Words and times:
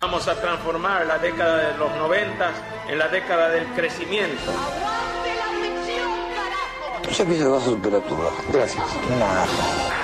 Vamos 0.00 0.28
a 0.28 0.40
transformar 0.40 1.04
la 1.06 1.18
década 1.18 1.72
de 1.72 1.76
los 1.76 1.90
noventas 1.96 2.52
en 2.88 3.00
la 3.00 3.08
década 3.08 3.48
del 3.48 3.66
crecimiento. 3.74 4.52
¡Aguante 4.52 5.34
la 5.34 5.46
ficción, 5.60 6.08
carajo! 6.36 7.10
Ya 7.10 7.22
empieza 7.24 7.56
a 7.56 7.58
temperatura. 7.64 8.28
Gracias. 8.52 8.84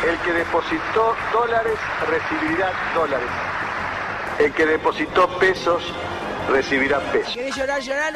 El 0.04 0.18
que 0.18 0.32
depositó 0.32 1.14
dólares 1.32 1.78
recibirá 2.08 2.72
dólares. 2.92 3.30
El 4.40 4.52
que 4.52 4.66
depositó 4.66 5.28
pesos 5.38 5.84
recibirá 6.50 6.98
pesos. 7.12 7.32
¿Querés 7.32 7.54
llorar, 7.54 7.80
llorar? 7.80 8.14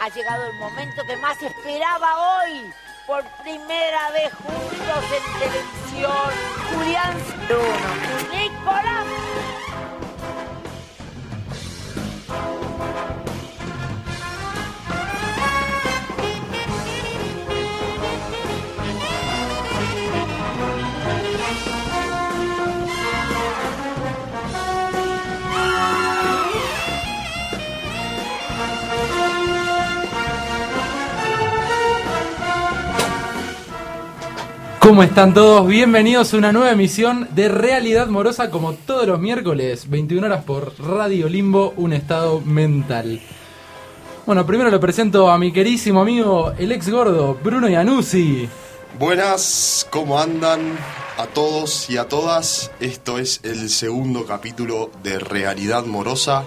Ha 0.00 0.08
llegado 0.08 0.46
el 0.46 0.54
momento 0.54 1.02
que 1.06 1.16
más 1.18 1.42
esperaba 1.42 2.38
hoy. 2.38 2.72
Por 3.06 3.22
primera 3.42 4.10
vez 4.12 4.32
juntos 4.32 5.04
en 5.12 5.38
televisión. 5.38 6.32
Julián 6.72 7.14
Bruno. 7.46 8.43
Nicolás. 8.64 9.63
¿Cómo 34.94 35.02
están 35.02 35.34
todos? 35.34 35.66
Bienvenidos 35.66 36.32
a 36.32 36.36
una 36.36 36.52
nueva 36.52 36.70
emisión 36.70 37.26
de 37.34 37.48
Realidad 37.48 38.06
Morosa 38.06 38.48
como 38.52 38.74
todos 38.74 39.08
los 39.08 39.18
miércoles, 39.18 39.90
21 39.90 40.24
horas 40.24 40.44
por 40.44 40.72
Radio 40.78 41.28
Limbo, 41.28 41.74
un 41.76 41.92
estado 41.92 42.40
mental. 42.42 43.20
Bueno, 44.24 44.46
primero 44.46 44.70
lo 44.70 44.78
presento 44.78 45.28
a 45.32 45.36
mi 45.36 45.50
querísimo 45.50 46.02
amigo, 46.02 46.52
el 46.58 46.70
ex 46.70 46.88
gordo, 46.88 47.36
Bruno 47.42 47.68
Iannuzzi. 47.68 48.48
Buenas, 48.96 49.84
¿cómo 49.90 50.20
andan 50.20 50.60
a 51.18 51.26
todos 51.26 51.90
y 51.90 51.96
a 51.96 52.06
todas? 52.06 52.70
Esto 52.78 53.18
es 53.18 53.40
el 53.42 53.70
segundo 53.70 54.24
capítulo 54.26 54.92
de 55.02 55.18
Realidad 55.18 55.84
Morosa 55.86 56.44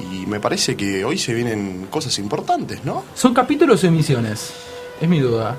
y 0.00 0.26
me 0.26 0.40
parece 0.40 0.76
que 0.76 1.04
hoy 1.04 1.18
se 1.18 1.34
vienen 1.34 1.86
cosas 1.88 2.18
importantes, 2.18 2.84
¿no? 2.84 3.04
¿Son 3.14 3.32
capítulos 3.32 3.84
o 3.84 3.86
emisiones? 3.86 4.54
Es 5.00 5.08
mi 5.08 5.20
duda. 5.20 5.56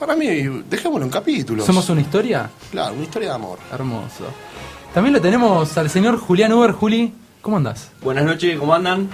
Para 0.00 0.16
mí, 0.16 0.26
dejémoslo 0.70 1.04
en 1.04 1.12
capítulos. 1.12 1.66
¿Somos 1.66 1.90
una 1.90 2.00
historia? 2.00 2.48
Claro, 2.70 2.94
una 2.94 3.02
historia 3.02 3.28
de 3.28 3.34
amor. 3.34 3.58
Hermoso. 3.70 4.24
También 4.94 5.12
lo 5.12 5.20
tenemos 5.20 5.76
al 5.76 5.90
señor 5.90 6.16
Julián 6.18 6.54
Uber. 6.54 6.72
Juli, 6.72 7.12
¿cómo 7.42 7.58
andás? 7.58 7.90
Buenas 8.00 8.24
noches, 8.24 8.58
¿cómo 8.58 8.72
andan? 8.74 9.10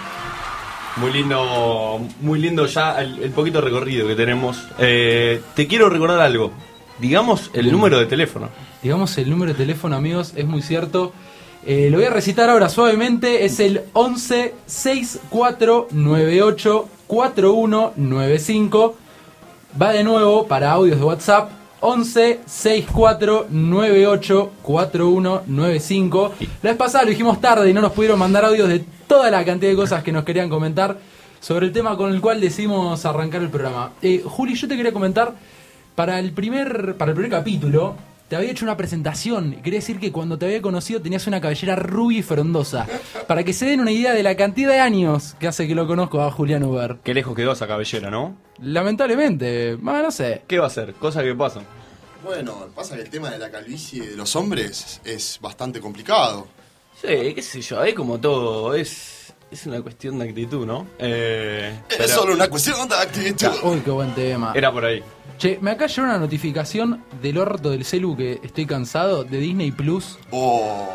Muy 0.99 1.13
lindo, 1.13 2.01
muy 2.21 2.39
lindo 2.39 2.67
ya 2.67 3.03
el, 3.03 3.21
el 3.21 3.33
poquito 3.33 3.61
recorrido 3.61 4.07
que 4.07 4.15
tenemos. 4.15 4.63
Eh, 4.79 5.43
te 5.57 5.67
quiero 5.67 5.91
recordar 5.91 6.21
algo. 6.21 6.53
Digamos 7.01 7.51
el 7.53 7.73
número 7.73 7.99
de 7.99 8.07
teléfono. 8.07 8.49
Digamos 8.81 9.19
el 9.19 9.29
número 9.29 9.55
de 9.55 9.59
teléfono, 9.59 9.97
amigos, 9.97 10.35
es 10.37 10.47
muy 10.47 10.63
cierto. 10.63 11.13
Eh, 11.67 11.89
lo 11.91 11.99
voy 11.99 12.07
a 12.07 12.11
recitar 12.11 12.49
ahora 12.49 12.69
suavemente. 12.69 13.45
Es 13.45 13.59
el 13.59 13.83
11 13.93 14.55
64 14.67 15.89
98 15.91 16.89
4195. 17.09 18.97
Va 19.81 19.93
de 19.93 20.03
nuevo 20.03 20.47
para 20.47 20.73
audios 20.73 20.99
de 20.99 21.05
WhatsApp 21.05 21.51
11 21.81 22.41
64 22.47 23.49
98 23.51 24.53
4195. 24.63 26.33
La 26.63 26.71
vez 26.71 26.79
pasada 26.79 27.05
lo 27.05 27.11
dijimos 27.11 27.43
tarde 27.43 27.69
y 27.69 27.75
no 27.75 27.83
nos 27.83 27.93
pudieron 27.93 28.19
mandar 28.19 28.47
audios 28.47 28.71
de 28.71 28.83
toda 29.07 29.31
la 29.31 29.45
cantidad 29.45 29.71
de 29.71 29.77
cosas 29.77 30.03
que 30.03 30.13
nos 30.13 30.25
querían 30.25 30.49
comentar 30.49 30.97
sobre 31.41 31.67
el 31.67 31.73
tema 31.73 31.95
con 31.95 32.11
el 32.11 32.23
cual 32.23 32.41
decidimos 32.41 33.05
arrancar 33.05 33.43
el 33.43 33.51
programa. 33.51 33.93
Eh, 34.01 34.23
Juli, 34.25 34.55
yo 34.55 34.67
te 34.67 34.79
quería 34.79 34.95
comentar 34.95 35.35
para 35.95 36.21
el 36.21 36.33
primer 36.33 36.97
para 36.97 37.11
el 37.11 37.15
primer 37.15 37.33
capítulo 37.33 37.97
te 38.29 38.37
había 38.37 38.51
hecho 38.51 38.65
una 38.65 38.77
presentación. 38.77 39.61
Quería 39.63 39.79
decir 39.79 40.01
que 40.01 40.13
cuando 40.13 40.39
te 40.39 40.47
había 40.47 40.61
conocido 40.61 41.01
tenías 41.01 41.27
una 41.27 41.41
cabellera 41.41 41.77
rubia 41.77 42.19
y 42.19 42.23
frondosa. 42.23 42.87
Para 43.27 43.45
que 43.45 43.53
se 43.53 43.67
den 43.67 43.81
una 43.81 43.93
idea 43.93 44.13
de 44.13 44.23
la 44.23 44.37
cantidad 44.37 44.73
de 44.73 44.81
años 44.81 45.37
que 45.39 45.47
hace 45.47 45.67
que 45.69 45.75
lo 45.75 45.87
conozco 45.87 46.21
a 46.21 46.31
Julián 46.31 46.63
Uber. 46.65 46.99
Qué 47.05 47.15
lejos 47.15 47.35
quedó 47.37 47.53
esa 47.53 47.67
cabellera, 47.67 48.11
¿no? 48.11 48.37
Lamentablemente, 48.61 49.75
bueno, 49.77 50.03
no 50.03 50.11
sé. 50.11 50.43
¿Qué 50.47 50.59
va 50.59 50.67
a 50.67 50.71
ser? 50.71 50.95
Cosas 50.95 51.23
que 51.23 51.35
pasan. 51.35 51.65
Bueno, 52.25 52.67
pasa 52.75 52.97
que 52.97 53.03
el 53.03 53.11
tema 53.11 53.31
de 53.31 53.39
la 53.39 53.51
calvicie 53.51 54.09
de 54.09 54.17
los 54.17 54.35
hombres 54.35 55.01
es 55.05 55.39
bastante 55.41 55.81
complicado. 55.81 56.49
Sí, 57.01 57.35
qué 57.35 57.43
sé 57.43 57.61
yo, 57.61 57.85
es 57.85 57.95
como 57.95 58.19
todo, 58.19 58.75
es, 58.75 59.16
es 59.51 59.67
una 59.67 59.81
cuestión 59.81 60.19
de 60.19 60.29
actitud, 60.29 60.67
¿no? 60.67 60.87
Eh, 60.99 61.73
Es 61.89 61.97
pero 61.97 62.09
solo 62.09 62.35
una 62.35 62.49
cuestión 62.49 62.89
de 62.89 62.95
actitud. 62.97 63.49
Uy, 63.63 63.81
qué 63.81 63.91
buen 63.91 64.15
tema. 64.15 64.53
Era 64.55 64.73
por 64.73 64.85
ahí. 64.85 65.03
Che, 65.39 65.59
me 65.61 65.71
acá 65.73 65.87
llegó 65.87 66.07
una 66.09 66.19
notificación 66.19 67.05
del 67.23 67.39
orto 67.39 67.71
del 67.71 67.85
celu 67.85 68.17
que 68.17 68.41
estoy 68.43 68.67
cansado 68.67 69.23
de 69.25 69.39
Disney 69.39 69.71
Plus. 69.71 70.19
Oh, 70.31 70.89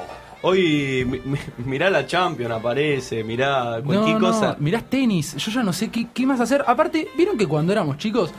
Hoy 0.44 1.06
mi- 1.08 1.20
mi- 1.20 1.38
mirá 1.66 1.92
la 1.92 2.08
Champion 2.08 2.52
aparece, 2.52 3.24
mirá 3.24 3.80
cualquier 3.86 4.16
no, 4.20 4.32
no, 4.32 4.32
cosa. 4.34 4.56
mirás 4.60 4.90
tenis, 4.90 5.36
yo 5.36 5.52
ya 5.52 5.62
no 5.62 5.72
sé 5.72 5.90
qué, 5.90 6.08
qué 6.12 6.26
más 6.26 6.40
hacer. 6.40 6.64
Aparte, 6.66 7.10
vieron 7.16 7.38
que 7.38 7.46
cuando 7.46 7.72
éramos 7.72 8.00
chicos 8.00 8.32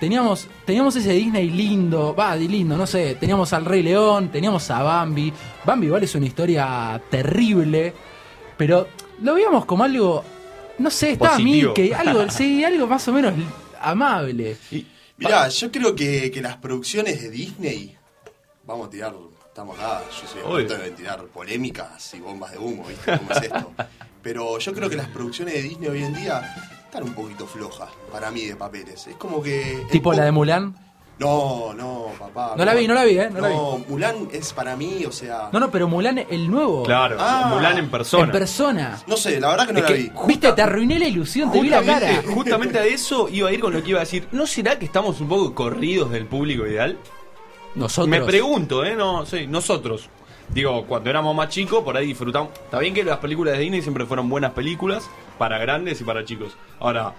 teníamos, 0.00 0.48
teníamos 0.64 0.96
ese 0.96 1.12
Disney 1.12 1.50
lindo, 1.50 2.14
va, 2.18 2.34
de 2.34 2.48
lindo, 2.48 2.78
no 2.78 2.86
sé, 2.86 3.14
teníamos 3.20 3.52
al 3.52 3.66
Rey 3.66 3.82
León, 3.82 4.30
teníamos 4.30 4.70
a 4.70 4.82
Bambi. 4.82 5.30
Bambi 5.66 5.88
igual 5.88 6.02
es 6.02 6.14
una 6.14 6.24
historia 6.24 6.98
terrible, 7.10 7.92
pero 8.56 8.88
lo 9.22 9.34
veíamos 9.34 9.64
como 9.64 9.84
algo, 9.84 10.24
no 10.78 10.90
sé, 10.90 11.12
estaba 11.12 11.32
Positivo. 11.32 11.70
Mickey, 11.70 11.92
algo, 11.92 12.28
sí, 12.30 12.64
algo 12.64 12.86
más 12.86 13.06
o 13.08 13.12
menos 13.12 13.34
amable. 13.80 14.56
Mirá, 15.16 15.48
yo 15.48 15.70
creo 15.70 15.94
que, 15.94 16.30
que 16.30 16.40
las 16.40 16.56
producciones 16.56 17.20
de 17.22 17.30
Disney. 17.30 17.96
Vamos 18.64 18.88
a 18.88 18.90
tirar. 18.90 19.14
Estamos 19.46 19.78
acá, 19.78 20.02
yo 20.08 20.28
soy 20.28 20.62
experto 20.62 20.84
en 20.84 20.94
tirar 20.94 21.24
polémicas 21.26 22.14
y 22.14 22.20
bombas 22.20 22.52
de 22.52 22.58
humo, 22.58 22.84
¿viste? 22.86 23.18
¿Cómo 23.18 23.32
es 23.32 23.42
esto? 23.42 23.72
Pero 24.22 24.58
yo 24.58 24.72
creo 24.72 24.88
que 24.88 24.96
las 24.96 25.08
producciones 25.08 25.54
de 25.54 25.62
Disney 25.62 25.88
hoy 25.88 26.04
en 26.04 26.14
día 26.14 26.54
están 26.84 27.02
un 27.02 27.14
poquito 27.14 27.46
flojas, 27.46 27.90
para 28.12 28.30
mí, 28.30 28.46
de 28.46 28.54
papeles. 28.54 29.08
Es 29.08 29.16
como 29.16 29.42
que. 29.42 29.86
Tipo 29.90 30.12
la 30.12 30.24
de 30.24 30.30
Mulan. 30.30 30.89
No, 31.20 31.74
no, 31.74 32.06
papá. 32.18 32.54
No 32.56 32.64
la 32.64 32.72
vi, 32.74 32.88
no 32.88 32.94
la 32.94 33.04
vi, 33.04 33.18
¿eh? 33.18 33.28
No 33.30 33.40
la 33.40 33.48
vi. 33.50 33.54
Mulan 33.88 34.28
es 34.32 34.52
para 34.54 34.74
mí, 34.74 35.04
o 35.06 35.12
sea. 35.12 35.50
No, 35.52 35.60
no, 35.60 35.70
pero 35.70 35.86
Mulan, 35.86 36.18
el 36.18 36.50
nuevo. 36.50 36.82
Claro, 36.84 37.16
Ah. 37.20 37.50
Mulan 37.54 37.76
en 37.76 37.90
persona. 37.90 38.24
En 38.24 38.30
persona. 38.32 38.98
No 39.06 39.16
sé, 39.18 39.38
la 39.38 39.50
verdad 39.50 39.66
que 39.66 39.72
no 39.74 39.78
Es 39.80 39.82
la 39.84 39.88
que 39.88 39.94
vi. 40.02 40.12
Viste, 40.26 40.52
te 40.52 40.62
arruiné 40.62 40.98
la 40.98 41.06
ilusión, 41.06 41.52
te 41.52 41.60
vi 41.60 41.68
la 41.68 41.82
cara. 41.82 42.06
Justamente, 42.06 42.34
justamente 42.34 42.78
a 42.78 42.84
eso 42.86 43.28
iba 43.28 43.50
a 43.50 43.52
ir 43.52 43.60
con 43.60 43.74
lo 43.74 43.82
que 43.82 43.90
iba 43.90 43.98
a 43.98 44.04
decir. 44.04 44.26
¿No 44.32 44.46
será 44.46 44.78
que 44.78 44.86
estamos 44.86 45.20
un 45.20 45.28
poco 45.28 45.54
corridos 45.54 46.10
del 46.10 46.24
público 46.26 46.66
ideal? 46.66 46.96
Nosotros. 47.74 48.08
Me 48.08 48.22
pregunto, 48.22 48.82
¿eh? 48.84 48.96
No, 48.96 49.26
sí, 49.26 49.46
nosotros. 49.46 50.08
Digo, 50.48 50.84
cuando 50.86 51.10
éramos 51.10 51.36
más 51.36 51.48
chicos, 51.50 51.84
por 51.84 51.96
ahí 51.96 52.06
disfrutamos. 52.06 52.48
Está 52.54 52.78
bien 52.78 52.94
que 52.94 53.04
las 53.04 53.18
películas 53.18 53.54
de 53.58 53.60
Disney 53.60 53.82
siempre 53.82 54.06
fueron 54.06 54.28
buenas 54.28 54.52
películas, 54.52 55.08
para 55.38 55.58
grandes 55.58 56.00
y 56.00 56.04
para 56.04 56.24
chicos. 56.24 56.56
Ahora, 56.80 57.12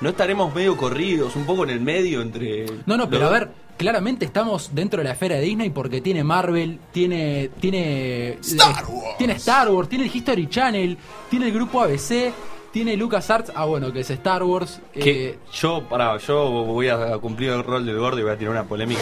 ¿no 0.00 0.08
estaremos 0.10 0.54
medio 0.54 0.76
corridos, 0.76 1.36
un 1.36 1.44
poco 1.46 1.64
en 1.64 1.70
el 1.70 1.80
medio 1.80 2.20
entre. 2.22 2.66
No, 2.86 2.96
no, 2.96 3.08
pero 3.08 3.22
los- 3.24 3.30
a 3.30 3.38
ver, 3.38 3.50
claramente 3.76 4.24
estamos 4.24 4.70
dentro 4.74 4.98
de 4.98 5.04
la 5.04 5.12
esfera 5.12 5.36
de 5.36 5.42
Disney 5.42 5.70
porque 5.70 6.00
tiene 6.00 6.24
Marvel, 6.24 6.78
tiene. 6.92 7.50
tiene. 7.60 8.38
Star 8.40 8.84
eh, 8.84 8.86
Wars. 8.88 9.18
Tiene 9.18 9.32
Star 9.34 9.70
Wars, 9.70 9.88
tiene 9.88 10.04
el 10.04 10.14
History 10.14 10.48
Channel, 10.48 10.98
tiene 11.30 11.46
el 11.46 11.52
grupo 11.52 11.80
ABC, 11.82 12.32
tiene 12.72 12.96
LucasArts, 12.96 13.52
ah 13.54 13.64
bueno, 13.64 13.92
que 13.92 14.00
es 14.00 14.10
Star 14.10 14.42
Wars. 14.42 14.80
Que 14.92 15.28
eh, 15.30 15.38
yo, 15.52 15.82
pará, 15.88 16.16
yo 16.18 16.48
voy 16.50 16.88
a 16.88 17.16
cumplir 17.18 17.50
el 17.50 17.64
rol 17.64 17.84
del 17.86 17.98
gordo 17.98 18.18
y 18.20 18.22
voy 18.22 18.32
a 18.32 18.36
tirar 18.38 18.52
una 18.52 18.64
polémica. 18.64 19.00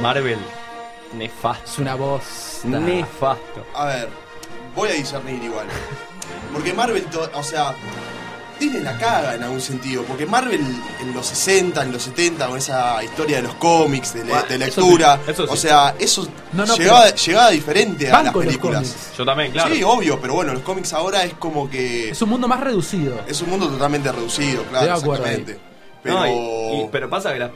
Marvel, 0.00 0.38
nefasto. 1.16 1.64
es 1.70 1.78
una 1.78 1.94
voz. 1.94 2.60
Nefasto. 2.64 3.64
A 3.74 3.86
ver, 3.86 4.08
voy 4.74 4.88
a 4.88 4.92
discernir 4.92 5.42
igual. 5.42 5.66
Porque 6.52 6.72
Marvel, 6.72 7.04
o 7.34 7.42
sea, 7.42 7.74
Disney 8.64 8.82
la 8.82 8.98
caga 8.98 9.34
en 9.34 9.42
algún 9.42 9.60
sentido. 9.60 10.02
Porque 10.04 10.26
Marvel 10.26 10.60
en 11.00 11.14
los 11.14 11.26
60, 11.26 11.82
en 11.82 11.92
los 11.92 12.02
70, 12.02 12.46
con 12.46 12.58
esa 12.58 13.02
historia 13.04 13.36
de 13.36 13.42
los 13.44 13.54
cómics, 13.54 14.14
de, 14.14 14.24
le- 14.24 14.30
Bueno, 14.32 14.46
de 14.48 14.54
eso 14.66 14.80
lectura, 14.80 15.20
sí, 15.24 15.30
eso 15.30 15.46
sí. 15.46 15.52
o 15.52 15.56
sea, 15.56 15.94
eso 15.98 16.28
No, 16.52 16.66
no, 16.66 16.76
llegaba, 16.76 17.50
diferente 17.50 18.10
a 18.10 18.22
las 18.22 18.32
películas. 18.34 18.94
Yo 19.16 19.24
también, 19.24 19.52
claro. 19.52 19.74
Sí, 19.74 19.82
obvio, 19.82 20.20
pero 20.20 20.34
bueno, 20.34 20.52
los 20.54 20.62
cómics 20.62 20.92
ahora 20.92 21.24
es 21.24 21.34
como 21.34 21.68
que 21.70 22.10
Es 22.10 22.22
un 22.22 22.30
mundo 22.30 22.48
más 22.48 22.60
reducido. 22.60 23.20
es 23.26 23.40
un 23.42 23.50
mundo 23.50 23.68
totalmente 23.68 24.10
reducido, 24.12 24.62
claro, 24.64 24.86
De 24.86 24.92
acuerdo 24.92 25.24
exactamente. 25.26 25.60
Pero 26.02 26.18
No, 26.18 26.26
y- 26.26 26.80
y- 26.82 26.88
pero 26.92 27.08
pasa 27.08 27.32
que 27.32 27.38
la- 27.38 27.46
ah, 27.46 27.50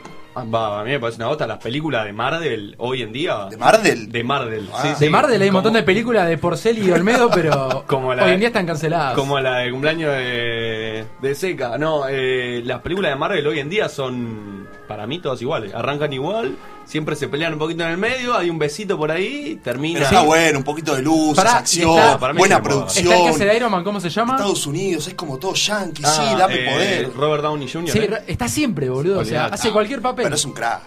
va, 0.44 0.81
a 0.81 0.85
mí 0.85 0.90
me 0.90 1.00
parece 1.00 1.17
una 1.19 1.26
gota 1.29 1.46
las 1.46 1.58
películas 1.58 2.05
de 2.05 2.12
Marvel 2.12 2.75
hoy 2.79 3.02
en 3.02 3.12
día. 3.12 3.46
¿De 3.50 3.56
Marvel? 3.56 4.11
De 4.11 4.25
Marvel. 4.25 4.69
Ah. 4.73 4.81
sí, 4.82 4.88
De 4.88 4.94
sí. 4.96 5.08
Marvel 5.08 5.40
hay 5.40 5.49
un 5.49 5.55
montón 5.55 5.73
de 5.75 5.82
películas 5.82 6.29
de 6.29 6.38
Porcel 6.38 6.79
y 6.79 6.90
Olmedo, 6.90 7.31
pero 7.35 7.85
Como 7.87 8.14
la- 8.14 8.25
hoy 8.25 8.32
en 8.32 8.38
día 8.40 8.49
están 8.49 8.67
canceladas. 8.67 9.14
Como 9.14 9.38
la 9.40 9.58
de 9.58 9.70
cumpleaños 9.70 10.11
de, 10.12 11.05
de 11.20 11.35
Seca. 11.35 11.79
No, 11.79 12.05
eh, 12.08 12.62
las 12.64 12.81
películas 12.81 13.12
de 13.12 13.17
Marvel 13.17 13.46
hoy 13.46 13.58
en 13.61 13.69
día 13.69 13.88
son, 13.88 14.69
para 14.87 15.06
mí, 15.06 15.19
todas 15.20 15.40
iguales. 15.43 15.75
Arrancan 15.75 16.12
igual, 16.12 16.56
siempre 16.88 17.14
se 17.14 17.29
pelean 17.29 17.52
un 17.52 17.58
poquito 17.58 17.85
en 17.85 17.90
el 17.90 17.99
medio, 17.99 18.35
hay 18.35 18.49
un 18.50 18.58
besito 18.58 18.96
por 18.96 19.11
ahí, 19.11 19.61
termina. 19.62 19.99
Pero 20.00 20.05
está 20.06 20.23
bueno, 20.23 20.58
un 20.58 20.64
poquito 20.64 20.96
de 20.96 21.02
luz, 21.02 21.37
Pará, 21.37 21.58
acción, 21.58 21.90
está- 21.99 22.19
para 22.19 22.32
mí 22.32 22.38
buena 22.38 22.62
puedo. 22.62 22.87
Está 22.87 23.00
el 23.00 23.06
que 23.06 23.12
hace 23.12 23.23
producción. 23.23 23.49
de 23.49 23.56
Iron 23.56 23.70
Man, 23.70 23.85
¿cómo 23.85 24.00
se 24.00 24.08
llama? 24.08 24.32
Estados 24.37 24.67
Unidos 24.67 25.06
es 25.06 25.14
como 25.14 25.38
todo 25.38 25.52
yankee, 25.55 26.02
Ah, 26.05 26.08
sí, 26.08 26.37
dame 26.37 26.55
eh, 26.55 26.73
poder. 26.73 27.12
Robert 27.14 27.43
Downey 27.43 27.69
Jr. 27.70 27.90
Sí, 27.90 27.99
¿eh? 27.99 28.11
está 28.26 28.49
siempre, 28.49 28.88
boludo. 28.88 29.20
O 29.20 29.25
sea, 29.25 29.46
hace 29.46 29.70
cualquier 29.70 30.00
papel. 30.00 30.25
Pero 30.25 30.35
es 30.35 30.44
un 30.44 30.52
crack. 30.52 30.81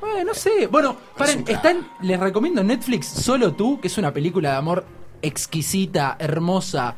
Bueno, 0.00 0.24
no 0.24 0.34
sé. 0.34 0.66
Bueno, 0.66 0.96
paren, 1.16 1.44
crack. 1.44 1.56
están, 1.56 1.88
les 2.02 2.18
recomiendo 2.20 2.60
en 2.60 2.66
Netflix 2.66 3.06
Solo 3.06 3.52
tú, 3.54 3.80
que 3.80 3.86
es 3.88 3.96
una 3.96 4.12
película 4.12 4.50
de 4.50 4.56
amor 4.56 4.84
exquisita, 5.22 6.16
hermosa, 6.18 6.96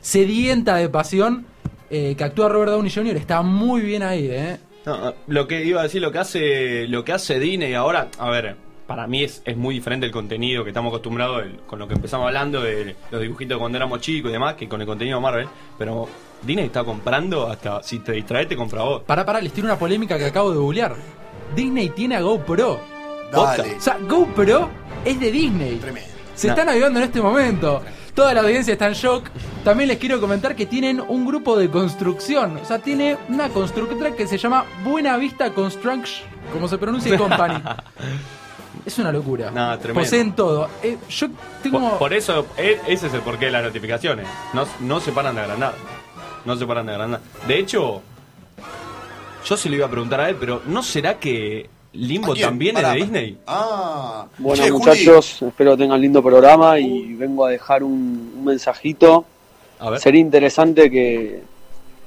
sedienta 0.00 0.76
de 0.76 0.88
pasión, 0.88 1.46
eh, 1.90 2.14
que 2.16 2.24
actúa 2.24 2.48
Robert 2.48 2.70
Downey 2.72 2.90
Jr. 2.92 3.16
Está 3.16 3.42
muy 3.42 3.80
bien 3.82 4.02
ahí, 4.02 4.28
¿eh? 4.30 4.58
No, 4.86 5.14
lo 5.26 5.48
que 5.48 5.64
iba 5.64 5.80
a 5.80 5.82
decir, 5.84 6.00
lo 6.00 6.12
que 6.12 6.18
hace, 6.18 6.86
lo 6.88 7.04
que 7.04 7.12
hace 7.12 7.38
Disney 7.40 7.74
ahora, 7.74 8.08
a 8.18 8.30
ver, 8.30 8.54
para 8.86 9.08
mí 9.08 9.24
es, 9.24 9.42
es 9.44 9.56
muy 9.56 9.74
diferente 9.74 10.06
el 10.06 10.12
contenido 10.12 10.62
que 10.62 10.70
estamos 10.70 10.90
acostumbrados 10.90 11.42
el- 11.42 11.56
con 11.66 11.78
lo 11.80 11.88
que 11.88 11.94
empezamos 11.94 12.28
hablando 12.28 12.62
de 12.62 12.94
los 13.10 13.20
dibujitos 13.20 13.58
cuando 13.58 13.76
éramos 13.78 14.00
chicos 14.00 14.30
y 14.30 14.32
demás, 14.32 14.54
que 14.54 14.68
con 14.68 14.80
el 14.80 14.86
contenido 14.86 15.18
de 15.18 15.22
Marvel. 15.22 15.48
Pero 15.76 16.08
Disney 16.42 16.66
está 16.66 16.84
comprando 16.84 17.48
hasta 17.48 17.82
si 17.82 17.98
te 17.98 18.12
distraes 18.12 18.46
te 18.48 18.56
compra 18.56 18.82
vos. 18.82 19.02
Pará, 19.02 19.26
pará, 19.26 19.40
les 19.40 19.52
tiro 19.52 19.66
una 19.66 19.76
polémica 19.78 20.16
que 20.18 20.26
acabo 20.26 20.52
de 20.52 20.58
googlear. 20.58 20.94
Disney 21.56 21.88
tiene 21.90 22.14
a 22.16 22.20
GoPro. 22.20 22.78
Dale. 23.32 23.74
O 23.76 23.80
sea, 23.80 23.98
GoPro 24.08 24.68
es 25.04 25.18
de 25.18 25.32
Disney. 25.32 25.76
Tremendo. 25.78 26.10
Se 26.36 26.46
Nah. 26.46 26.52
están 26.54 26.68
avivando 26.68 27.00
en 27.00 27.04
este 27.06 27.20
momento. 27.20 27.82
Toda 28.16 28.32
la 28.34 28.40
audiencia 28.40 28.72
está 28.72 28.86
en 28.88 28.94
shock. 28.94 29.28
También 29.62 29.88
les 29.88 29.98
quiero 29.98 30.18
comentar 30.20 30.56
que 30.56 30.64
tienen 30.66 31.00
un 31.06 31.26
grupo 31.26 31.56
de 31.56 31.68
construcción. 31.70 32.56
O 32.56 32.64
sea, 32.64 32.78
tiene 32.78 33.18
una 33.28 33.50
constructora 33.50 34.12
que 34.12 34.26
se 34.26 34.38
llama 34.38 34.64
Buena 34.82 35.18
Vista 35.18 35.52
Construction, 35.52 36.26
como 36.52 36.66
se 36.66 36.78
pronuncia 36.78 37.14
y 37.14 37.18
Company. 37.18 37.62
es 38.86 38.98
una 38.98 39.12
locura. 39.12 39.50
Nah, 39.50 39.76
tremendo. 39.76 40.00
Poseen 40.00 40.32
todo. 40.34 40.68
Eh, 40.82 40.96
yo 41.10 41.28
tengo. 41.62 41.78
Por, 41.90 41.98
por 41.98 42.12
eso, 42.14 42.46
e- 42.56 42.80
ese 42.88 43.08
es 43.08 43.12
el 43.14 43.20
porqué 43.20 43.46
de 43.46 43.50
las 43.52 43.64
notificaciones. 43.64 44.26
No, 44.54 44.66
no 44.80 44.98
se 44.98 45.12
paran 45.12 45.34
de 45.34 45.42
agrandar. 45.42 45.74
No 46.46 46.56
se 46.56 46.66
paran 46.66 46.86
de 46.86 46.92
agrandar. 46.92 47.20
De 47.46 47.58
hecho, 47.58 48.00
yo 49.44 49.56
se 49.58 49.68
lo 49.68 49.76
iba 49.76 49.86
a 49.86 49.90
preguntar 49.90 50.20
a 50.22 50.30
él, 50.30 50.36
pero 50.40 50.62
¿no 50.66 50.82
será 50.82 51.18
que 51.18 51.68
Limbo 51.96 52.34
también 52.34 52.74
Pará, 52.74 52.90
es 52.90 52.94
de. 52.94 53.00
Disney? 53.00 53.38
Ah, 53.46 54.26
Bueno 54.38 54.62
Che, 54.62 54.70
Juli, 54.70 54.84
muchachos, 54.84 55.42
espero 55.42 55.76
tengan 55.76 56.00
lindo 56.00 56.22
programa 56.22 56.78
y 56.78 57.14
vengo 57.14 57.44
a 57.46 57.50
dejar 57.50 57.82
un, 57.82 58.32
un 58.36 58.44
mensajito. 58.44 59.24
A 59.78 59.90
ver. 59.90 60.00
Sería 60.00 60.20
interesante 60.20 60.90
que 60.90 61.42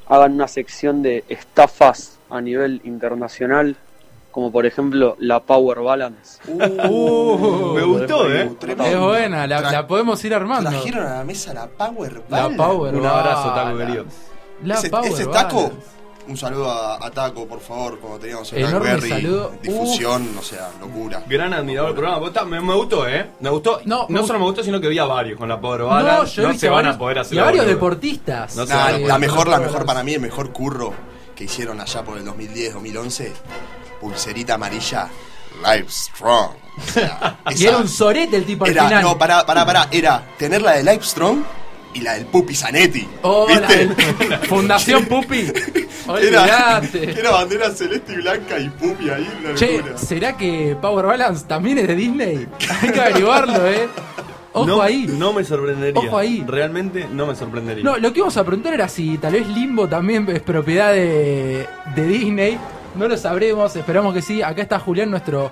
hagan 0.08 0.34
una 0.34 0.48
sección 0.48 1.02
de 1.02 1.24
estafas 1.30 2.18
a 2.30 2.42
nivel 2.42 2.82
internacional, 2.84 3.76
como 4.32 4.52
por 4.52 4.66
ejemplo 4.66 5.16
la 5.20 5.40
Power 5.40 5.80
Balance. 5.80 6.40
Uh, 6.48 7.74
me 7.76 7.84
gustó, 7.84 8.32
¿eh? 8.32 8.52
tremendo. 8.60 8.86
Es 8.86 9.00
buena, 9.00 9.48
la, 9.48 9.88
podemos 9.88 10.24
ir 10.26 10.34
armando. 10.34 10.70
Trajeron 10.70 11.06
a 11.06 11.18
la 11.18 11.24
mesa 11.24 11.54
la 11.54 11.68
Power 11.68 12.24
La. 12.30 12.50
Power 12.50 12.96
Un 12.96 13.06
abrazo, 13.06 13.50
Taco 13.50 13.56
Balance. 13.56 13.86
querido. 13.86 14.06
La 14.64 14.76
ese, 14.76 14.90
Power 14.90 15.12
ese 15.12 15.26
taco, 15.28 15.64
Balance. 15.64 15.88
Un 16.30 16.38
saludo 16.38 16.70
a, 16.70 17.06
a 17.06 17.12
Taco, 17.12 17.48
por 17.48 17.60
favor, 17.60 18.00
como 18.00 18.18
teníamos 18.20 18.52
en 18.54 18.60
Enorme 18.60 18.80
Blackberry, 18.96 19.10
saludo. 19.10 19.54
difusión, 19.62 20.30
o 20.40 20.44
sea, 20.44 20.70
locura. 20.80 21.24
Gran 21.28 21.54
admirador 21.54 21.94
del 21.94 22.00
programa. 22.04 22.46
Me, 22.46 22.62
me 22.62 22.74
gustó, 22.76 23.08
¿eh? 23.08 23.32
Me 23.40 23.50
gustó. 23.50 23.82
No, 23.86 24.06
No, 24.10 24.22
me- 24.22 24.28
solo 24.28 24.40
me 24.40 24.46
gustó, 24.46 24.64
sino 24.64 24.80
que 24.80 24.88
vi 24.88 25.00
a 25.00 25.06
varios 25.06 25.38
con 25.38 25.50
la 25.50 25.60
Power 25.60 25.82
No, 25.82 26.26
yo 26.26 26.48
No, 26.48 26.54
se 26.58 26.70
van 26.70 26.78
varios- 26.78 26.96
a 26.96 27.00
poder 27.00 27.20
hacer 27.20 27.36
Y 27.36 27.40
a 27.40 27.44
varios 27.46 27.66
boludo. 27.66 27.76
deportistas. 27.76 28.56
No 28.56 28.66
Nah, 28.66 28.92
la 28.98 29.18
mejor, 29.18 29.48
la 29.48 29.60
mejor 29.60 29.86
para 29.86 30.04
mí, 30.04 30.14
el 30.14 30.22
mejor 30.22 30.52
curro 30.54 30.94
que 31.36 31.46
hicieron 31.46 31.80
allá 31.82 32.04
por 32.04 32.18
el 32.18 32.26
2010, 32.26 32.74
2011, 32.74 33.34
pulserita 34.00 34.54
amarilla, 34.56 35.10
Live 35.64 35.88
Strong. 35.90 36.52
O 36.78 36.92
sea, 36.94 37.40
Y 37.56 37.66
era 37.66 37.78
un 37.78 37.88
sorete 37.88 38.38
el 38.38 38.46
tipo 38.46 38.66
al 38.66 38.72
era- 38.72 38.86
final. 38.88 39.04
No, 39.04 39.18
pará, 39.18 39.46
pará, 39.46 39.66
pará. 39.66 39.88
Era 39.92 40.24
tener 40.38 40.62
la 40.62 40.74
de 40.74 40.84
Live 40.84 41.04
Strong 41.04 41.40
y 41.94 42.02
la 42.02 42.14
del 42.14 42.26
Pupi 42.26 42.54
Zanetti. 42.56 43.08
Oh, 43.24 43.48
la 43.50 43.60
¿Viste? 43.68 43.78
del- 43.88 44.38
Fundación 44.48 45.06
Pupi. 45.06 45.52
Era, 46.22 46.82
era 46.94 47.30
bandera 47.32 47.70
celeste 47.70 48.14
y 48.14 48.16
blanca 48.16 48.58
y 48.58 48.68
Pupi 48.70 49.10
ahí, 49.12 49.30
una 49.42 49.54
Che. 49.54 49.84
¿será 49.96 50.36
que 50.36 50.76
Power 50.82 51.06
Balance 51.06 51.46
también 51.46 51.78
es 51.78 51.88
de 51.88 51.96
Disney? 51.96 52.48
Hay 52.82 52.92
que 52.92 53.00
averiguarlo, 53.00 53.68
¿eh? 53.68 53.88
Ojo 54.54 54.66
no, 54.66 54.82
ahí. 54.82 55.06
No 55.08 55.34
me 55.34 55.44
sorprendería. 55.44 56.00
Ojo 56.00 56.18
ahí. 56.18 56.44
Realmente 56.48 57.06
no 57.12 57.28
me 57.28 57.36
sorprendería. 57.36 57.84
No, 57.84 57.98
lo 57.98 58.12
que 58.12 58.20
íbamos 58.20 58.38
a 58.38 58.44
preguntar 58.44 58.74
era 58.74 58.88
si 58.90 59.20
tal 59.20 59.34
vez 59.34 59.48
Limbo 59.50 59.88
también 59.88 60.28
es 60.30 60.42
propiedad 60.42 60.92
de, 60.94 61.68
de 61.96 62.06
Disney. 62.08 62.58
No 62.96 63.08
lo 63.08 63.16
sabremos, 63.16 63.76
esperamos 63.76 64.12
que 64.16 64.24
sí. 64.24 64.42
Acá 64.42 64.64
está 64.64 64.80
Julián, 64.80 65.12
nuestro, 65.12 65.52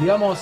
digamos, 0.00 0.40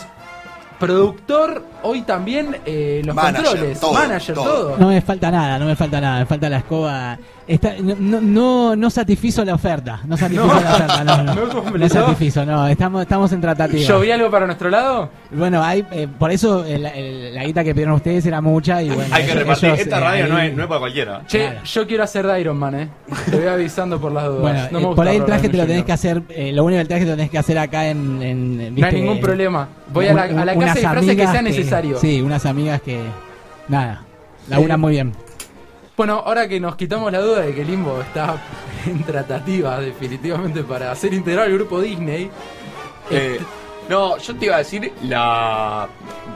productor. 0.80 1.64
Hoy 1.82 2.02
también 2.02 2.56
eh, 2.66 3.02
los 3.04 3.14
Manager, 3.14 3.44
controles, 3.46 3.80
todo, 3.80 3.92
manager, 3.92 4.34
todo. 4.34 4.44
todo. 4.44 4.76
No 4.78 4.88
me 4.88 5.00
falta 5.00 5.30
nada, 5.30 5.58
no 5.58 5.66
me 5.66 5.76
falta 5.76 6.00
nada, 6.00 6.18
me 6.18 6.26
falta 6.26 6.48
la 6.48 6.56
escoba. 6.56 7.18
Está, 7.50 7.72
no, 7.82 8.20
no, 8.20 8.76
no, 8.76 8.90
satisfizo 8.90 9.44
la 9.44 9.54
oferta, 9.54 9.98
no 10.06 10.16
satisfizo 10.16 10.46
No. 10.46 10.60
la 10.60 10.72
oferta, 10.72 11.02
no, 11.04 11.16
no, 11.24 11.34
No 11.34 11.46
no, 11.46 11.62
completó. 11.64 11.94
satisfizo, 11.94 12.46
no, 12.46 12.68
estamos, 12.68 13.02
estamos 13.02 13.32
en 13.32 13.40
tratativa. 13.40 13.82
¿Lloví 13.88 14.08
algo 14.12 14.30
para 14.30 14.46
nuestro 14.46 14.70
lado? 14.70 15.10
Bueno, 15.32 15.60
hay, 15.60 15.84
eh, 15.90 16.06
por 16.16 16.30
eso 16.30 16.64
el- 16.64 16.86
el- 16.86 17.34
la 17.34 17.42
guita 17.44 17.64
que 17.64 17.74
pidieron 17.74 17.94
ustedes 17.94 18.24
era 18.24 18.40
mucha 18.40 18.80
y 18.82 18.90
bueno. 18.90 19.12
Hay 19.12 19.24
que 19.24 19.30
ellos- 19.32 19.40
repartir. 19.42 19.68
ellos, 19.70 19.80
Esta 19.80 19.96
eh, 19.98 20.00
radio 20.00 20.28
no 20.28 20.38
es, 20.38 20.54
no 20.54 20.62
es 20.62 20.68
para 20.68 20.78
cualquiera. 20.78 21.22
Che, 21.26 21.38
Claro. 21.40 21.60
yo 21.64 21.86
quiero 21.88 22.04
hacer 22.04 22.26
de 22.28 22.40
Iron 22.40 22.56
Man, 22.56 22.74
¿eh? 22.76 22.88
Te 23.28 23.36
voy 23.36 23.46
avisando 23.48 24.00
por 24.00 24.12
las 24.12 24.26
dudas. 24.26 24.40
Bueno, 24.42 24.58
No 24.58 24.70
me 24.70 24.78
eh, 24.78 24.86
gusta 24.86 24.96
por 24.96 25.08
ahí 25.08 25.16
el 25.16 25.24
traje 25.24 25.48
te 25.48 25.56
lo 25.56 25.66
tenés 25.66 25.84
que 25.84 25.92
hacer, 25.92 26.22
eh, 26.28 26.52
lo 26.52 26.62
único 26.64 26.78
del 26.78 26.86
traje 26.88 27.04
te 27.04 27.10
lo 27.10 27.16
tenés 27.16 27.30
que 27.32 27.38
hacer 27.38 27.58
acá 27.58 27.88
en... 27.88 28.22
en 28.22 28.74
No 28.76 28.86
hay 28.86 28.92
ningún 28.94 29.20
problema. 29.20 29.66
Voy 29.92 30.06
a 30.06 30.14
la, 30.14 30.22
a 30.22 30.44
la 30.44 30.52
unas 30.52 30.76
casa 30.76 30.94
de 30.94 31.00
disfraces 31.00 31.16
que 31.16 31.26
sea 31.32 31.42
necesario. 31.42 31.98
sí, 31.98 32.22
unas 32.22 32.46
amigas 32.46 32.80
que... 32.80 33.00
Nada, 33.66 34.02
laburan 34.48 34.78
Eh, 34.78 34.80
muy 34.80 34.92
bien. 34.92 35.12
Bueno, 36.00 36.22
ahora 36.24 36.48
que 36.48 36.58
nos 36.58 36.76
quitamos 36.76 37.12
la 37.12 37.20
duda 37.20 37.40
de 37.42 37.54
que 37.54 37.62
Limbo 37.62 38.00
está 38.00 38.42
en 38.86 39.02
tratativa 39.04 39.78
definitivamente 39.80 40.64
para 40.64 40.94
ser 40.94 41.12
integrado 41.12 41.46
al 41.48 41.52
grupo 41.52 41.78
Disney. 41.78 42.30
Eh, 43.10 43.38
este, 43.38 43.59
no, 43.90 44.16
yo 44.18 44.34
te 44.36 44.46
iba 44.46 44.54
a 44.54 44.58
decir 44.58 44.92
la 45.02 45.88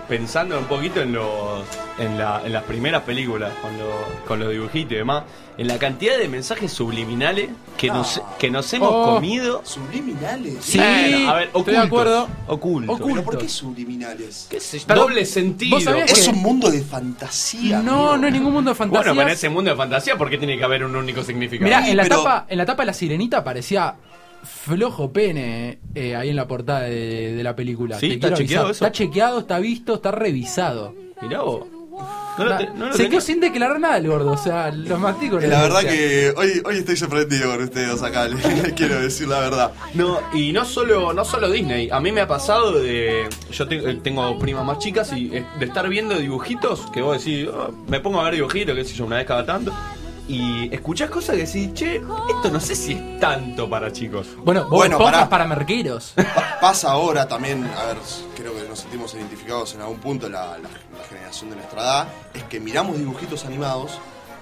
pensando 0.08 0.58
un 0.58 0.66
poquito 0.66 1.00
en 1.00 1.12
los 1.12 1.62
en, 1.98 2.18
la- 2.18 2.42
en 2.44 2.52
las 2.52 2.64
primeras 2.64 3.02
películas 3.02 3.52
con, 3.62 3.78
los- 3.78 4.26
con 4.26 4.40
los 4.40 4.50
dibujitos 4.50 4.92
y 4.92 4.96
demás, 4.96 5.22
en 5.56 5.68
la 5.68 5.78
cantidad 5.78 6.18
de 6.18 6.28
mensajes 6.28 6.72
subliminales 6.72 7.50
que 7.76 7.86
nos 7.86 8.18
Ah. 8.18 8.34
que 8.36 8.50
nos 8.50 8.70
hemos 8.74 8.88
Oh. 8.92 9.14
comido. 9.14 9.62
Subliminales. 9.64 10.56
Sí, 10.60 10.78
Bueno, 10.78 11.30
a 11.30 11.34
ver, 11.34 11.44
estoy 11.44 11.62
de 11.62 11.78
ocultos, 11.78 11.86
acuerdo. 11.86 12.28
Ocultos. 12.48 12.94
Ocultos. 12.96 13.12
¿Pero 13.14 13.24
por 13.24 13.38
qué 13.38 13.48
subliminales? 13.48 14.46
¿Qué 14.50 14.58
sé 14.60 14.80
yo? 14.80 14.84
Pero- 14.88 15.00
Doble 15.02 15.24
sentido. 15.24 15.76
¿Vos 15.76 15.84
sabías 15.84 16.10
Es 16.10 16.24
que- 16.24 16.30
un 16.30 16.42
mundo 16.42 16.68
de 16.70 16.82
fantasía. 16.82 17.80
no, 17.80 17.92
amigo. 17.92 18.16
no 18.16 18.26
es 18.26 18.32
ningún 18.32 18.52
mundo 18.52 18.70
de 18.72 18.74
fantasía. 18.74 19.00
Bueno, 19.12 19.14
pero 19.20 19.28
en 19.28 19.34
ese 19.34 19.48
mundo 19.48 19.70
de 19.70 19.76
fantasía, 19.76 20.18
¿por 20.18 20.28
qué 20.28 20.36
tiene 20.38 20.58
que 20.58 20.64
haber 20.64 20.84
un 20.84 20.96
único 20.96 21.22
significado? 21.22 21.64
Mirá, 21.64 21.88
en 21.88 21.96
la, 21.96 22.02
pero- 22.02 22.16
tapa, 22.24 22.46
en 22.48 22.58
la 22.58 22.66
tapa 22.66 22.82
de 22.82 22.86
la 22.88 22.92
sirenita 22.92 23.44
parecía 23.44 23.94
flojo 24.44 25.12
pene 25.12 25.78
eh, 25.94 26.14
ahí 26.16 26.30
en 26.30 26.36
la 26.36 26.46
portada 26.46 26.82
de, 26.82 27.34
de 27.34 27.42
la 27.42 27.54
película. 27.56 27.98
Sí, 27.98 28.08
Te 28.08 28.14
¿está 28.14 28.28
quiero 28.28 28.36
chequeado 28.42 28.66
avisar. 28.66 28.76
eso? 28.76 28.84
Está 28.86 28.92
chequeado, 29.04 29.38
está 29.40 29.58
visto, 29.58 29.94
está 29.94 30.10
revisado. 30.10 30.94
Mirá 31.22 31.42
vos. 31.42 31.66
No 32.36 32.44
lo 32.44 32.50
Na- 32.50 32.58
te- 32.58 32.66
no 32.70 32.86
lo 32.86 32.92
se 32.92 32.96
tenía. 32.96 33.10
quedó 33.10 33.20
sin 33.20 33.38
declarar 33.38 33.78
nada 33.78 33.96
el 33.98 34.08
gordo, 34.08 34.32
o 34.32 34.36
sea, 34.36 34.72
lo 34.72 34.98
maté 34.98 35.30
con 35.30 35.48
La 35.48 35.62
verdad 35.62 35.82
que 35.82 36.34
hoy, 36.36 36.60
hoy 36.64 36.78
estoy 36.78 36.96
sorprendido 36.96 37.48
con 37.52 37.62
ustedes 37.62 38.02
acá, 38.02 38.26
les, 38.28 38.62
les 38.64 38.72
quiero 38.72 39.00
decir 39.00 39.28
la 39.28 39.38
verdad. 39.38 39.72
No, 39.94 40.18
y 40.32 40.52
no 40.52 40.64
solo, 40.64 41.12
no 41.12 41.24
solo 41.24 41.48
Disney. 41.48 41.88
A 41.90 42.00
mí 42.00 42.10
me 42.10 42.20
ha 42.22 42.26
pasado 42.26 42.72
de. 42.80 43.28
Yo 43.52 43.68
te- 43.68 43.76
eh, 43.88 44.00
tengo 44.02 44.36
primas 44.40 44.64
más 44.64 44.80
chicas 44.80 45.12
y 45.12 45.30
eh, 45.36 45.46
de 45.60 45.64
estar 45.66 45.88
viendo 45.88 46.18
dibujitos 46.18 46.80
que 46.92 47.00
vos 47.00 47.24
decís, 47.24 47.46
"Oh, 47.46 47.70
me 47.86 48.00
pongo 48.00 48.20
a 48.20 48.24
ver 48.24 48.34
dibujitos, 48.34 48.74
qué 48.74 48.84
sé 48.84 48.94
yo, 48.94 49.04
una 49.06 49.16
vez 49.18 49.26
cada 49.26 49.46
tanto. 49.46 49.72
Y 50.26 50.72
escuchás 50.74 51.10
cosas 51.10 51.36
que 51.36 51.44
decís, 51.44 51.74
che, 51.74 51.96
esto 51.96 52.50
no 52.50 52.58
sé 52.58 52.74
si 52.74 52.92
es 52.94 53.20
tanto 53.20 53.68
para 53.68 53.92
chicos. 53.92 54.26
Bueno, 54.38 54.62
vos 54.62 54.70
Bueno, 54.70 54.98
pará. 54.98 55.28
para 55.28 55.44
merqueros. 55.46 56.12
Pa- 56.16 56.58
pasa 56.60 56.92
ahora 56.92 57.28
también, 57.28 57.64
a 57.76 57.84
ver, 57.86 57.96
creo 58.34 58.54
que 58.54 58.66
nos 58.66 58.78
sentimos 58.80 59.12
identificados 59.14 59.74
en 59.74 59.82
algún 59.82 59.98
punto, 59.98 60.28
la, 60.30 60.56
la- 60.58 60.68
la 60.98 61.04
generación 61.08 61.50
de 61.50 61.56
nuestra 61.56 61.82
edad, 61.82 62.08
es 62.32 62.42
que 62.44 62.58
miramos 62.58 62.96
dibujitos 62.96 63.44
animados, 63.44 63.98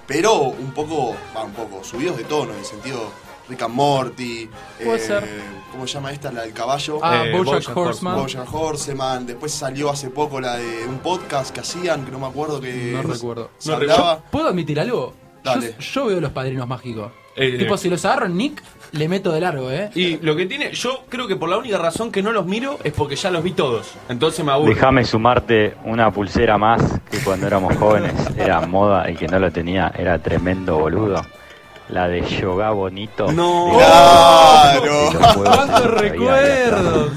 pero 0.07 0.33
un 0.43 0.71
poco, 0.71 1.15
va, 1.35 1.43
un 1.43 1.51
poco, 1.51 1.83
subidos 1.83 2.15
de 2.15 2.23
tono, 2.23 2.53
en 2.53 2.59
el 2.59 2.65
sentido 2.65 3.11
Rick 3.49 3.63
and 3.63 3.73
Morty, 3.75 4.49
Puede 4.85 4.99
ser. 4.99 5.41
¿cómo 5.69 5.85
se 5.85 5.95
llama 5.95 6.13
esta? 6.13 6.31
La 6.31 6.43
del 6.43 6.53
caballo. 6.53 6.99
Ah, 7.03 7.25
Eh, 7.25 7.31
Bojack 7.37 7.55
Bojack 7.73 7.77
Horseman. 7.77 8.15
Bojack 8.15 8.53
Horseman, 8.53 9.25
después 9.25 9.51
salió 9.53 9.89
hace 9.89 10.09
poco 10.09 10.39
la 10.39 10.55
de 10.55 10.85
un 10.87 10.99
podcast 10.99 11.53
que 11.53 11.59
hacían, 11.59 12.05
que 12.05 12.11
no 12.11 12.19
me 12.19 12.27
acuerdo 12.27 12.61
que 12.61 12.93
No 12.93 13.01
recuerdo. 13.01 13.49
No. 13.65 14.23
¿Puedo 14.31 14.47
admitir 14.47 14.79
algo? 14.79 15.13
Yo, 15.43 15.51
Dale. 15.51 15.75
yo 15.79 16.05
veo 16.05 16.19
los 16.21 16.31
padrinos 16.31 16.67
mágicos. 16.67 17.11
Eh, 17.35 17.57
tipo, 17.57 17.77
si 17.77 17.89
los 17.89 18.03
agarro 18.05 18.27
en 18.27 18.37
Nick, 18.37 18.61
le 18.91 19.07
meto 19.09 19.31
de 19.31 19.41
largo, 19.41 19.71
¿eh? 19.71 19.89
Y 19.95 20.17
lo 20.17 20.35
que 20.35 20.45
tiene, 20.45 20.71
yo 20.73 21.03
creo 21.09 21.27
que 21.27 21.35
por 21.35 21.49
la 21.49 21.57
única 21.57 21.79
razón 21.79 22.11
que 22.11 22.21
no 22.21 22.31
los 22.31 22.45
miro 22.45 22.77
es 22.83 22.93
porque 22.93 23.15
ya 23.15 23.31
los 23.31 23.43
vi 23.43 23.53
todos. 23.53 23.95
Entonces 24.07 24.45
me 24.45 24.51
aburro. 24.51 24.69
Déjame 24.73 25.03
sumarte 25.03 25.75
una 25.85 26.11
pulsera 26.11 26.57
más 26.59 26.81
que 27.09 27.17
cuando 27.19 27.47
éramos 27.47 27.75
jóvenes 27.77 28.13
era 28.37 28.61
moda 28.61 29.09
y 29.09 29.15
que 29.15 29.27
no 29.27 29.39
lo 29.39 29.51
tenía 29.51 29.91
era 29.97 30.19
tremendo 30.19 30.77
boludo. 30.77 31.25
La 31.89 32.07
de 32.07 32.21
yoga 32.21 32.69
bonito. 32.71 33.31
No. 33.31 33.73
Claro. 33.77 35.09
¡Cuántos 35.43 35.91
recuerdos! 35.91 37.11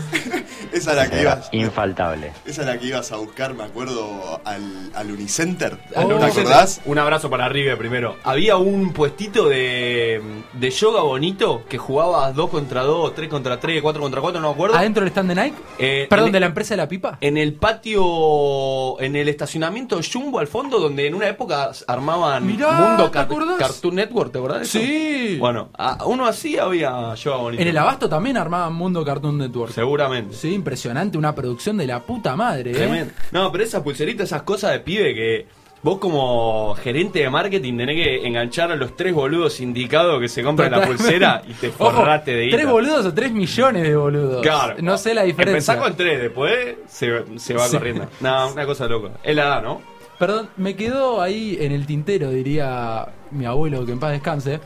Esa 0.77 0.91
es 0.93 0.97
la 0.97 1.11
que 1.11 1.23
ibas. 1.23 1.49
Infaltable. 1.53 2.33
Esa 2.45 2.61
es 2.63 2.67
la 2.67 2.79
que 2.79 2.87
ibas 2.87 3.11
a 3.13 3.17
buscar, 3.17 3.55
me 3.55 3.65
acuerdo, 3.65 4.41
al, 4.45 4.91
al 4.95 5.11
Unicenter. 5.11 5.79
Al 5.95 6.09
¿Te 6.09 6.25
acordás? 6.27 6.81
Un 6.85 6.99
abrazo 6.99 7.31
para 7.31 7.49
River 7.49 7.79
primero. 7.79 8.17
Había 8.25 8.57
un 8.57 8.93
puestito 8.93 9.49
de, 9.49 10.21
de 10.53 10.71
yoga 10.71 11.03
bonito 11.03 11.65
que 11.69 11.79
jugabas 11.79 12.35
2 12.35 12.51
contra 12.51 12.83
2, 12.83 13.15
3 13.15 13.29
contra 13.29 13.59
3, 13.61 13.81
4 13.83 14.03
contra 14.03 14.21
4, 14.21 14.41
no 14.41 14.49
me 14.49 14.55
acuerdo. 14.55 14.77
¿Adentro 14.77 15.03
del 15.03 15.11
stand 15.11 15.29
de 15.31 15.43
Nike? 15.43 15.57
Eh, 15.79 16.07
Perdón, 16.11 16.33
de 16.33 16.41
la 16.41 16.47
empresa 16.47 16.75
de 16.75 16.79
la 16.79 16.89
pipa. 16.89 17.19
En 17.21 17.37
el 17.37 17.55
patio, 17.55 19.01
en 19.01 19.17
el 19.17 19.29
estacionamiento 19.29 20.01
Jumbo 20.13 20.39
al 20.39 20.47
fondo, 20.47 20.79
donde 20.79 21.07
en 21.07 21.15
una 21.15 21.29
época 21.29 21.71
armaban 21.87 22.47
Mirá, 22.47 22.73
Mundo 22.73 23.05
¿te 23.07 23.11
Car-? 23.13 23.29
Cartoon 23.59 23.95
Network, 23.95 24.33
¿te 24.33 24.39
acordás 24.39 24.59
de 24.61 24.65
eso? 24.65 24.79
Sí. 24.79 25.37
Bueno, 25.39 25.71
a- 25.77 26.05
uno 26.07 26.27
así 26.27 26.59
había 26.59 27.15
yoga 27.15 27.37
bonito. 27.39 27.63
En 27.63 27.69
el 27.69 27.79
Abasto 27.79 28.09
también 28.09 28.37
armaban 28.37 28.73
Mundo 28.75 29.05
Cartoon 29.05 29.39
Network. 29.39 29.73
Seguramente. 29.73 30.35
Sí, 30.35 30.53
impresionante, 30.71 31.17
una 31.17 31.33
producción 31.33 31.77
de 31.77 31.87
la 31.87 32.01
puta 32.01 32.35
madre, 32.35 32.73
¿eh? 32.75 33.07
No, 33.31 33.53
pero 33.53 33.63
esas 33.63 33.83
pulseritas, 33.83 34.27
esas 34.27 34.43
cosas 34.43 34.73
de 34.73 34.81
pibe 34.81 35.15
que 35.15 35.47
vos 35.81 35.99
como 35.99 36.75
gerente 36.83 37.21
de 37.21 37.31
marketing 37.31 37.77
tenés 37.77 37.95
que 38.05 38.27
enganchar 38.27 38.73
a 38.73 38.75
los 38.77 38.97
tres 38.97 39.15
boludos 39.15 39.61
indicados 39.61 40.21
que 40.21 40.29
se 40.29 40.43
compran 40.43 40.73
la 40.73 40.85
pulsera 40.85 41.43
y 41.49 41.53
te 41.53 41.71
forraste 41.71 42.33
de 42.33 42.45
guita. 42.47 42.57
¿Tres 42.57 42.69
boludos 42.69 43.07
o 43.07 43.15
tres 43.15 43.31
millones 43.31 43.85
de 43.85 43.95
boludos? 43.95 44.43
Claro. 44.43 44.75
No 44.83 44.99
sé 44.99 45.15
la 45.15 45.23
diferencia. 45.23 45.75
Empezá 45.75 45.79
con 45.79 45.97
tres, 45.97 46.21
después 46.21 46.77
se, 46.89 47.23
se 47.39 47.55
va 47.55 47.69
Sí. 47.69 47.77
corriendo. 47.77 48.09
No, 48.21 48.51
una 48.53 48.67
cosa 48.67 48.89
loca. 48.89 49.11
Es 49.23 49.37
la 49.37 49.45
edad, 49.45 49.63
¿no? 49.63 49.81
Perdón, 50.19 50.49
me 50.57 50.75
quedó 50.75 51.23
ahí 51.23 51.59
en 51.61 51.71
el 51.71 51.87
tintero, 51.87 52.31
diría 52.31 53.07
mi 53.31 53.45
abuelo, 53.45 53.87
que 53.87 53.93
en 53.93 54.01
paz 54.01 54.11
descanse. 54.11 54.59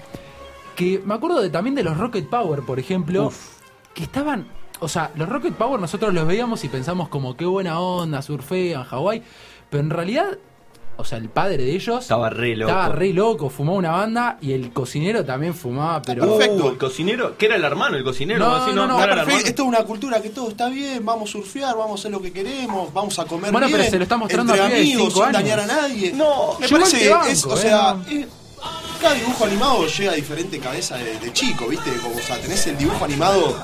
Que 0.76 0.98
me 1.04 1.12
acuerdo 1.12 1.42
de, 1.42 1.50
también 1.50 1.74
de 1.74 1.82
los 1.82 1.98
Rocket 1.98 2.26
Power, 2.30 2.60
por 2.62 2.78
ejemplo, 2.78 3.30
que 3.92 4.04
estaban. 4.04 4.46
O 4.80 4.88
sea, 4.88 5.10
los 5.14 5.28
Rocket 5.28 5.54
Power 5.54 5.80
nosotros 5.80 6.12
los 6.14 6.26
veíamos 6.26 6.64
y 6.64 6.68
pensamos 6.68 7.08
como 7.08 7.36
qué 7.36 7.44
buena 7.44 7.80
onda, 7.80 8.22
surfean, 8.22 8.84
Hawái. 8.84 9.22
Pero 9.68 9.82
en 9.82 9.90
realidad, 9.90 10.38
o 10.96 11.04
sea, 11.04 11.18
el 11.18 11.28
padre 11.28 11.58
de 11.58 11.74
ellos. 11.74 12.00
Estaba 12.02 12.28
re 12.30 12.56
loco. 12.56 12.70
Estaba 12.70 12.94
re 12.94 13.12
loco, 13.12 13.50
fumaba 13.50 13.78
una 13.78 13.90
banda 13.92 14.38
y 14.40 14.52
el 14.52 14.72
cocinero 14.72 15.24
también 15.24 15.54
fumaba, 15.54 16.02
pero. 16.02 16.24
Uh, 16.36 16.70
el 16.70 16.78
cocinero, 16.78 17.36
que 17.38 17.46
era 17.46 17.56
el 17.56 17.64
hermano, 17.64 17.96
el 17.96 18.04
cocinero. 18.04 18.40
No, 18.40 18.54
así, 18.56 18.74
no, 18.74 18.86
no, 18.86 19.02
era 19.02 19.12
el 19.12 19.18
Perfecto, 19.20 19.30
hermano. 19.30 19.48
Esto 19.48 19.62
es 19.62 19.68
una 19.68 19.84
cultura 19.84 20.20
que 20.22 20.30
todo 20.30 20.48
está 20.50 20.68
bien, 20.68 21.04
vamos 21.04 21.30
a 21.30 21.32
surfear, 21.32 21.76
vamos 21.76 21.92
a 21.92 22.02
hacer 22.02 22.10
lo 22.10 22.20
que 22.20 22.32
queremos, 22.32 22.92
vamos 22.92 23.18
a 23.18 23.24
comer 23.24 23.52
Bueno, 23.52 23.66
bien. 23.66 23.78
pero 23.78 23.90
se 23.90 23.96
lo 23.98 24.02
está 24.02 24.16
mostrando 24.16 24.52
entre 24.54 24.66
a 24.66 24.68
de 24.68 24.76
amigos, 24.80 25.02
cinco 25.12 25.26
sin 25.26 25.36
años. 25.36 25.50
dañar 25.50 25.60
a 25.60 25.66
nadie. 25.66 26.12
No, 26.12 26.58
me 26.58 26.66
yo 26.68 26.78
parece, 26.78 27.08
banco, 27.08 27.26
es, 27.28 27.44
o 27.46 27.54
eh, 27.54 27.56
sea, 27.58 27.94
no. 27.94 28.10
eh, 28.10 28.28
cada 29.00 29.14
dibujo 29.14 29.44
animado 29.46 29.86
llega 29.86 30.12
a 30.12 30.14
diferente 30.14 30.58
cabeza 30.58 30.96
de, 30.98 31.18
de 31.18 31.32
chico, 31.32 31.66
¿viste? 31.68 31.90
Como, 32.02 32.16
o 32.16 32.20
sea, 32.20 32.38
tenés 32.38 32.66
el 32.66 32.76
dibujo 32.76 33.04
animado, 33.06 33.56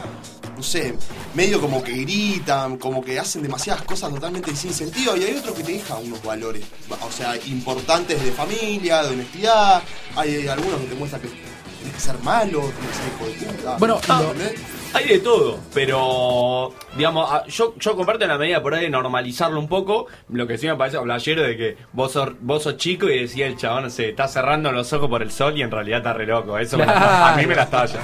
no 0.56 0.62
sé, 0.62 0.94
medio 1.34 1.60
como 1.60 1.82
que 1.82 1.92
gritan, 1.92 2.78
como 2.78 3.04
que 3.04 3.18
hacen 3.18 3.42
demasiadas 3.42 3.82
cosas 3.82 4.10
totalmente 4.12 4.54
sin 4.56 4.72
sentido, 4.72 5.16
y 5.16 5.24
hay 5.24 5.36
otro 5.36 5.54
que 5.54 5.62
te 5.62 5.72
deja 5.72 5.96
unos 5.96 6.22
valores, 6.22 6.64
o 6.90 7.12
sea, 7.12 7.36
importantes 7.46 8.22
de 8.24 8.32
familia, 8.32 9.02
de 9.02 9.10
honestidad, 9.10 9.82
hay, 10.16 10.34
hay 10.36 10.48
algunos 10.48 10.80
que 10.80 10.86
te 10.86 10.94
muestran 10.94 11.20
que 11.22 11.28
tenés 11.28 11.94
que 11.94 12.00
ser 12.00 12.18
malo, 12.20 12.60
tenés 12.60 12.90
que 12.90 12.96
ser 12.96 13.36
hijo 13.42 13.46
de 13.46 13.52
puta. 13.58 13.76
Bueno, 13.76 14.00
Ah, 14.08 14.22
¿entendés? 14.22 14.60
Hay 14.96 15.08
de 15.08 15.18
todo, 15.18 15.58
pero 15.74 16.72
digamos, 16.96 17.30
a- 17.30 17.44
yo, 17.46 17.74
yo 17.78 17.94
comparto 17.96 18.24
en 18.24 18.30
la 18.30 18.38
medida 18.38 18.62
por 18.62 18.72
ahí 18.74 18.84
de 18.84 18.90
normalizarlo 18.90 19.60
un 19.60 19.68
poco, 19.68 20.06
lo 20.30 20.46
que 20.46 20.56
sí 20.58 20.66
me 20.66 20.74
parece 20.76 20.98
playero 20.98 21.42
de 21.42 21.56
que 21.56 21.76
vos 21.92 22.12
sos, 22.12 22.30
vos 22.40 22.62
sos 22.62 22.76
chico 22.78 23.06
y 23.08 23.18
decía 23.20 23.46
el 23.46 23.56
chabón, 23.56 23.84
no 23.84 23.90
sé, 23.90 24.08
está 24.08 24.26
cerrando 24.26 24.72
los 24.72 24.92
ojos 24.92 25.08
por 25.10 25.22
el 25.22 25.30
sol 25.30 25.56
y 25.58 25.62
en 25.62 25.70
realidad 25.70 25.98
está 25.98 26.12
re 26.14 26.26
loco. 26.26 26.56
Eso 26.58 26.78
me 26.78 26.86
la- 26.86 27.34
a 27.34 27.36
mí 27.36 27.46
me 27.46 27.54
la 27.54 27.62
estalla. 27.64 28.00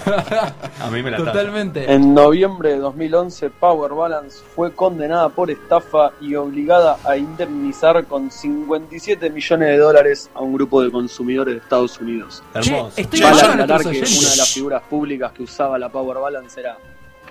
A 0.81 0.91
mí 0.91 1.03
me 1.03 1.11
la 1.11 1.17
talla. 1.19 1.33
Totalmente. 1.33 1.91
En 1.93 2.13
noviembre 2.15 2.71
de 2.73 2.79
2011, 2.79 3.51
Power 3.51 3.93
Balance 3.93 4.41
fue 4.55 4.73
condenada 4.75 5.29
por 5.31 5.51
estafa 5.51 6.13
y 6.21 6.35
obligada 6.35 6.99
a 7.05 7.17
indemnizar 7.17 8.05
con 8.07 8.31
57 8.31 9.31
millones 9.31 9.69
de 9.69 9.79
dólares 9.79 10.31
a 10.35 10.41
un 10.41 10.53
grupo 10.53 10.83
de 10.83 10.91
consumidores 10.91 11.55
de 11.55 11.61
Estados 11.61 11.99
Unidos. 12.01 12.43
Hermoso. 12.55 12.93
Che, 12.97 13.03
estoy 13.03 13.21
de 13.21 13.27
aclarar 13.27 13.81
que 13.83 13.89
una 13.89 14.31
de 14.31 14.37
las 14.37 14.53
figuras 14.53 14.83
públicas 14.91 15.33
que 15.33 15.43
usaba 15.43 15.79
la 15.79 15.89
Power 15.89 16.19
Balance 16.19 16.61
era 16.61 16.77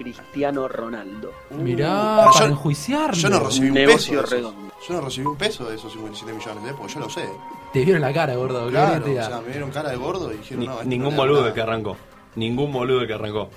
Cristiano 0.03 0.67
Ronaldo. 0.67 1.31
Mirá, 1.51 2.13
Uh, 2.13 2.17
para 2.17 2.39
yo- 2.39 2.45
enjuiciarlo. 2.45 3.15
Yo 3.15 3.29
no 3.29 3.39
recibí 3.39 3.67
un 3.69 3.73
Negocio 3.75 3.97
peso. 3.97 4.13
de 4.13 4.19
esos. 4.19 4.29
redondo. 4.31 4.73
Yo 4.87 4.93
no 4.95 5.01
recibí 5.01 5.27
un 5.27 5.35
peso 5.37 5.65
de 5.69 5.75
esos 5.75 5.91
57 5.93 6.33
millones, 6.33 6.71
¿eh? 6.71 6.75
porque 6.77 6.93
yo 6.93 6.99
lo 7.01 7.09
sé. 7.09 7.25
Te 7.73 7.85
vieron 7.85 8.01
la 8.01 8.11
cara, 8.13 8.35
gordo. 8.35 8.65
¿qué 8.65 8.71
Claro, 8.71 9.05
o 9.05 9.13
sea, 9.13 9.41
me 9.41 9.51
dieron 9.51 9.69
cara 9.71 9.89
de 9.91 9.95
gordo 9.97 10.33
y 10.33 10.37
dijeron, 10.37 10.59
Ni- 10.59 10.67
no, 10.67 10.73
este 10.73 10.85
ningún 10.87 11.11
no 11.11 11.17
boludo 11.17 11.53
que 11.53 11.61
arrancó. 11.61 11.97
Ningún 12.35 12.71
boludo 12.73 13.05
que 13.05 13.13
arrancó. 13.13 13.49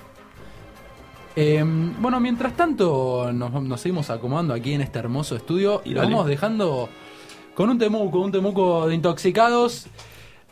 Eh, 1.36 1.64
bueno, 1.98 2.20
mientras 2.20 2.56
tanto 2.56 3.30
nos, 3.32 3.50
nos 3.62 3.80
seguimos 3.80 4.08
acomodando 4.10 4.54
aquí 4.54 4.72
en 4.72 4.82
este 4.82 4.98
hermoso 5.00 5.34
estudio 5.34 5.82
y 5.84 5.90
lo 5.90 6.00
dale. 6.02 6.12
vamos 6.12 6.26
dejando 6.28 6.88
con 7.54 7.70
un 7.70 7.78
temuco, 7.78 8.20
un 8.20 8.30
temuco 8.30 8.86
de 8.86 8.94
intoxicados. 8.94 9.86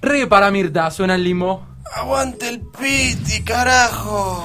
Reggae 0.01 0.27
para 0.27 0.51
Mirta, 0.51 0.91
suena 0.91 1.15
el 1.15 1.23
limo. 1.23 1.67
¡Aguante 1.95 2.49
el 2.49 2.61
piti, 2.63 3.43
carajo! 3.45 4.45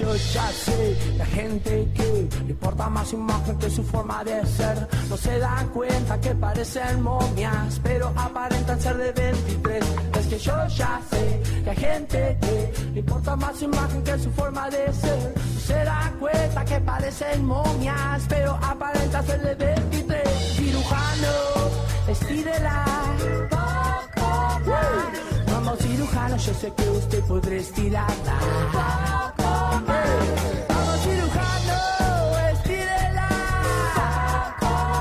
Yo 0.00 0.16
ya 0.16 0.48
sé, 0.50 0.96
la 1.18 1.26
gente 1.26 1.86
que 1.94 2.28
le 2.46 2.52
importa 2.52 2.88
más 2.88 3.08
su 3.08 3.16
imagen 3.16 3.58
que 3.58 3.68
su 3.68 3.82
forma 3.82 4.24
de 4.24 4.46
ser. 4.46 4.88
No 5.10 5.16
se 5.18 5.38
dan 5.38 5.68
cuenta 5.68 6.18
que 6.18 6.34
parecen 6.36 7.02
momias, 7.02 7.78
pero 7.82 8.10
aparentan 8.16 8.80
ser 8.80 8.96
de 8.96 9.12
23 9.12 9.84
Es 10.18 10.26
que 10.26 10.38
yo 10.38 10.66
ya 10.68 11.00
sé, 11.10 11.42
que 11.64 11.70
hay 11.70 11.76
gente 11.76 12.38
que 12.40 12.72
le 12.94 13.00
importa 13.00 13.36
más 13.36 13.58
su 13.58 13.64
imagen 13.66 14.02
que 14.02 14.18
su 14.18 14.30
forma 14.30 14.70
de 14.70 14.90
ser. 14.90 15.34
No 15.54 15.60
se 15.60 15.84
dan 15.84 16.18
cuenta 16.18 16.64
que 16.64 16.80
parecen 16.80 17.44
momias, 17.44 18.22
pero 18.26 18.58
aparentan 18.62 19.26
ser 19.26 19.42
de 19.42 19.54
23 19.54 20.28
Cirujano, 20.56 21.34
estírela 22.08 22.84
Vamos 25.46 25.78
cirujano, 25.78 26.36
yo 26.38 26.54
sé 26.54 26.72
que 26.74 26.88
usted 26.88 27.20
podrá 27.24 27.54
estirarla 27.56 29.29
Vamos 29.70 31.00
cirujano, 31.04 31.78
estírela. 32.52 33.28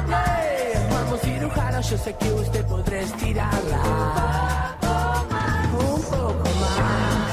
Hey, 0.08 0.88
Vamos 0.92 1.20
cirujano, 1.22 1.82
yo 1.82 1.98
sé 1.98 2.14
que 2.16 2.32
usted 2.34 2.66
podrá 2.66 3.00
estirarla. 3.00 3.82
Un 5.74 6.02
poco 6.04 6.50
más. 6.60 7.29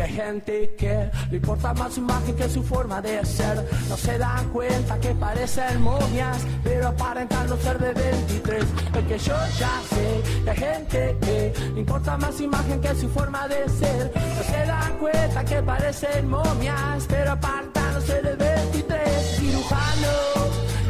Que 0.00 0.04
hay 0.04 0.12
gente 0.14 0.74
que 0.78 1.10
le 1.30 1.36
importa 1.36 1.74
más 1.74 1.92
su 1.92 2.00
imagen 2.00 2.34
que 2.34 2.48
su 2.48 2.62
forma 2.62 3.02
de 3.02 3.24
ser. 3.26 3.68
No 3.88 3.96
se 3.98 4.16
dan 4.16 4.48
cuenta 4.48 4.98
que 4.98 5.14
parecen 5.14 5.82
momias, 5.82 6.38
pero 6.64 6.88
aparentan 6.88 7.46
no 7.48 7.56
ser 7.58 7.78
de 7.78 7.92
23. 7.92 8.64
Es 8.94 9.04
que 9.04 9.18
yo 9.18 9.34
ya 9.58 9.74
sé 9.90 10.22
que 10.44 10.50
hay 10.50 10.56
gente 10.56 11.16
que 11.20 11.52
le 11.74 11.80
importa 11.80 12.16
más 12.16 12.34
su 12.34 12.44
imagen 12.44 12.80
que 12.80 12.94
su 12.94 13.08
forma 13.10 13.46
de 13.48 13.68
ser. 13.68 14.10
No 14.14 14.42
se 14.42 14.66
dan 14.66 14.98
cuenta 14.98 15.44
que 15.44 15.62
parecen 15.62 16.30
momias, 16.30 17.06
pero 17.06 17.32
aparentan 17.32 17.94
no 17.94 18.00
ser 18.00 18.22
de 18.22 18.36
23. 18.36 19.36
Cirujano, 19.36 20.14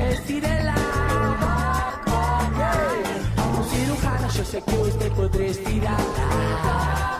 estírela. 0.09 0.75
Hey, 2.07 3.23
Vamos 3.37 3.69
cirujano, 3.71 4.29
yo 4.29 4.45
sé 4.45 4.63
que 4.63 5.11
podrá 5.11 5.45
estirarla. 5.45 6.61
Vamos 6.63 7.20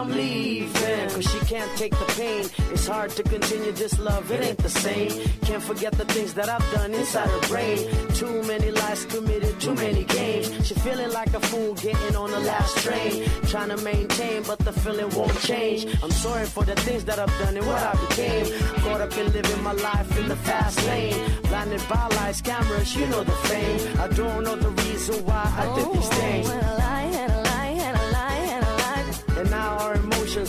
I'm 0.00 0.10
leaving, 0.12 1.10
cause 1.10 1.30
she 1.30 1.38
can't 1.40 1.70
take 1.76 1.92
the 1.92 2.06
pain. 2.16 2.48
It's 2.72 2.86
hard 2.86 3.10
to 3.10 3.22
continue 3.22 3.70
this 3.72 3.98
love, 3.98 4.30
it 4.30 4.42
ain't 4.42 4.56
the 4.56 4.70
same. 4.70 5.10
Can't 5.42 5.62
forget 5.62 5.92
the 5.92 6.06
things 6.06 6.32
that 6.34 6.48
I've 6.48 6.66
done 6.72 6.94
inside 6.94 7.28
her 7.28 7.48
brain. 7.48 7.86
Too 8.14 8.42
many 8.44 8.70
lies 8.70 9.04
committed, 9.04 9.60
too 9.60 9.74
many 9.74 10.04
games. 10.04 10.66
She 10.66 10.72
feeling 10.72 11.12
like 11.12 11.34
a 11.34 11.40
fool 11.40 11.74
getting 11.74 12.16
on 12.16 12.30
the 12.30 12.40
last 12.40 12.78
train. 12.78 13.28
Trying 13.48 13.68
to 13.68 13.76
maintain, 13.76 14.42
but 14.44 14.58
the 14.60 14.72
feeling 14.72 15.10
won't 15.10 15.38
change. 15.40 15.84
I'm 16.02 16.12
sorry 16.12 16.46
for 16.46 16.64
the 16.64 16.76
things 16.76 17.04
that 17.04 17.18
I've 17.18 17.38
done 17.38 17.58
and 17.58 17.66
what 17.66 17.82
I 17.82 17.92
became. 18.06 18.46
Caught 18.80 19.02
up 19.02 19.18
in 19.18 19.30
living 19.34 19.62
my 19.62 19.72
life 19.72 20.18
in 20.18 20.28
the 20.28 20.36
fast 20.36 20.82
lane. 20.86 21.14
Blinded 21.42 21.82
by 21.90 22.06
lights, 22.16 22.40
cameras, 22.40 22.96
you 22.96 23.06
know 23.08 23.22
the 23.22 23.38
fame. 23.48 24.00
I 24.00 24.08
don't 24.08 24.44
know 24.44 24.56
the 24.56 24.70
reason 24.70 25.26
why 25.26 25.44
I 25.58 25.66
did 25.76 25.92
these 25.92 26.06
oh, 26.06 26.20
things. 26.22 26.99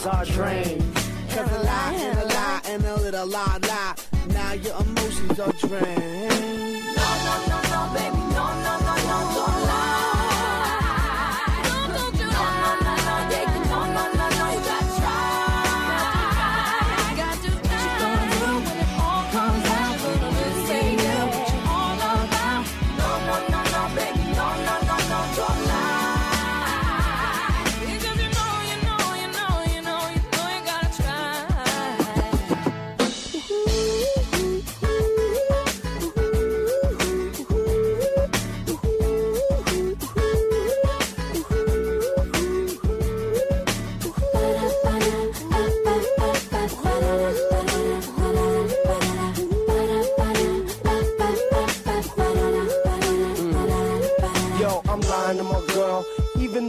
Emotions 0.01 0.07
are 0.07 0.35
drained. 0.35 0.95
Cause 1.29 1.51
a 1.51 1.63
lie 1.63 1.93
and 1.93 2.19
a 2.19 2.25
lie 2.25 2.61
and 2.65 2.85
a 2.85 2.95
little 2.95 3.27
lie 3.27 3.59
lie. 3.61 3.95
Now 4.29 4.53
your 4.53 4.81
emotions 4.81 5.39
are 5.39 5.53
drained. 5.53 6.85
No, 6.95 7.07
no, 7.25 7.45
no, 7.47 7.60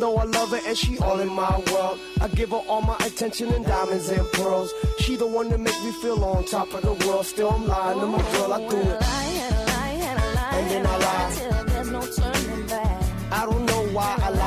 though 0.02 0.16
I 0.16 0.24
love 0.24 0.50
her 0.50 0.60
and 0.66 0.76
she 0.76 0.98
all 0.98 1.20
in 1.20 1.28
my 1.28 1.62
world, 1.70 1.96
I 2.20 2.26
give 2.26 2.50
her 2.50 2.62
all 2.70 2.82
my 2.82 2.96
attention 3.06 3.54
and 3.54 3.64
diamonds 3.64 4.08
and 4.08 4.26
pearls. 4.32 4.74
She 4.98 5.14
the 5.14 5.28
one 5.28 5.48
that 5.50 5.60
make 5.60 5.80
me 5.84 5.92
feel 6.02 6.24
on 6.24 6.44
top 6.44 6.74
of 6.74 6.82
the 6.82 6.94
world. 7.06 7.24
Still, 7.24 7.50
I'm 7.50 7.68
lying 7.68 8.00
to 8.00 8.06
my 8.06 8.22
girl. 8.32 8.52
I 8.52 8.58
do 8.68 8.76
it. 8.78 9.02
And 10.56 10.70
then 10.70 10.86
I 10.86 10.96
lie. 11.06 11.32
Till 11.38 11.64
there's 11.66 11.90
no 11.92 12.00
turning 12.00 12.66
back. 12.66 13.02
I 13.30 13.46
don't 13.46 13.64
know 13.64 13.82
why 13.96 14.18
I 14.20 14.30
lie 14.30 14.41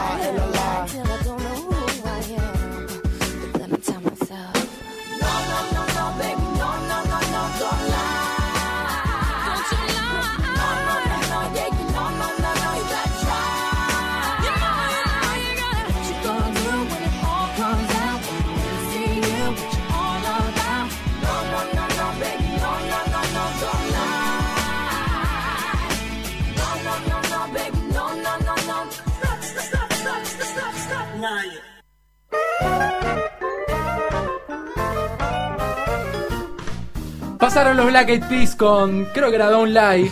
Pasaron 37.46 37.78
los 37.78 37.86
Black 37.86 38.10
Eyed 38.10 38.24
Peas 38.24 38.56
con, 38.56 39.06
creo 39.14 39.30
que 39.30 39.36
era 39.36 39.52
Don't 39.52 39.72
Lie, 39.72 40.12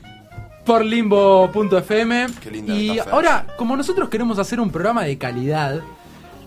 por 0.64 0.82
limbo.fm. 0.82 2.28
Y 2.66 2.98
ahora, 2.98 3.46
como 3.58 3.76
nosotros 3.76 4.08
queremos 4.08 4.38
hacer 4.38 4.58
un 4.58 4.70
programa 4.70 5.04
de 5.04 5.18
calidad, 5.18 5.82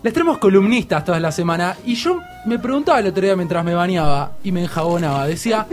les 0.02 0.14
tenemos 0.14 0.40
columnistas 0.40 1.06
toda 1.06 1.20
la 1.20 1.32
semana. 1.32 1.78
Y 1.86 1.94
yo 1.94 2.22
me 2.48 2.58
preguntaba 2.58 3.02
el 3.02 3.06
otro 3.06 3.22
día 3.22 3.36
mientras 3.36 3.64
me 3.64 3.76
bañaba 3.76 4.32
y 4.44 4.52
me 4.52 4.64
enjabonaba, 4.64 5.28
decía, 5.28 5.68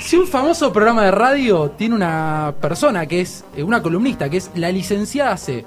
si 0.00 0.16
un 0.16 0.26
famoso 0.26 0.72
programa 0.72 1.04
de 1.04 1.10
radio 1.10 1.72
tiene 1.72 1.94
una 1.94 2.54
persona 2.58 3.04
que 3.04 3.20
es, 3.20 3.44
eh, 3.54 3.62
una 3.62 3.82
columnista, 3.82 4.30
que 4.30 4.38
es 4.38 4.50
la 4.54 4.72
licenciada 4.72 5.36
C, 5.36 5.62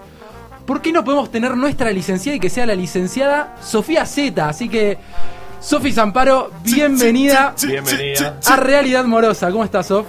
¿por 0.66 0.82
qué 0.82 0.92
no 0.92 1.04
podemos 1.04 1.30
tener 1.30 1.56
nuestra 1.56 1.92
licenciada 1.92 2.38
y 2.38 2.40
que 2.40 2.50
sea 2.50 2.66
la 2.66 2.74
licenciada 2.74 3.58
Sofía 3.62 4.08
Z? 4.08 4.50
Así 4.50 4.70
que, 4.70 4.98
Sofi 5.60 5.92
Zamparo, 5.92 6.52
bienvenida 6.64 7.54
Bienvenida. 7.66 8.40
a 8.46 8.56
Realidad 8.58 9.06
Morosa. 9.06 9.52
¿Cómo 9.52 9.64
estás, 9.64 9.88
Sof? 9.88 10.06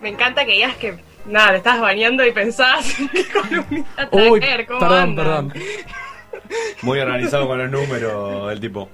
Me 0.00 0.10
encanta 0.10 0.44
que 0.44 0.52
digas 0.52 0.76
que 0.76 0.98
nada, 1.26 1.52
te 1.52 1.56
estás 1.58 1.80
bañando 1.80 2.24
y 2.26 2.32
pensabas 2.32 2.94
columnista 3.32 4.08
Uy, 4.12 4.40
traer, 4.40 4.66
¿cómo 4.66 4.80
perdón, 4.80 4.98
andan? 5.00 5.48
perdón. 5.48 5.52
Muy 6.82 6.98
organizado 7.00 7.46
con 7.46 7.58
los 7.58 7.70
números, 7.70 8.52
el 8.52 8.60
tipo. 8.60 8.88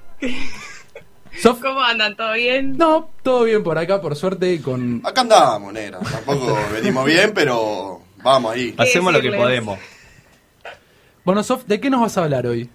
Sof, 1.42 1.60
¿Cómo 1.60 1.80
andan? 1.80 2.16
¿Todo 2.16 2.32
bien? 2.34 2.76
no, 2.76 3.10
todo 3.22 3.44
bien 3.44 3.62
por 3.64 3.76
acá, 3.78 4.00
por 4.00 4.14
suerte, 4.16 4.60
con... 4.62 5.02
Acá 5.04 5.22
andamos, 5.22 5.72
nera. 5.72 5.98
Tampoco 5.98 6.56
venimos 6.72 7.04
bien, 7.06 7.32
pero 7.34 8.00
vamos 8.22 8.54
ahí. 8.54 8.74
Hacemos 8.78 9.12
lo 9.12 9.20
que 9.20 9.32
podemos. 9.32 9.78
Bueno, 11.24 11.42
Sof, 11.42 11.64
¿de 11.64 11.80
qué 11.80 11.90
nos 11.90 12.00
vas 12.02 12.16
a 12.18 12.24
hablar 12.24 12.46
hoy? 12.46 12.70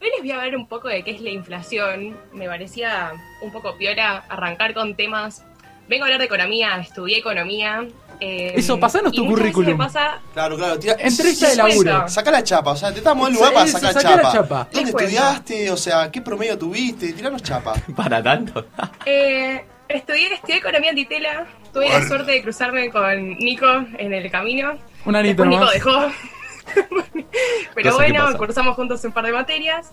Hoy 0.00 0.08
les 0.14 0.20
voy 0.20 0.30
a 0.30 0.36
hablar 0.36 0.56
un 0.56 0.68
poco 0.68 0.88
de 0.88 1.02
qué 1.02 1.10
es 1.12 1.20
la 1.20 1.30
inflación. 1.30 2.16
Me 2.32 2.46
parecía 2.46 3.12
un 3.42 3.50
poco 3.50 3.76
piola 3.76 4.24
arrancar 4.28 4.72
con 4.74 4.94
temas. 4.94 5.44
Vengo 5.88 6.04
a 6.04 6.06
hablar 6.06 6.20
de 6.20 6.26
economía, 6.26 6.76
estudié 6.78 7.18
economía. 7.18 7.84
eh, 8.20 8.52
Eso, 8.56 8.78
pasanos 8.78 9.12
y 9.12 9.16
tu 9.16 9.24
muchas 9.24 9.38
veces 9.38 9.54
currículum. 9.54 9.78
me 9.78 9.84
pasa, 9.86 10.20
Claro, 10.34 10.56
claro. 10.56 10.78
Tira, 10.78 10.94
Entrevista 11.00 11.48
de 11.48 11.56
laburo. 11.56 12.08
Saca 12.08 12.30
la 12.30 12.44
chapa, 12.44 12.72
o 12.72 12.76
sea, 12.76 12.92
te 12.92 12.98
estamos 12.98 13.28
en 13.28 13.34
lugar 13.34 13.52
para 13.54 13.66
Eso, 13.66 13.78
sacar 13.78 13.94
la 13.94 14.00
chapa. 14.02 14.32
chapa. 14.32 14.68
¿Dónde 14.70 14.80
Les 14.82 14.92
cuento. 14.92 14.98
estudiaste? 14.98 15.70
O 15.70 15.76
sea, 15.76 16.10
¿qué 16.12 16.20
promedio 16.20 16.56
tuviste? 16.58 17.12
Tiranos 17.12 17.42
chapa. 17.42 17.74
¿Para 17.96 18.22
tanto? 18.22 18.66
eh, 19.06 19.64
estudié, 19.88 20.34
estudié 20.34 20.58
economía 20.58 20.90
en 20.90 20.96
Ditela. 20.96 21.46
Tuve 21.72 21.88
la 21.88 22.06
suerte 22.06 22.32
de 22.32 22.42
cruzarme 22.42 22.90
con 22.90 23.36
Nico 23.38 23.66
en 23.98 24.12
el 24.12 24.30
camino. 24.30 24.76
Un 25.06 25.16
anito 25.16 25.42
Después 25.44 25.48
Nico 25.48 25.60
nomás. 25.60 25.74
dejó. 25.74 26.12
Pero 27.74 27.94
bueno, 27.94 28.36
cursamos 28.36 28.76
juntos 28.76 29.04
un 29.04 29.12
par 29.12 29.24
de 29.24 29.32
materias. 29.32 29.92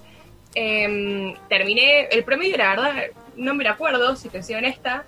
Em, 0.53 1.35
terminé, 1.49 2.07
el 2.11 2.23
promedio, 2.23 2.57
la 2.57 2.69
verdad, 2.69 2.93
no 3.35 3.53
me 3.53 3.63
lo 3.63 3.71
acuerdo, 3.71 4.15
si 4.15 4.29
te 4.29 4.41
soy 4.41 4.55
honesta. 4.55 5.03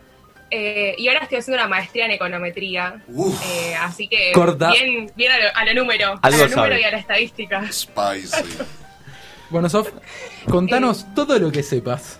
Eh, 0.49 0.95
y 0.97 1.07
ahora 1.09 1.21
estoy 1.23 1.39
haciendo 1.39 1.61
una 1.61 1.69
maestría 1.69 2.05
en 2.05 2.11
econometría. 2.11 3.01
Eh, 3.45 3.75
así 3.75 4.07
que 4.07 4.31
Corta. 4.33 4.71
bien, 4.71 5.11
bien 5.15 5.31
a 5.31 5.37
lo, 5.39 5.45
a 5.55 5.65
lo 5.65 5.73
número. 5.73 6.13
a 6.13 6.19
Algo 6.21 6.37
lo 6.43 6.49
número 6.49 6.69
sabe. 6.69 6.81
y 6.81 6.83
a 6.83 6.91
la 6.91 6.97
estadística. 6.97 7.71
Spicy. 7.71 8.65
Bueno, 9.49 9.69
Sof, 9.69 9.89
contanos 10.49 11.05
todo 11.15 11.39
lo 11.39 11.49
que 11.53 11.63
sepas. 11.63 12.19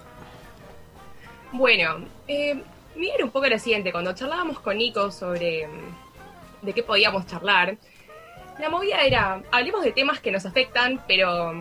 Bueno, 1.52 2.06
eh, 2.26 2.62
miren 2.96 3.24
un 3.26 3.32
poco 3.32 3.48
lo 3.48 3.60
siguiente. 3.60 3.92
Cuando 3.92 4.14
charlábamos 4.16 4.60
con 4.62 4.78
Nico 4.78 5.12
sobre 5.12 5.68
mm, 5.68 6.66
de 6.66 6.72
qué 6.74 6.84
podíamos 6.84 7.28
charlar, 7.28 7.76
la 8.60 8.70
movida 8.70 9.02
era, 9.02 9.42
hablemos 9.52 9.84
de 9.84 9.92
temas 9.92 10.20
que 10.20 10.32
nos 10.32 10.46
afectan, 10.46 11.02
pero 11.08 11.54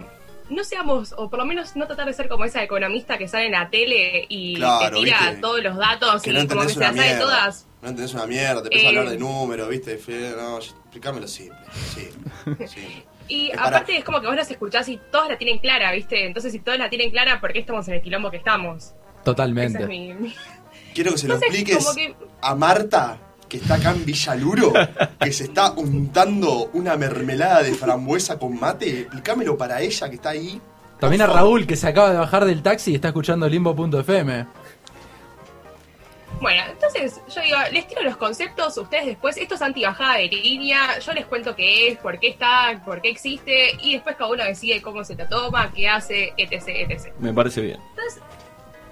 no 0.49 0.65
seamos, 0.65 1.13
o 1.17 1.29
por 1.29 1.39
lo 1.41 1.45
menos 1.45 1.75
no 1.77 1.87
tratar 1.87 2.07
de 2.07 2.13
ser 2.13 2.29
como 2.29 2.45
esa 2.45 2.63
economista 2.63 3.19
que 3.19 3.27
sale 3.29 3.47
en 3.47 3.53
la 3.53 3.69
tele 3.69 4.27
y 4.29 4.55
Claro, 4.57 4.97
te 4.99 5.05
tira 5.05 5.19
¿viste? 5.21 5.37
todos 5.41 5.63
los 5.63 5.77
datos 5.77 6.23
Que 6.23 6.31
y 6.31 6.35
no 6.35 6.47
como 6.49 6.63
que 6.63 6.69
se 6.69 6.81
las 6.81 6.95
sabe 6.97 7.15
todas. 7.17 7.67
No 7.83 7.89
entendés 7.89 8.15
una 8.15 8.27
mierda, 8.27 8.63
te 8.63 8.69
empiezas 8.69 8.85
Eh, 8.85 8.87
a 8.87 9.01
hablar 9.01 9.13
de 9.13 9.19
números, 9.19 9.69
¿viste? 9.69 10.01
No, 10.37 10.59
explícamelo 10.59 11.27
simple. 11.29 11.59
Sí. 11.95 12.09
sí. 12.67 13.05
Y 13.29 13.49
Es 13.51 13.57
para- 13.57 13.69
aparte 13.71 13.97
es 13.97 14.05
como 14.05 14.21
que 14.21 14.29
vos 14.29 14.37
las 14.37 14.49
escuchás 14.49 14.89
y 14.89 15.01
todas 15.11 15.29
la 15.29 15.37
tienen 15.37 15.59
clara, 15.59 15.91
¿viste? 15.91 16.27
Entonces 16.27 16.53
si 16.53 16.61
todas 16.61 16.79
la 16.79 16.89
tienen 16.89 17.11
clara, 17.11 17.41
¿por 17.41 17.53
qué 17.53 17.59
estamos 17.59 17.89
en 17.89 17.95
el 17.95 18.01
quilombo 18.01 18.31
que 18.31 18.37
estamos? 18.37 18.95
Totalmente. 19.25 19.83
es 19.83 19.89
mi... 19.89 20.15
mi- 20.15 20.33
Quiero 20.95 21.11
que 21.11 21.19
se 21.19 21.27
lo 21.29 21.35
Entonces, 21.35 21.61
expliques 21.61 21.93
que- 21.97 22.15
a 22.41 22.55
Marta, 22.55 23.19
que 23.49 23.59
está 23.59 23.75
acá 23.75 23.93
en 23.93 24.05
Villaluro, 24.05 24.73
que 25.21 25.33
se 25.33 25.45
está 25.45 25.73
untando 25.73 26.71
una 26.73 26.97
mermelada 26.97 27.63
de 27.63 27.75
frambuesa 27.75 28.39
con 28.39 28.59
mate. 28.59 29.01
Explícamelo 29.01 29.57
para 29.57 29.81
ella 29.81 30.09
que 30.09 30.17
está 30.17 30.31
ahí. 30.31 30.61
También 30.99 31.23
a 31.23 31.27
Raúl, 31.27 31.67
que 31.67 31.77
se 31.77 31.89
acaba 31.89 32.11
de 32.11 32.19
bajar 32.19 32.45
del 32.45 32.63
taxi 32.63 32.93
y 32.93 32.95
está 32.95 33.09
escuchando 33.09 33.49
limbo.fm. 33.49 34.47
Bueno, 36.41 36.63
entonces 36.71 37.21
yo 37.35 37.41
digo, 37.41 37.57
les 37.73 37.89
tiro 37.89 38.03
los 38.03 38.17
conceptos, 38.17 38.77
ustedes 38.77 39.07
después, 39.07 39.39
esto 39.39 39.55
es 39.55 39.63
antibajada 39.63 40.19
de 40.19 40.29
línea, 40.29 40.99
yo 40.99 41.13
les 41.13 41.25
cuento 41.25 41.57
qué 41.57 41.89
es, 41.89 41.99
por 41.99 42.19
qué 42.19 42.29
está, 42.29 42.83
por 42.85 43.01
qué 43.01 43.09
existe, 43.09 43.71
y 43.81 43.95
después 43.95 44.17
cada 44.17 44.31
uno 44.31 44.45
decide 44.45 44.83
cómo 44.83 45.03
se 45.03 45.15
la 45.15 45.29
toma, 45.29 45.73
qué 45.75 45.89
hace, 45.89 46.35
etc, 46.37 46.63
etc. 46.67 47.13
Me 47.19 47.33
parece 47.33 47.63
bien. 47.63 47.81
Entonces, 47.91 48.23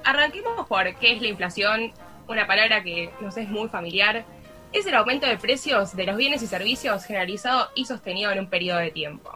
arranquemos 0.05 0.67
por 0.67 0.95
qué 0.97 1.13
es 1.13 1.21
la 1.21 1.29
inflación, 1.29 1.93
una 2.29 2.47
palabra 2.47 2.83
que 2.83 3.11
nos 3.21 3.37
es 3.37 3.49
muy 3.49 3.69
familiar. 3.69 4.25
Es 4.75 4.87
el 4.87 4.95
aumento 4.95 5.27
de 5.27 5.39
precios 5.39 5.95
de 5.97 6.05
los 6.05 6.17
bienes 6.17 6.43
y 6.43 6.47
servicios 6.47 7.05
generalizado 7.05 7.69
y 7.75 7.85
sostenido 7.85 8.31
en 8.33 8.41
un 8.41 8.47
periodo 8.49 8.81
de 8.81 8.91
tiempo. 8.91 9.31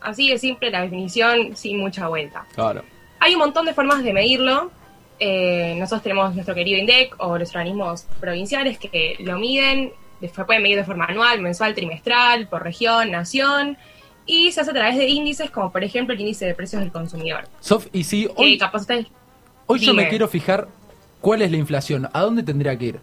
Así 0.00 0.30
de 0.30 0.38
simple 0.38 0.70
la 0.70 0.82
definición, 0.82 1.56
sin 1.56 1.78
mucha 1.78 2.06
vuelta. 2.08 2.46
Claro. 2.54 2.82
Hay 3.18 3.32
un 3.34 3.40
montón 3.40 3.66
de 3.66 3.74
formas 3.74 4.04
de 4.04 4.12
medirlo. 4.12 4.70
Eh, 5.18 5.74
nosotros 5.78 6.02
tenemos 6.02 6.34
nuestro 6.34 6.54
querido 6.54 6.78
INDEC 6.78 7.14
o 7.18 7.36
los 7.38 7.48
organismos 7.50 8.06
provinciales 8.20 8.78
que 8.78 9.16
lo 9.20 9.38
miden. 9.38 9.92
Se 10.20 10.44
pueden 10.44 10.62
medir 10.62 10.76
de 10.76 10.84
forma 10.84 11.06
anual, 11.06 11.40
mensual, 11.42 11.74
trimestral, 11.74 12.46
por 12.48 12.62
región, 12.62 13.10
nación. 13.10 13.76
Y 14.26 14.52
se 14.52 14.60
hace 14.60 14.70
a 14.70 14.74
través 14.74 14.96
de 14.96 15.08
índices 15.08 15.50
como 15.50 15.72
por 15.72 15.82
ejemplo 15.84 16.14
el 16.14 16.20
índice 16.20 16.46
de 16.46 16.54
precios 16.54 16.80
del 16.80 16.92
consumidor. 16.92 17.44
Sof, 17.60 17.88
y 17.92 18.04
si 18.04 18.28
hoy, 18.36 18.56
capaz 18.58 18.82
ustedes- 18.82 19.06
hoy 19.66 19.80
yo 19.80 19.92
me 19.92 20.08
quiero 20.08 20.28
fijar 20.28 20.68
cuál 21.20 21.42
es 21.42 21.50
la 21.50 21.56
inflación, 21.56 22.08
¿a 22.12 22.20
dónde 22.20 22.42
tendría 22.42 22.78
que 22.78 22.84
ir? 22.86 23.00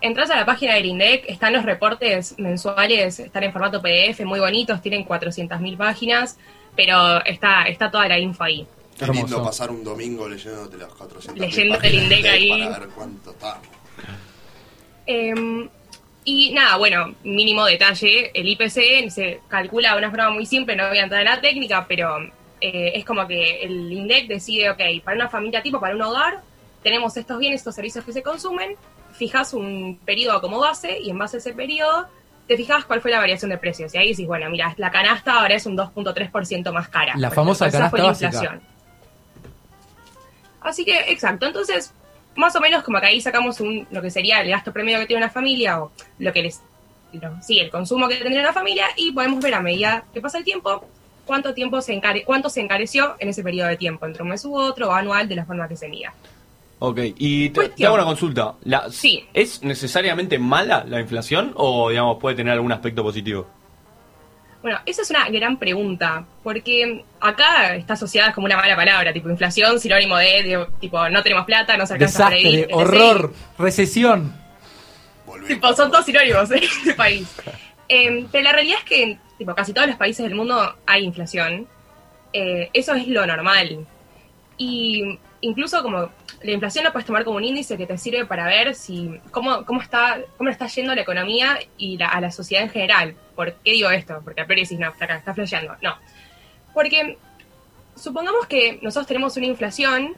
Entras 0.00 0.30
a 0.30 0.36
la 0.36 0.44
página 0.44 0.74
del 0.74 0.86
INDEC, 0.86 1.24
están 1.28 1.52
los 1.52 1.64
reportes 1.64 2.38
mensuales, 2.38 3.18
están 3.18 3.44
en 3.44 3.52
formato 3.52 3.80
PDF, 3.80 4.20
muy 4.24 4.40
bonitos, 4.40 4.82
tienen 4.82 5.06
400.000 5.06 5.76
páginas, 5.76 6.38
pero 6.74 7.24
está, 7.24 7.64
está 7.64 7.90
toda 7.90 8.06
la 8.08 8.18
info 8.18 8.44
ahí. 8.44 8.66
Qué 8.98 9.06
lindo 9.06 9.42
pasar 9.42 9.70
un 9.70 9.84
domingo 9.84 10.28
leyéndote 10.28 10.76
las 10.78 10.92
400 10.92 11.38
Leyendo 11.38 11.80
el 11.80 11.94
INDEC 11.94 12.26
ahí. 12.26 12.48
Para 12.48 12.78
ver 12.78 12.88
cuánto 12.90 13.30
está. 13.30 13.60
Eh, 15.06 15.68
y 16.28 16.50
nada, 16.52 16.76
bueno, 16.76 17.14
mínimo 17.22 17.64
detalle, 17.64 18.32
el 18.34 18.48
IPC 18.48 19.10
se 19.10 19.40
calcula 19.46 19.92
de 19.92 19.98
una 19.98 20.10
forma 20.10 20.30
muy 20.30 20.44
simple, 20.44 20.74
no 20.74 20.88
voy 20.88 20.98
a 20.98 21.04
entrar 21.04 21.20
en 21.20 21.28
la 21.28 21.40
técnica, 21.40 21.86
pero 21.86 22.18
eh, 22.60 22.92
es 22.94 23.04
como 23.04 23.28
que 23.28 23.62
el 23.62 23.92
INDEC 23.92 24.26
decide, 24.26 24.68
ok, 24.70 24.80
para 25.04 25.16
una 25.16 25.28
familia 25.28 25.62
tipo, 25.62 25.78
para 25.78 25.94
un 25.94 26.02
hogar, 26.02 26.42
tenemos 26.82 27.16
estos 27.16 27.38
bienes, 27.38 27.60
estos 27.60 27.76
servicios 27.76 28.04
que 28.04 28.12
se 28.12 28.24
consumen, 28.24 28.76
fijas 29.16 29.52
un 29.54 29.98
periodo 30.04 30.40
como 30.40 30.58
base 30.60 30.98
y 31.00 31.10
en 31.10 31.18
base 31.18 31.36
a 31.36 31.40
ese 31.40 31.52
periodo 31.54 32.06
te 32.46 32.56
fijas 32.56 32.84
cuál 32.84 33.00
fue 33.00 33.10
la 33.10 33.18
variación 33.18 33.50
de 33.50 33.58
precios. 33.58 33.94
Y 33.94 33.98
ahí 33.98 34.10
decís, 34.10 34.26
bueno, 34.26 34.48
mira, 34.50 34.74
la 34.76 34.90
canasta 34.90 35.40
ahora 35.40 35.54
es 35.54 35.66
un 35.66 35.76
2.3% 35.76 36.72
más 36.72 36.88
cara. 36.88 37.14
La 37.16 37.30
famosa 37.30 37.66
ejemplo, 37.66 37.86
esa 37.86 37.90
fue 37.90 37.98
canasta 38.00 38.26
básica. 38.26 38.44
inflación. 38.54 38.76
Así 40.60 40.84
que, 40.84 40.96
exacto. 41.10 41.46
Entonces, 41.46 41.92
más 42.36 42.54
o 42.56 42.60
menos 42.60 42.82
como 42.82 43.00
que 43.00 43.06
ahí 43.06 43.20
sacamos 43.20 43.60
un, 43.60 43.86
lo 43.90 44.02
que 44.02 44.10
sería 44.10 44.40
el 44.40 44.50
gasto 44.50 44.72
promedio 44.72 44.98
que 44.98 45.06
tiene 45.06 45.22
una 45.22 45.30
familia 45.32 45.80
o 45.82 45.92
lo 46.18 46.32
que 46.32 46.42
les... 46.42 46.60
lo- 47.12 47.42
sí, 47.42 47.58
el 47.60 47.70
consumo 47.70 48.08
que 48.08 48.16
tendría 48.16 48.40
una 48.40 48.52
familia 48.52 48.86
y 48.96 49.12
podemos 49.12 49.42
ver 49.42 49.54
a 49.54 49.60
medida 49.60 50.04
que 50.12 50.20
pasa 50.20 50.38
el 50.38 50.44
tiempo 50.44 50.84
cuánto 51.24 51.54
tiempo 51.54 51.80
se 51.80 51.92
encare, 51.92 52.24
cuánto 52.24 52.48
se 52.48 52.60
encareció 52.60 53.16
en 53.18 53.28
ese 53.30 53.42
periodo 53.42 53.68
de 53.68 53.76
tiempo, 53.76 54.06
entre 54.06 54.22
un 54.22 54.28
mes 54.28 54.44
u 54.44 54.54
otro 54.56 54.88
o 54.90 54.92
anual 54.92 55.28
de 55.28 55.34
la 55.36 55.44
forma 55.44 55.66
que 55.68 55.76
se 55.76 55.88
mida. 55.88 56.14
Ok, 56.78 56.98
y 57.16 57.50
te, 57.50 57.84
hago 57.84 57.94
una 57.94 58.04
consulta. 58.04 58.54
La, 58.64 58.90
Sí. 58.90 59.24
¿Es 59.32 59.62
necesariamente 59.62 60.38
mala 60.38 60.84
la 60.86 61.00
inflación 61.00 61.52
o, 61.56 61.88
digamos, 61.90 62.18
puede 62.18 62.36
tener 62.36 62.52
algún 62.52 62.72
aspecto 62.72 63.02
positivo? 63.02 63.46
Bueno, 64.60 64.80
esa 64.84 65.02
es 65.02 65.10
una 65.10 65.28
gran 65.28 65.58
pregunta, 65.58 66.24
porque 66.42 67.04
acá 67.20 67.76
está 67.76 67.94
asociada 67.94 68.32
como 68.32 68.46
una 68.46 68.56
mala 68.56 68.74
palabra, 68.74 69.12
tipo 69.12 69.30
inflación, 69.30 69.78
sinónimo 69.78 70.16
de, 70.16 70.42
de, 70.42 70.66
tipo, 70.80 71.08
no 71.08 71.22
tenemos 71.22 71.46
plata, 71.46 71.76
no 71.76 71.86
se 71.86 71.94
alcanza 71.94 72.24
para 72.24 72.34
Desastre, 72.34 72.50
vivir, 72.50 72.66
etc. 72.68 72.76
horror, 72.76 73.32
recesión. 73.58 74.34
Tipo, 75.46 75.72
son 75.74 75.90
todos 75.90 76.04
sinónimos 76.04 76.50
en 76.50 76.64
este 76.64 76.94
país. 76.94 77.28
Eh, 77.88 78.26
pero 78.32 78.44
la 78.44 78.52
realidad 78.52 78.78
es 78.80 78.84
que 78.84 79.02
en 79.02 79.20
tipo, 79.38 79.54
casi 79.54 79.72
todos 79.72 79.86
los 79.86 79.96
países 79.96 80.24
del 80.24 80.34
mundo 80.34 80.76
hay 80.86 81.04
inflación. 81.04 81.66
Eh, 82.32 82.70
eso 82.72 82.94
es 82.94 83.06
lo 83.08 83.26
normal. 83.26 83.86
Y 84.58 85.18
incluso 85.46 85.82
como 85.82 86.10
la 86.42 86.50
inflación 86.50 86.84
la 86.84 86.92
puedes 86.92 87.06
tomar 87.06 87.24
como 87.24 87.36
un 87.38 87.44
índice 87.44 87.76
que 87.76 87.86
te 87.86 87.96
sirve 87.98 88.24
para 88.26 88.46
ver 88.46 88.74
si 88.74 89.20
cómo, 89.30 89.64
cómo 89.64 89.80
está 89.80 90.18
cómo 90.36 90.50
está 90.50 90.66
yendo 90.66 90.94
la 90.94 91.00
economía 91.02 91.58
y 91.78 91.96
la- 91.98 92.08
a 92.08 92.20
la 92.20 92.30
sociedad 92.30 92.64
en 92.64 92.70
general. 92.70 93.14
¿Por 93.34 93.52
qué 93.54 93.72
digo 93.72 93.90
esto? 93.90 94.20
Porque 94.24 94.40
a 94.42 94.46
priori 94.46 94.62
decís, 94.62 94.78
no, 94.78 94.92
flaca, 94.92 95.16
está 95.16 95.34
flasheando. 95.34 95.74
No. 95.82 95.96
Porque 96.74 97.16
supongamos 97.94 98.46
que 98.46 98.78
nosotros 98.82 99.06
tenemos 99.06 99.36
una 99.36 99.46
inflación 99.46 100.16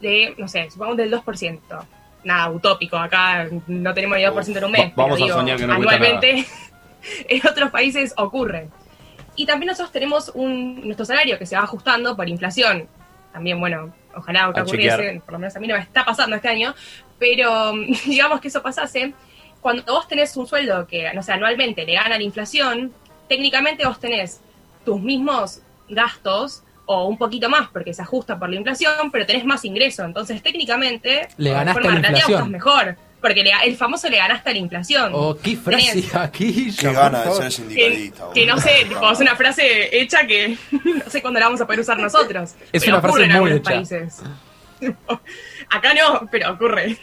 de, 0.00 0.34
no 0.38 0.48
sé, 0.48 0.70
supongamos 0.70 0.96
del 0.98 1.10
2%. 1.10 1.60
Nada, 2.24 2.50
utópico, 2.50 2.96
acá 2.96 3.48
no 3.66 3.94
tenemos 3.94 4.16
ni 4.16 4.24
2% 4.24 4.56
en 4.58 4.64
un 4.64 4.70
mes. 4.72 4.80
Va- 4.90 4.92
vamos 4.96 5.14
pero 5.18 5.24
a 5.24 5.26
digo, 5.26 5.38
soñar 5.38 5.58
que 5.58 5.66
no 5.66 5.72
anualmente 5.74 6.46
en 7.28 7.46
otros 7.48 7.70
países 7.70 8.14
ocurre. 8.16 8.68
Y 9.34 9.46
también 9.46 9.68
nosotros 9.68 9.92
tenemos 9.92 10.30
un, 10.34 10.82
nuestro 10.84 11.06
salario 11.06 11.38
que 11.38 11.46
se 11.46 11.56
va 11.56 11.62
ajustando 11.62 12.14
por 12.16 12.28
inflación. 12.28 12.86
También, 13.32 13.58
bueno, 13.58 13.92
ojalá 14.16 14.50
que 14.52 14.60
A 14.60 14.62
ocurriese, 14.62 14.96
chequear. 14.96 15.20
por 15.22 15.32
lo 15.32 15.38
menos 15.38 15.56
a 15.56 15.60
mí 15.60 15.66
no 15.66 15.74
me 15.74 15.80
está 15.82 16.04
pasando 16.04 16.36
este 16.36 16.48
año, 16.48 16.74
pero 17.18 17.72
digamos 18.06 18.40
que 18.40 18.48
eso 18.48 18.62
pasase, 18.62 19.14
cuando 19.60 19.82
vos 19.84 20.08
tenés 20.08 20.36
un 20.36 20.46
sueldo 20.46 20.86
que, 20.86 21.12
no 21.14 21.22
sé, 21.22 21.32
anualmente 21.32 21.84
le 21.84 21.94
gana 21.94 22.16
la 22.16 22.22
inflación, 22.22 22.92
técnicamente 23.28 23.86
vos 23.86 23.98
tenés 24.00 24.40
tus 24.84 25.00
mismos 25.00 25.60
gastos 25.88 26.62
o 26.86 27.06
un 27.06 27.16
poquito 27.16 27.48
más 27.48 27.68
porque 27.68 27.94
se 27.94 28.02
ajusta 28.02 28.38
por 28.38 28.50
la 28.50 28.56
inflación, 28.56 29.10
pero 29.12 29.24
tenés 29.24 29.44
más 29.44 29.64
ingreso. 29.64 30.04
Entonces, 30.04 30.42
técnicamente, 30.42 31.28
Le 31.36 31.50
de 31.50 31.54
ganaste 31.54 31.80
forma 31.80 31.90
a 31.98 32.00
la 32.02 32.08
relativa, 32.08 32.18
inflación. 32.18 32.38
estás 32.38 32.50
mejor. 32.50 32.96
Porque 33.22 33.42
le- 33.44 33.52
el 33.64 33.76
famoso 33.76 34.10
le 34.10 34.16
ganaste 34.18 34.50
a 34.50 34.52
la 34.52 34.58
inflación. 34.58 35.12
Oh, 35.14 35.36
qué 35.42 35.56
frase 35.56 36.02
Tenés- 36.02 36.14
aquí. 36.20 36.74
Qué 36.76 36.92
gana 36.92 37.22
de 37.22 37.30
ser 37.32 37.44
que, 37.44 37.50
sindicalista. 37.52 38.24
que 38.34 38.46
no 38.46 38.58
sé, 38.58 38.84
tipo, 38.88 39.10
es 39.10 39.20
una 39.20 39.36
frase 39.36 39.96
hecha 39.98 40.26
que 40.26 40.58
no 41.04 41.08
sé 41.08 41.22
cuándo 41.22 41.38
la 41.40 41.46
vamos 41.46 41.60
a 41.60 41.64
poder 41.66 41.80
usar 41.80 41.98
nosotros. 41.98 42.54
Es 42.72 42.82
pero 42.84 42.96
una 42.96 43.00
frase 43.00 43.08
ocurre 43.08 43.24
en 43.24 43.30
muy 43.30 43.36
algunos 43.50 43.56
hecha. 43.58 43.70
países. 43.70 44.22
Acá 45.70 45.94
no, 45.94 46.28
pero 46.30 46.52
ocurre. 46.52 46.98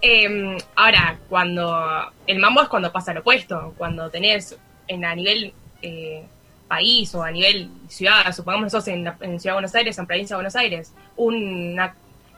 Em, 0.00 0.58
ahora, 0.76 1.18
cuando 1.28 2.12
el 2.26 2.38
mambo 2.38 2.62
es 2.62 2.68
cuando 2.68 2.92
pasa 2.92 3.14
lo 3.14 3.20
opuesto, 3.20 3.72
cuando 3.78 4.10
tenés 4.10 4.56
en, 4.86 5.04
a 5.04 5.14
nivel 5.14 5.54
eh, 5.80 6.24
país 6.68 7.14
o 7.14 7.22
a 7.22 7.30
nivel 7.30 7.70
ciudad, 7.88 8.30
supongamos 8.34 8.64
nosotros 8.72 8.88
en, 8.88 9.04
la- 9.04 9.16
en 9.20 9.40
Ciudad 9.40 9.52
de 9.52 9.60
Buenos 9.60 9.74
Aires, 9.74 9.96
en 9.98 10.06
Provincia 10.06 10.34
de 10.34 10.38
Buenos 10.38 10.56
Aires, 10.56 10.92
una, 11.16 11.94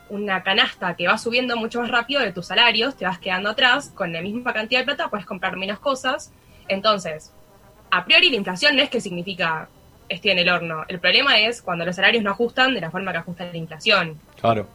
una 0.08 0.42
canasta 0.42 0.94
que 0.94 1.06
va 1.08 1.18
subiendo 1.18 1.56
mucho 1.56 1.80
más 1.80 1.90
rápido 1.90 2.20
de 2.20 2.32
tus 2.32 2.46
salarios, 2.46 2.96
te 2.96 3.04
vas 3.04 3.18
quedando 3.18 3.50
atrás, 3.50 3.90
con 3.94 4.12
la 4.12 4.20
misma 4.22 4.52
cantidad 4.52 4.80
de 4.80 4.84
plata 4.86 5.08
puedes 5.08 5.26
comprar 5.26 5.56
menos 5.56 5.78
cosas. 5.80 6.32
Entonces, 6.68 7.32
a 7.90 8.04
priori 8.04 8.30
la 8.30 8.36
inflación 8.36 8.76
no 8.76 8.82
es 8.82 8.90
que 8.90 9.00
significa 9.00 9.68
estoy 10.08 10.30
en 10.30 10.38
el 10.38 10.48
horno. 10.48 10.84
El 10.88 11.00
problema 11.00 11.38
es 11.40 11.60
cuando 11.62 11.84
los 11.84 11.96
salarios 11.96 12.22
no 12.22 12.30
ajustan 12.30 12.74
de 12.74 12.80
la 12.80 12.90
forma 12.90 13.10
que 13.12 13.18
ajusta 13.18 13.44
la 13.44 13.56
inflación. 13.56 14.20
Claro. 14.40 14.68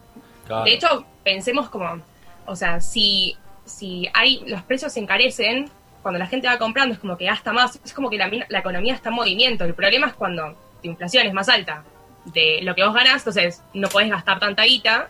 claro. 0.46 0.65
De 0.65 0.74
hecho, 0.74 1.06
pensemos 1.24 1.70
como, 1.70 2.02
o 2.46 2.56
sea, 2.56 2.82
si, 2.82 3.38
si 3.65 4.10
hay 4.13 4.44
los 4.48 4.62
precios 4.63 4.91
se 4.91 5.00
encarecen, 5.00 5.70
cuando 6.02 6.20
la 6.20 6.28
gente 6.28 6.48
va 6.48 6.58
comprando 6.58 6.94
es 6.94 7.00
como 7.00 7.15
que 7.15 7.26
gasta 7.26 7.54
más, 7.54 7.80
es 7.86 7.94
como 7.94 8.10
que 8.10 8.17
la, 8.17 8.28
mina- 8.28 8.48
la 8.50 8.60
economía 8.60 8.94
está 8.96 9.10
en 9.10 9.15
movimiento. 9.15 9.63
El 9.63 9.74
problema 9.76 10.08
es 10.08 10.13
cuando 10.13 10.58
tu 10.82 10.89
inflación 10.89 11.26
es 11.28 11.34
más 11.34 11.48
alta 11.48 11.84
de 12.26 12.60
lo 12.63 12.76
que 12.76 12.84
vos 12.84 12.94
ganás, 12.94 13.17
entonces 13.22 13.63
no 13.74 13.88
podés 13.88 14.10
gastar 14.10 14.39
tanta 14.39 14.63
guita, 14.63 15.08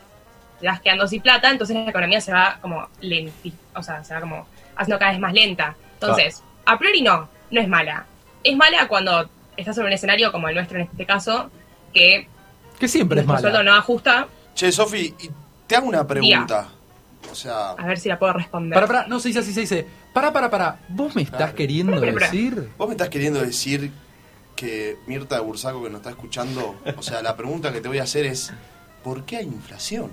vas 0.67 0.81
quedando 0.81 1.07
sin 1.07 1.21
plata, 1.21 1.49
entonces 1.49 1.75
la 1.75 1.89
economía 1.89 2.21
se 2.21 2.31
va 2.31 2.57
como 2.61 2.87
lenti, 3.01 3.53
o 3.75 3.81
sea, 3.83 4.03
se 4.03 4.13
va 4.13 4.21
como 4.21 4.47
haciendo 4.75 4.99
cada 4.99 5.11
vez 5.11 5.19
más 5.19 5.33
lenta. 5.33 5.75
Entonces, 5.93 6.41
a 6.65 6.77
priori 6.77 7.01
no, 7.01 7.29
no 7.51 7.61
es 7.61 7.67
mala. 7.67 8.05
Es 8.43 8.55
mala 8.55 8.87
cuando 8.87 9.29
estás 9.57 9.77
en 9.77 9.85
un 9.85 9.91
escenario 9.93 10.31
como 10.31 10.49
el 10.49 10.55
nuestro 10.55 10.77
en 10.79 10.83
este 10.85 11.05
caso, 11.05 11.49
que 11.93 12.27
Que 12.79 12.87
siempre 12.87 13.21
es 13.21 13.27
nuestro 13.27 13.49
sueldo 13.49 13.59
mala. 13.59 13.71
no 13.71 13.77
ajusta. 13.77 14.27
Che, 14.55 14.71
Sofi, 14.71 15.13
y 15.19 15.29
te 15.67 15.75
hago 15.75 15.87
una 15.87 16.05
pregunta. 16.07 16.67
O 17.31 17.35
sea, 17.35 17.71
A 17.71 17.85
ver 17.85 17.99
si 17.99 18.09
la 18.09 18.17
puedo 18.17 18.33
responder. 18.33 18.73
Para, 18.73 18.87
para, 18.87 19.07
no 19.07 19.19
se 19.19 19.27
dice 19.29 19.39
así, 19.39 19.53
se 19.53 19.61
dice. 19.61 19.87
Para, 20.13 20.33
para, 20.33 20.49
para. 20.49 20.79
¿Vos 20.89 21.15
me 21.15 21.21
estás 21.21 21.53
queriendo 21.53 21.99
Para, 21.99 22.11
para. 22.13 22.25
decir? 22.25 22.69
vos 22.77 22.87
me 22.87 22.93
estás 22.95 23.09
queriendo 23.09 23.39
decir 23.41 23.91
que 24.55 24.97
Mirta 25.07 25.35
de 25.35 25.41
Bursaco 25.41 25.83
que 25.83 25.89
nos 25.89 25.99
está 25.99 26.09
escuchando, 26.09 26.75
o 26.97 27.01
sea, 27.01 27.21
la 27.21 27.35
pregunta 27.37 27.71
que 27.71 27.79
te 27.81 27.87
voy 27.87 27.99
a 27.99 28.03
hacer 28.03 28.25
es, 28.25 28.51
¿por 29.03 29.23
qué 29.23 29.37
hay 29.37 29.45
inflación? 29.45 30.11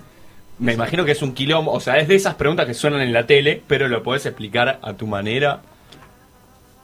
Me 0.59 0.73
imagino 0.73 1.05
que 1.05 1.12
es 1.12 1.23
un 1.23 1.35
quilombo, 1.35 1.73
o 1.73 1.81
sea, 1.81 1.99
es 1.99 2.09
de 2.09 2.16
esas 2.16 2.35
preguntas 2.35 2.66
que 2.66 2.75
suenan 2.75 3.01
en 3.01 3.12
la 3.12 3.27
tele, 3.27 3.62
pero 3.66 3.87
lo 3.87 4.03
podés 4.03 4.27
explicar 4.27 4.81
a 4.83 4.92
tu 4.94 5.07
manera. 5.07 5.61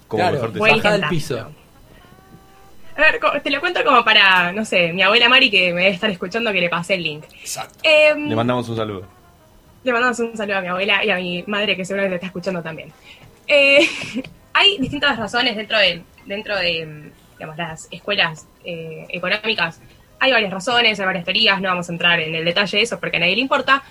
Como 0.07 0.23
Claro, 0.23 0.35
mejor 0.35 0.53
te 0.53 0.59
baja 0.59 0.93
del 0.93 1.09
piso. 1.09 1.51
A 2.97 3.01
ver, 3.01 3.43
te 3.43 3.51
lo 3.51 3.61
cuento 3.61 3.83
como 3.85 4.05
para, 4.05 4.53
no 4.53 4.65
sé, 4.65 4.93
mi 4.93 5.03
abuela 5.03 5.29
Mari 5.29 5.51
que 5.51 5.73
me 5.73 5.83
debe 5.83 5.95
estar 5.95 6.09
escuchando 6.11 6.53
que 6.53 6.61
le 6.61 6.69
pasé 6.69 6.95
el 6.95 7.03
link. 7.03 7.25
Exacto. 7.41 7.81
Em, 7.83 8.29
Le 8.29 8.37
mandamos 8.37 8.69
un 8.69 8.77
saludo. 8.77 9.09
Le 9.83 9.93
mandamos 9.93 10.19
un 10.21 10.37
saludo 10.37 10.59
a 10.59 10.61
mi 10.61 10.69
abuela 10.69 11.05
y 11.05 11.11
a 11.11 11.17
mi 11.17 11.43
madre 11.49 11.77
que 11.77 11.85
seguramente 11.85 12.17
está 12.17 12.29
escuchando 12.29 12.63
también. 12.63 12.93
Eh, 13.49 13.81
hay 14.53 14.79
distintas 14.79 15.19
razones 15.19 15.57
dentro 15.57 15.77
de, 15.79 16.03
dentro 16.27 16.57
de 16.57 17.11
digamos, 17.33 17.57
las 17.57 17.89
escuelas 17.91 18.47
eh, 18.65 19.07
económicas. 19.09 19.81
Hay 20.20 20.33
varias 20.33 20.53
razones, 20.53 20.98
hay 20.98 21.07
varias 21.07 21.24
teorías, 21.24 21.61
no 21.61 21.68
vamos 21.68 21.88
a 21.88 21.92
entrar 21.92 22.20
en 22.20 22.35
el 22.35 22.44
detalle 22.44 22.79
de 22.79 22.83
eso 22.85 22.98
porque 22.98 23.16
a 23.16 23.20
nadie 23.20 23.35
le 23.35 23.42
importa. 23.42 23.83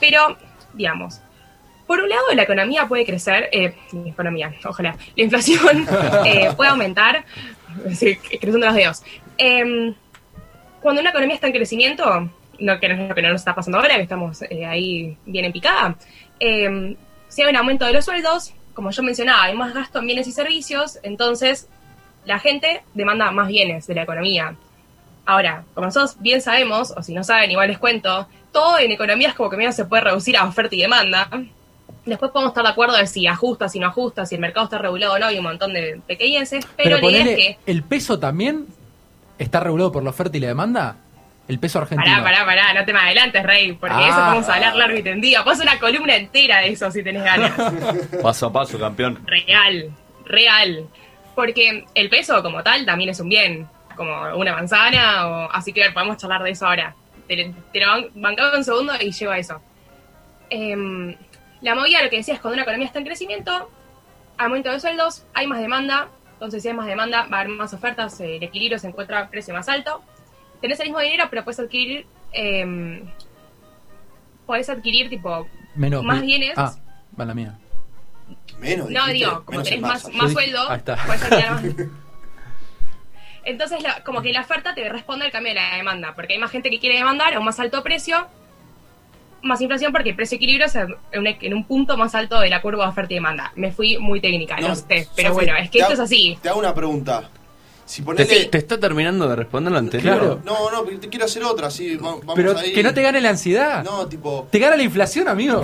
Pero, 0.00 0.36
digamos, 0.74 1.20
por 1.86 2.00
un 2.00 2.08
lado 2.08 2.22
la 2.34 2.42
economía 2.42 2.86
puede 2.86 3.04
crecer, 3.06 3.48
eh, 3.52 3.74
la 3.92 4.10
economía, 4.10 4.52
ojalá, 4.64 4.96
la 5.16 5.22
inflación 5.22 5.86
eh, 6.24 6.50
puede 6.56 6.70
aumentar, 6.70 7.24
sí, 7.94 8.16
creciendo 8.16 8.66
los 8.66 8.74
dedos. 8.74 9.02
Em, 9.38 9.94
cuando 10.80 11.00
una 11.00 11.10
economía 11.10 11.34
está 11.34 11.46
en 11.46 11.52
crecimiento, 11.52 12.30
no, 12.58 12.80
que 12.80 12.88
no 12.88 12.94
es 13.02 13.08
lo 13.08 13.14
que 13.14 13.22
no 13.22 13.30
nos 13.30 13.40
está 13.40 13.54
pasando 13.54 13.78
ahora, 13.78 13.96
que 13.96 14.02
estamos 14.02 14.42
eh, 14.42 14.66
ahí 14.66 15.16
bien 15.26 15.44
en 15.44 15.52
picada, 15.52 15.96
eh, 16.40 16.96
si 17.28 17.42
hay 17.42 17.50
un 17.50 17.56
aumento 17.56 17.84
de 17.84 17.92
los 17.92 18.04
sueldos, 18.04 18.52
como 18.74 18.90
yo 18.90 19.02
mencionaba, 19.02 19.44
hay 19.44 19.56
más 19.56 19.74
gasto 19.74 19.98
en 19.98 20.06
bienes 20.06 20.26
y 20.28 20.32
servicios, 20.32 20.98
entonces 21.02 21.68
la 22.24 22.38
gente 22.38 22.82
demanda 22.94 23.30
más 23.30 23.48
bienes 23.48 23.86
de 23.86 23.94
la 23.94 24.02
economía. 24.02 24.54
Ahora, 25.28 25.62
como 25.74 25.84
nosotros 25.88 26.16
bien 26.20 26.40
sabemos, 26.40 26.94
o 26.96 27.02
si 27.02 27.12
no 27.12 27.22
saben, 27.22 27.50
igual 27.50 27.68
les 27.68 27.76
cuento, 27.76 28.26
todo 28.50 28.78
en 28.78 28.90
economía 28.92 29.28
es 29.28 29.34
como 29.34 29.50
que 29.50 29.58
medio 29.58 29.72
se 29.72 29.84
puede 29.84 30.04
reducir 30.04 30.38
a 30.38 30.44
oferta 30.44 30.74
y 30.74 30.80
demanda. 30.80 31.28
Después 32.06 32.30
podemos 32.32 32.52
estar 32.52 32.64
de 32.64 32.70
acuerdo 32.70 32.96
de 32.96 33.06
si 33.06 33.26
ajusta, 33.26 33.68
si 33.68 33.78
no 33.78 33.88
ajusta, 33.88 34.24
si 34.24 34.36
el 34.36 34.40
mercado 34.40 34.64
está 34.64 34.78
regulado 34.78 35.12
o 35.12 35.18
no, 35.18 35.26
hay 35.26 35.36
un 35.36 35.44
montón 35.44 35.74
de 35.74 36.00
pequeñeces, 36.06 36.66
pero, 36.78 36.96
Pero 36.96 37.10
la 37.10 37.18
idea 37.18 37.24
es 37.32 37.36
que 37.36 37.58
¿el 37.70 37.82
peso 37.82 38.18
también 38.18 38.64
está 39.38 39.60
regulado 39.60 39.92
por 39.92 40.02
la 40.02 40.08
oferta 40.10 40.34
y 40.38 40.40
la 40.40 40.46
demanda? 40.48 40.96
El 41.46 41.58
peso 41.58 41.78
argentino. 41.78 42.10
Pará, 42.10 42.24
pará, 42.24 42.46
pará, 42.46 42.72
no 42.72 42.86
te 42.86 42.92
me 42.94 42.98
adelantes, 43.00 43.42
Rey, 43.42 43.72
porque 43.74 43.96
Ah. 43.98 44.08
eso 44.08 44.16
vamos 44.18 44.48
a 44.48 44.54
hablar 44.54 44.76
largo 44.76 44.96
y 44.96 45.02
tendido. 45.02 45.42
Hacer 45.46 45.62
una 45.66 45.78
columna 45.78 46.16
entera 46.16 46.60
de 46.60 46.68
eso 46.70 46.90
si 46.90 47.02
tenés 47.02 47.22
ganas. 47.24 47.52
Paso 48.22 48.46
a 48.46 48.52
paso, 48.52 48.78
campeón. 48.78 49.18
real, 49.26 49.90
real. 50.24 50.86
Porque 51.34 51.84
el 51.94 52.08
peso 52.08 52.42
como 52.42 52.62
tal 52.62 52.86
también 52.86 53.10
es 53.10 53.20
un 53.20 53.28
bien, 53.28 53.66
como 53.98 54.34
una 54.36 54.54
manzana, 54.54 55.26
o 55.26 55.50
así 55.52 55.74
que 55.74 55.90
podemos 55.90 56.16
charlar 56.16 56.42
de 56.42 56.50
eso 56.52 56.66
ahora. 56.66 56.94
Te, 57.26 57.52
te 57.72 57.80
lo 57.80 57.86
ban- 57.92 58.10
bancaba 58.14 58.56
un 58.56 58.64
segundo 58.64 58.94
y 58.98 59.12
llego 59.12 59.32
a 59.32 59.38
eso. 59.38 59.60
Em, 60.48 61.14
la 61.60 61.74
movida, 61.74 62.02
lo 62.02 62.08
que 62.08 62.16
decía 62.16 62.32
es 62.34 62.40
cuando 62.40 62.54
una 62.54 62.62
economía 62.62 62.86
está 62.86 63.00
en 63.00 63.04
crecimiento, 63.04 63.70
aumento 64.38 64.70
de 64.72 64.80
sueldos, 64.80 65.26
hay 65.34 65.46
más 65.46 65.60
demanda, 65.60 66.08
entonces 66.34 66.62
si 66.62 66.68
hay 66.68 66.74
más 66.74 66.86
demanda 66.86 67.26
va 67.30 67.38
a 67.38 67.40
haber 67.40 67.52
más 67.52 67.74
ofertas, 67.74 68.18
eh, 68.20 68.36
el 68.36 68.42
equilibrio 68.44 68.78
se 68.78 68.86
encuentra 68.88 69.18
a 69.18 69.28
precio 69.28 69.52
más 69.52 69.68
alto. 69.68 70.00
Tenés 70.62 70.80
el 70.80 70.86
mismo 70.86 71.00
dinero, 71.00 71.24
pero 71.28 71.44
puedes 71.44 71.58
adquirir, 71.60 72.06
em, 72.32 73.02
podés 74.46 74.70
adquirir 74.70 75.10
tipo 75.10 75.46
Menos. 75.74 76.02
más 76.04 76.22
bienes. 76.22 76.54
Ah, 76.56 76.72
va 77.20 77.24
la 77.26 77.34
mía. 77.34 77.58
Menos. 78.58 78.88
No, 78.90 79.06
dijiste, 79.06 79.12
digo, 79.12 79.44
como 79.44 79.58
menos 79.58 79.64
tenés 79.68 79.72
en 79.74 79.80
más, 79.82 80.14
más 80.14 80.32
sueldo, 80.32 80.66
puedes 81.06 81.22
alquilar 81.22 81.52
más. 81.52 81.62
Entonces, 83.48 83.82
la- 83.82 84.02
como 84.04 84.20
que 84.22 84.32
la 84.32 84.42
oferta 84.42 84.74
te 84.74 84.88
responde 84.88 85.24
al 85.24 85.32
cambio 85.32 85.54
de 85.54 85.60
la 85.60 85.76
demanda, 85.76 86.12
porque 86.14 86.34
hay 86.34 86.38
más 86.38 86.50
gente 86.50 86.70
que 86.70 86.78
quiere 86.78 86.96
demandar 86.96 87.32
a 87.34 87.38
un 87.38 87.44
más 87.44 87.58
alto 87.58 87.82
precio, 87.82 88.26
más 89.42 89.60
inflación 89.60 89.92
porque 89.92 90.10
el 90.10 90.16
precio 90.16 90.36
equilibrio 90.36 90.66
es 90.66 90.74
en 90.74 90.90
un, 91.14 91.26
en 91.26 91.54
un 91.54 91.64
punto 91.64 91.96
más 91.96 92.14
alto 92.14 92.40
de 92.40 92.50
la 92.50 92.60
curva 92.60 92.84
de 92.84 92.90
oferta 92.90 93.12
y 93.12 93.16
demanda. 93.16 93.52
Me 93.56 93.70
fui 93.72 93.96
muy 93.98 94.20
técnica, 94.20 94.56
no, 94.60 94.68
No, 94.68 94.74
sé, 94.74 95.08
pero 95.16 95.32
bueno, 95.32 95.54
es 95.56 95.70
que 95.70 95.78
esto 95.80 95.92
es 95.94 96.00
así. 96.00 96.38
Te 96.42 96.48
hago 96.48 96.58
una 96.58 96.74
pregunta. 96.74 97.30
Si 97.86 98.02
¿Te, 98.02 98.04
ponele... 98.06 98.44
te 98.46 98.58
está 98.58 98.78
terminando 98.78 99.26
de 99.26 99.34
responder 99.36 99.72
lo 99.72 99.78
anterior? 99.78 100.18
Claro. 100.18 100.40
No, 100.44 100.70
no, 100.70 100.84
pero 100.84 101.00
te 101.00 101.08
quiero 101.08 101.24
hacer 101.24 101.42
otra, 101.44 101.70
sí, 101.70 101.96
va- 101.96 102.16
vamos 102.16 102.34
Pero 102.34 102.58
ahí. 102.58 102.74
que 102.74 102.82
no 102.82 102.92
te 102.92 103.00
gane 103.00 103.18
la 103.22 103.30
ansiedad. 103.30 103.82
No, 103.82 104.06
tipo... 104.06 104.46
Te 104.50 104.58
gana 104.58 104.76
la 104.76 104.82
inflación, 104.82 105.26
amigo. 105.26 105.62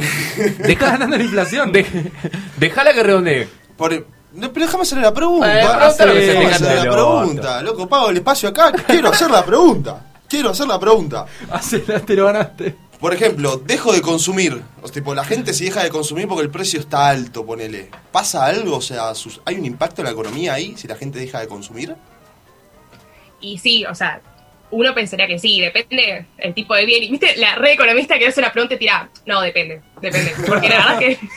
Te 0.62 0.73
está 0.73 0.92
ganando 0.92 1.18
la 1.18 1.23
inflación. 1.25 1.70
De- 1.70 1.85
Dejala 2.57 2.94
que 2.94 3.03
redondee. 3.03 3.47
Por... 3.77 4.07
No, 4.35 4.53
pero 4.53 4.66
déjame 4.66 4.83
hacer 4.83 4.99
la 4.99 5.14
pregunta. 5.14 5.59
Eh, 5.59 5.92
se 5.92 6.47
hacer 6.47 6.77
la 6.77 6.83
pregunta. 6.92 7.62
Loco, 7.62 7.88
pago 7.88 8.11
el 8.11 8.16
espacio 8.16 8.49
acá. 8.49 8.73
Quiero 8.87 9.09
hacer 9.11 9.31
la 9.31 9.44
pregunta. 9.44 10.05
Quiero 10.29 10.51
hacer 10.51 10.66
la 10.66 10.79
pregunta. 10.79 11.27
Hacela, 11.51 12.01
te 12.01 12.14
lo 12.14 12.27
ganaste. 12.27 12.75
Por 13.01 13.12
ejemplo, 13.14 13.59
dejo 13.64 13.92
de 13.92 14.01
consumir. 14.01 14.62
O 14.83 14.87
sea, 14.87 14.94
tipo, 14.94 15.14
la 15.14 15.25
gente 15.25 15.53
si 15.53 15.66
deja 15.66 15.83
de 15.85 15.90
consumir 15.90 16.27
porque 16.27 16.42
el 16.42 16.51
precio 16.51 16.81
está 16.81 17.09
alto, 17.09 17.44
ponele. 17.44 17.90
¿Pasa 18.11 18.47
algo? 18.47 18.77
O 18.77 18.81
sea, 18.81 19.14
sus- 19.14 19.40
¿hay 19.44 19.57
un 19.57 19.66
impacto 19.66 20.01
en 20.01 20.07
la 20.07 20.12
economía 20.12 20.55
ahí 20.55 20.75
si 20.77 20.88
la 20.88 20.97
gente 20.97 21.18
deja 21.18 21.40
de 21.40 21.47
consumir? 21.49 21.94
Y 23.40 23.59
sí, 23.59 23.85
o 23.85 23.94
sea, 23.94 24.20
uno 24.76 24.92
pensaría 24.94 25.26
que 25.26 25.38
sí, 25.38 25.60
depende 25.60 26.26
el 26.38 26.52
tipo 26.54 26.74
de 26.74 26.84
bien. 26.84 27.04
Y 27.04 27.10
viste, 27.10 27.37
la 27.37 27.54
red 27.54 27.72
economista 27.72 28.18
que 28.18 28.26
hace 28.26 28.40
una 28.40 28.52
pregunta 28.52 28.74
y 28.74 28.78
tira, 28.78 29.08
no, 29.26 29.40
depende, 29.40 29.80
depende. 30.00 30.32
Porque 30.46 30.68
la 30.68 30.76
verdad 30.76 31.02
es 31.02 31.18
que 31.18 31.28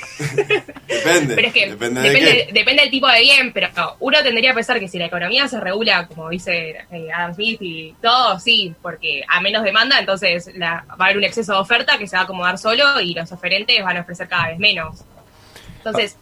Depende. 0.88 1.36
Pero 1.36 1.48
es 1.48 1.54
que 1.54 1.68
depende, 1.70 2.02
depende, 2.02 2.32
de 2.32 2.46
qué. 2.48 2.54
depende 2.54 2.82
del 2.84 2.92
tipo 2.92 3.08
de 3.08 3.20
bien, 3.22 3.54
pero 3.54 3.70
uno 4.00 4.18
tendría 4.24 4.50
que 4.52 4.56
pensar 4.56 4.80
que 4.80 4.88
si 4.88 4.98
la 4.98 5.06
economía 5.06 5.48
se 5.48 5.60
regula, 5.60 6.08
como 6.08 6.30
dice 6.30 6.78
eh, 6.92 7.08
Adam 7.14 7.34
Smith 7.36 7.62
y 7.62 7.94
todo, 8.02 8.40
sí, 8.40 8.74
porque 8.82 9.24
a 9.28 9.40
menos 9.42 9.64
demanda, 9.64 10.00
entonces 10.00 10.50
la- 10.56 10.84
va 10.90 10.96
a 10.98 11.04
haber 11.06 11.18
un 11.18 11.24
exceso 11.24 11.54
de 11.54 11.60
oferta 11.60 11.98
que 11.98 12.08
se 12.08 12.16
va 12.16 12.22
a 12.22 12.26
acomodar 12.26 12.58
solo 12.58 13.00
y 13.02 13.14
los 13.14 13.32
oferentes 13.32 13.84
van 13.84 13.98
a 13.98 14.02
ofrecer 14.02 14.28
cada 14.28 14.48
vez 14.48 14.58
menos. 14.60 15.04
Entonces, 15.78 16.18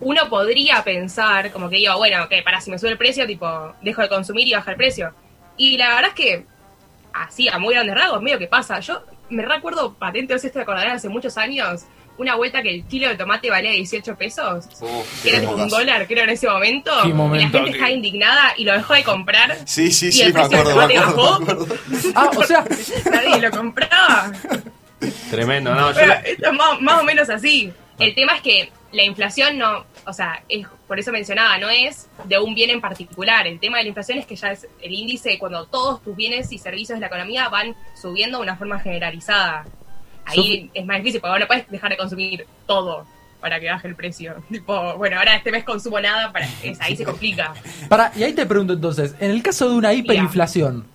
uno 0.00 0.28
podría 0.30 0.82
pensar, 0.82 1.50
como 1.50 1.68
que 1.68 1.76
digo, 1.76 1.96
bueno, 1.98 2.28
que 2.28 2.42
para 2.42 2.60
si 2.60 2.70
me 2.70 2.78
sube 2.78 2.90
el 2.90 2.96
precio, 2.98 3.26
tipo, 3.26 3.74
dejo 3.82 4.00
de 4.02 4.08
consumir 4.08 4.48
y 4.48 4.52
baja 4.54 4.70
el 4.70 4.76
precio. 4.76 5.12
Y 5.58 5.76
la 5.76 5.94
verdad 5.94 6.10
es 6.10 6.14
que, 6.14 6.46
así, 7.12 7.48
a 7.48 7.58
muy 7.58 7.74
grandes 7.74 7.94
rasgos, 7.96 8.22
medio 8.22 8.38
que 8.38 8.46
pasa. 8.46 8.80
Yo 8.80 9.02
me 9.28 9.44
recuerdo 9.44 9.94
patente, 9.94 10.34
no 10.34 10.38
sé 10.40 10.48
si 10.48 10.52
te 10.54 10.60
acordarán, 10.60 10.96
hace 10.96 11.08
muchos 11.08 11.36
años, 11.38 11.82
una 12.18 12.34
vuelta 12.34 12.62
que 12.62 12.74
el 12.74 12.84
kilo 12.84 13.08
de 13.08 13.14
tomate 13.16 13.48
valía 13.48 13.70
18 13.70 14.14
pesos 14.16 14.66
Uf, 14.80 15.22
que 15.22 15.30
era 15.30 15.40
tipo 15.40 15.54
un 15.54 15.68
dólar, 15.68 16.06
creo, 16.06 16.24
en 16.24 16.30
ese 16.30 16.48
momento. 16.48 16.90
Y 17.06 17.12
la 17.12 17.38
gente 17.38 17.62
qué- 17.64 17.70
estaba 17.70 17.90
indignada 17.90 18.52
y 18.58 18.64
lo 18.64 18.72
dejó 18.74 18.92
de 18.94 19.04
comprar. 19.04 19.56
Sí, 19.64 19.90
sí, 19.90 20.08
y 20.08 20.12
sí, 20.12 20.22
el 20.22 20.34
me 20.34 20.40
precio 20.40 20.58
del 20.58 20.60
acuerdo, 20.68 20.86
me 20.88 20.94
tomate 20.94 20.98
acuerdo, 20.98 21.30
bajó. 21.30 21.40
me 21.40 21.52
acuerdo. 21.52 21.76
Ah, 22.14 22.30
o 22.36 22.44
sea, 22.44 22.64
Nadie 23.10 23.40
lo 23.40 23.50
compraba. 23.50 24.32
Tremendo, 25.30 25.74
no, 25.74 25.90
yo 25.90 25.94
Pero 25.94 26.06
la- 26.08 26.14
esto 26.20 26.46
es 26.50 26.52
más, 26.52 26.80
más 26.80 27.00
o 27.00 27.04
menos 27.04 27.30
así. 27.30 27.72
El 28.00 28.14
tema 28.14 28.34
es 28.36 28.42
que 28.42 28.70
la 28.92 29.02
inflación 29.04 29.58
no, 29.58 29.84
o 30.06 30.12
sea, 30.12 30.42
es, 30.48 30.66
por 30.88 30.98
eso 30.98 31.12
mencionaba, 31.12 31.58
no 31.58 31.68
es 31.70 32.08
de 32.24 32.38
un 32.38 32.54
bien 32.54 32.70
en 32.70 32.80
particular. 32.80 33.46
El 33.46 33.60
tema 33.60 33.76
de 33.78 33.84
la 33.84 33.88
inflación 33.88 34.18
es 34.18 34.26
que 34.26 34.34
ya 34.36 34.50
es 34.52 34.66
el 34.82 34.92
índice 34.92 35.38
cuando 35.38 35.66
todos 35.66 36.02
tus 36.02 36.16
bienes 36.16 36.50
y 36.52 36.58
servicios 36.58 36.96
de 36.96 37.00
la 37.00 37.06
economía 37.06 37.48
van 37.48 37.74
subiendo 38.00 38.38
de 38.38 38.42
una 38.44 38.56
forma 38.56 38.80
generalizada. 38.80 39.64
Ahí 40.24 40.70
es 40.74 40.84
más 40.86 40.98
difícil, 40.98 41.20
porque 41.20 41.32
vos 41.32 41.40
no 41.40 41.46
puedes 41.46 41.68
dejar 41.70 41.90
de 41.90 41.96
consumir 41.96 42.46
todo 42.66 43.06
para 43.40 43.58
que 43.58 43.70
baje 43.70 43.88
el 43.88 43.96
precio. 43.96 44.34
Tipo, 44.50 44.96
bueno, 44.96 45.18
ahora 45.18 45.36
este 45.36 45.50
mes 45.50 45.64
consumo 45.64 45.98
nada, 46.00 46.32
para, 46.32 46.46
es- 46.62 46.80
ahí 46.80 46.96
se 46.96 47.04
complica. 47.04 47.54
para, 47.88 48.12
y 48.16 48.22
ahí 48.22 48.32
te 48.32 48.44
pregunto 48.46 48.72
entonces, 48.74 49.14
en 49.20 49.30
el 49.30 49.42
caso 49.42 49.68
de 49.68 49.76
una 49.76 49.92
hiperinflación, 49.94 50.86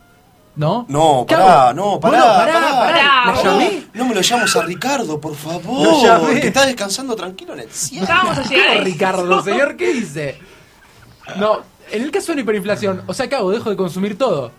¿no? 0.56 0.86
No, 0.88 1.26
¿Qué 1.28 1.36
pará, 1.36 1.74
no, 1.74 2.00
pará, 2.00 2.18
Bueno, 2.18 2.26
pará, 2.38 2.54
pará. 2.54 2.70
pará, 2.80 3.26
¿la 3.26 3.34
Pará, 3.34 3.44
llamé? 3.44 3.84
No 3.94 4.06
me 4.06 4.16
lo 4.16 4.22
llames 4.22 4.56
a 4.56 4.62
Ricardo, 4.62 5.20
por 5.20 5.36
favor. 5.36 5.84
Lo 5.84 6.02
llamé. 6.04 6.40
Que 6.40 6.48
está 6.48 6.66
descansando 6.66 7.16
tranquilo 7.16 7.54
en 7.54 7.60
el 7.62 7.72
cielo. 7.72 8.06
Ya 8.08 8.16
vamos 8.16 8.38
a 8.38 8.44
llegar 8.44 8.66
a 8.66 8.70
¿Cómo, 8.70 8.76
eso. 8.82 8.84
Ricardo, 8.86 9.44
señor, 9.44 9.76
¿qué 9.78 9.94
dice? 9.94 10.40
No, 11.38 11.60
en 11.92 12.02
el 12.04 12.12
caso 12.12 12.28
de 12.28 12.32
una 12.34 12.42
hiperinflación, 12.42 13.04
o 13.08 13.14
sea, 13.14 13.28
¿qué 13.28 13.36
hago? 13.36 13.52
¿Dejo 13.52 13.70
de 13.70 13.76
consumir 13.76 14.18
todo? 14.18 14.52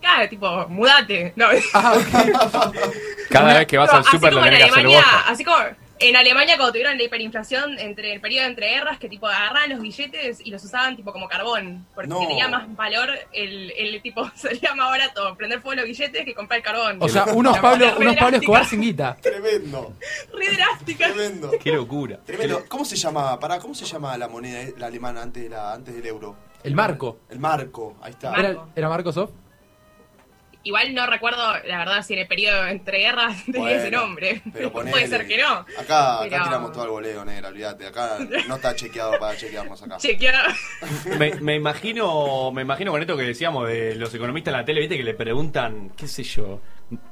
Claro, 0.00 0.28
tipo, 0.28 0.66
mudate. 0.68 1.32
No, 1.36 1.46
Ah, 1.74 1.94
ok. 1.96 2.72
cada 3.30 3.54
vez 3.54 3.66
que 3.66 3.78
vas 3.78 3.90
No, 3.92 3.98
al 3.98 4.04
súper 4.04 4.32
lo 4.34 4.42
tenés 4.42 4.64
que 4.64 4.70
hacer 4.70 4.86
vos. 4.86 4.96
así 5.28 5.44
como 5.44 5.56
En 6.02 6.16
Alemania, 6.16 6.56
cuando 6.56 6.72
tuvieron 6.72 6.96
la 6.98 7.04
hiperinflación 7.04 7.78
entre 7.78 8.12
el 8.14 8.20
periodo 8.20 8.46
entre 8.46 8.68
guerras, 8.68 8.98
que 8.98 9.08
tipo 9.08 9.26
agarraban 9.26 9.70
los 9.70 9.80
billetes 9.80 10.40
y 10.44 10.50
los 10.50 10.62
usaban 10.64 10.96
tipo 10.96 11.12
como 11.12 11.28
carbón, 11.28 11.86
porque 11.94 12.08
No. 12.08 12.18
tenía 12.20 12.48
más 12.48 12.74
valor 12.76 13.10
el, 13.32 13.70
el 13.76 14.02
tipo, 14.02 14.28
sería 14.34 14.74
más 14.74 14.88
barato 14.90 15.34
prender 15.36 15.60
fuego 15.60 15.76
los 15.82 15.86
billetes 15.86 16.24
que 16.24 16.34
comprar 16.34 16.58
el 16.58 16.64
carbón. 16.64 16.96
O 17.00 17.08
sea, 17.08 17.24
unos 17.26 17.58
Pablo, 17.58 17.86
unos 17.98 18.16
Pablo 18.16 18.36
Escobar 18.38 18.64
sin 18.66 18.80
guita. 18.80 19.16
Tremendo. 19.20 19.94
Re 20.32 20.56
drástica. 20.56 21.06
Tremendo. 21.12 21.50
Qué 21.62 21.72
locura. 21.72 22.18
Tremendo. 22.24 22.64
¿Cómo 22.68 22.84
se 22.84 22.96
llama? 22.96 23.38
Pará, 23.38 23.58
¿cómo 23.58 23.74
se 23.74 23.84
llama 23.84 24.16
la 24.18 24.28
moneda 24.28 24.68
la 24.78 24.86
alemana 24.86 25.22
antes 25.22 25.42
de 25.44 25.48
la 25.50 25.72
antes 25.72 25.94
del 25.94 26.06
euro? 26.06 26.36
El 26.64 26.74
marco. 26.74 27.18
El 27.28 27.38
marco, 27.40 27.96
ahí 28.02 28.12
está. 28.12 28.34
¿Era, 28.34 28.66
era 28.76 28.88
Marco 28.88 29.12
Soft? 29.12 29.32
Igual 30.64 30.94
no 30.94 31.06
recuerdo, 31.06 31.42
la 31.66 31.78
verdad, 31.78 32.02
si 32.02 32.12
en 32.14 32.20
el 32.20 32.26
periodo 32.28 32.66
entre 32.66 32.98
guerras 32.98 33.42
tenía 33.46 33.60
Bueno, 33.60 33.78
ese 33.80 33.90
nombre. 33.90 34.42
pero 34.52 34.70
Puede 34.72 34.90
ponele. 34.90 35.08
ser 35.08 35.26
que 35.26 35.38
no. 35.38 35.48
Acá, 35.78 36.20
acá 36.20 36.26
Pero- 36.30 36.44
tiramos 36.44 36.72
todo 36.72 36.84
el 36.84 36.90
voleo, 36.90 37.24
negra, 37.24 37.48
olvídate. 37.48 37.86
Acá 37.86 38.18
no 38.48 38.54
está 38.56 38.74
chequeado 38.76 39.18
para 39.18 39.36
chequearnos 39.36 39.82
acá. 39.82 39.96
Chequear. 39.98 40.46
Me, 41.18 41.34
me 41.40 41.54
imagino 41.56 42.50
me 42.52 42.62
imagino 42.62 42.92
con 42.92 43.00
esto 43.00 43.16
que 43.16 43.24
decíamos 43.24 43.66
de 43.68 43.94
los 43.96 44.14
economistas 44.14 44.52
en 44.52 44.58
la 44.60 44.64
tele, 44.64 44.80
viste, 44.80 44.96
que 44.96 45.02
le 45.04 45.14
preguntan, 45.14 45.90
qué 45.96 46.06
sé 46.06 46.22
yo, 46.22 46.60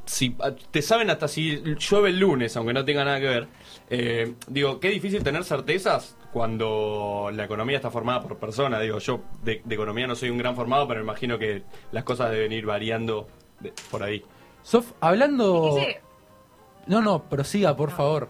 si 0.05 0.37
te 0.71 0.83
saben 0.83 1.11
hasta 1.11 1.27
si 1.29 1.63
llueve 1.79 2.11
el 2.11 2.19
lunes, 2.19 2.57
aunque 2.57 2.73
no 2.73 2.85
tenga 2.85 3.05
nada 3.05 3.19
que 3.21 3.27
ver. 3.27 3.49
Eh, 3.89 4.35
digo, 4.47 4.79
qué 4.79 4.89
difícil 4.91 5.23
tener 5.25 5.43
certezas 5.45 6.17
cuando 6.33 7.31
la 7.33 7.45
economía 7.45 7.77
está 7.77 7.91
formada 7.91 8.21
por 8.23 8.39
personas. 8.39 8.81
Digo, 8.83 8.99
yo 8.99 9.23
de, 9.43 9.63
de 9.65 9.75
economía 9.75 10.07
no 10.07 10.15
soy 10.15 10.31
un 10.31 10.39
gran 10.39 10.55
formado, 10.55 10.87
pero 10.87 11.01
me 11.01 11.05
imagino 11.05 11.39
que 11.39 11.63
las 11.93 12.05
cosas 12.05 12.31
deben 12.31 12.53
ir 12.53 12.67
variando 12.67 13.29
de- 13.61 13.73
por 13.90 14.03
ahí. 14.03 14.25
Sof, 14.62 14.92
hablando... 15.01 15.77
No, 16.87 17.01
no, 17.01 17.23
prosiga, 17.23 17.77
por 17.77 17.90
favor. 17.90 18.29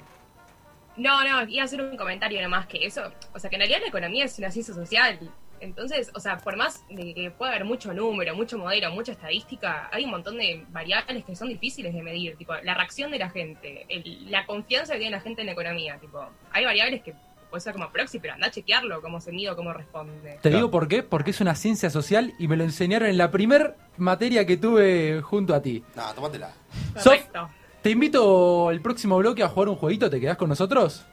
No, 0.96 1.22
no, 1.24 1.48
iba 1.48 1.62
a 1.62 1.64
hacer 1.64 1.80
un 1.80 1.96
comentario 1.96 2.42
nomás 2.42 2.66
que 2.66 2.84
eso, 2.84 3.02
o 3.32 3.38
sea, 3.38 3.48
que 3.48 3.56
en 3.56 3.60
realidad 3.60 3.80
la 3.80 3.88
economía 3.88 4.24
es 4.24 4.38
una 4.38 4.50
ciencia 4.50 4.74
social. 4.74 5.18
Entonces, 5.60 6.10
o 6.14 6.20
sea, 6.20 6.38
por 6.38 6.56
más 6.56 6.84
de 6.88 7.14
que 7.14 7.30
pueda 7.30 7.52
haber 7.52 7.64
mucho 7.64 7.92
número, 7.94 8.34
mucho 8.34 8.58
modelo, 8.58 8.90
mucha 8.90 9.12
estadística, 9.12 9.88
hay 9.92 10.04
un 10.04 10.10
montón 10.10 10.36
de 10.38 10.64
variables 10.70 11.24
que 11.24 11.36
son 11.36 11.48
difíciles 11.48 11.92
de 11.94 12.02
medir, 12.02 12.36
tipo 12.36 12.54
la 12.62 12.74
reacción 12.74 13.10
de 13.10 13.18
la 13.18 13.30
gente, 13.30 13.86
el- 13.88 14.30
la 14.30 14.44
confianza 14.46 14.94
que 14.94 15.00
tiene 15.00 15.16
la 15.16 15.22
gente 15.22 15.42
en 15.42 15.46
la 15.46 15.52
economía, 15.52 15.98
tipo, 15.98 16.22
hay 16.50 16.64
variables 16.64 17.02
que 17.02 17.14
puede 17.50 17.60
ser 17.60 17.72
como 17.74 17.90
proxy, 17.90 18.18
pero 18.20 18.34
anda 18.34 18.46
a 18.46 18.50
chequearlo, 18.50 19.02
cómo 19.02 19.20
se 19.20 19.32
mide 19.32 19.50
o 19.50 19.56
cómo 19.56 19.72
responde. 19.72 20.38
Te 20.40 20.50
digo 20.50 20.70
por 20.70 20.88
qué, 20.88 21.02
porque 21.02 21.32
es 21.32 21.40
una 21.40 21.54
ciencia 21.54 21.90
social 21.90 22.32
y 22.38 22.48
me 22.48 22.56
lo 22.56 22.64
enseñaron 22.64 23.08
en 23.08 23.18
la 23.18 23.30
primer 23.30 23.76
materia 23.98 24.46
que 24.46 24.56
tuve 24.56 25.20
junto 25.22 25.54
a 25.54 25.60
ti. 25.60 25.84
Nah, 25.96 26.12
tómatela. 26.12 26.52
Sof, 26.94 27.04
Correcto. 27.04 27.50
te 27.82 27.90
invito 27.90 28.70
el 28.70 28.80
próximo 28.80 29.18
bloque 29.18 29.42
a 29.42 29.48
jugar 29.48 29.68
un 29.68 29.76
jueguito, 29.76 30.08
¿te 30.08 30.20
quedás 30.20 30.36
con 30.36 30.48
nosotros? 30.48 31.04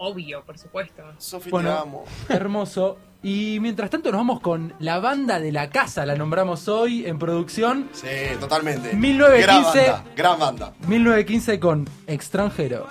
Obvio, 0.00 0.44
por 0.44 0.56
supuesto. 0.56 1.02
Sofi, 1.18 1.46
te 1.46 1.50
Bueno, 1.50 1.72
amo. 1.76 2.04
hermoso. 2.28 2.98
Y 3.20 3.58
mientras 3.60 3.90
tanto 3.90 4.12
nos 4.12 4.20
vamos 4.20 4.38
con 4.38 4.72
la 4.78 5.00
banda 5.00 5.40
de 5.40 5.50
la 5.50 5.70
casa, 5.70 6.06
la 6.06 6.14
nombramos 6.14 6.68
hoy 6.68 7.04
en 7.04 7.18
producción. 7.18 7.88
Sí, 7.92 8.06
totalmente. 8.38 8.94
1915. 8.94 9.42
Gran 9.42 9.64
banda, 9.64 10.04
gran 10.14 10.38
banda. 10.38 10.72
1915 10.86 11.58
con 11.58 11.88
extranjero. 12.06 12.86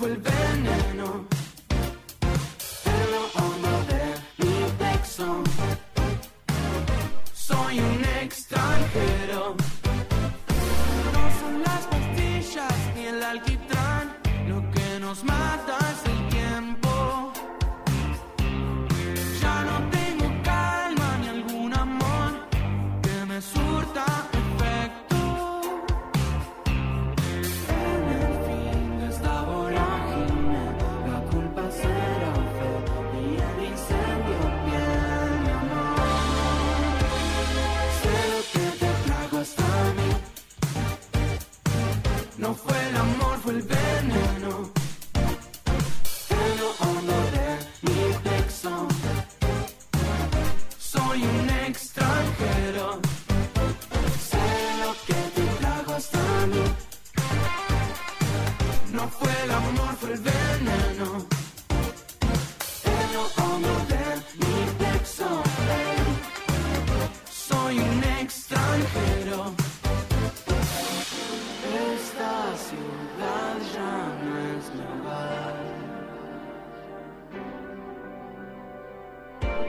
Fue 0.00 0.08
el 0.08 0.16
veneno. 0.16 1.26
En 2.86 3.00
lo 3.12 3.22
hondo 3.38 3.74
de 3.90 4.02
mi 4.38 4.54
pecho. 4.78 5.44
Soy 7.34 7.80
un 7.80 8.02
extranjero. 8.22 9.56
No 11.14 11.24
son 11.40 11.62
las 11.62 11.82
pastillas 11.92 12.78
ni 12.94 13.02
el 13.08 13.22
alquitrán. 13.22 14.16
Lo 14.48 14.58
que 14.70 15.00
nos 15.00 15.22
mata 15.22 15.76
es 15.92 16.10
el 16.10 16.28
tiempo. 16.28 16.89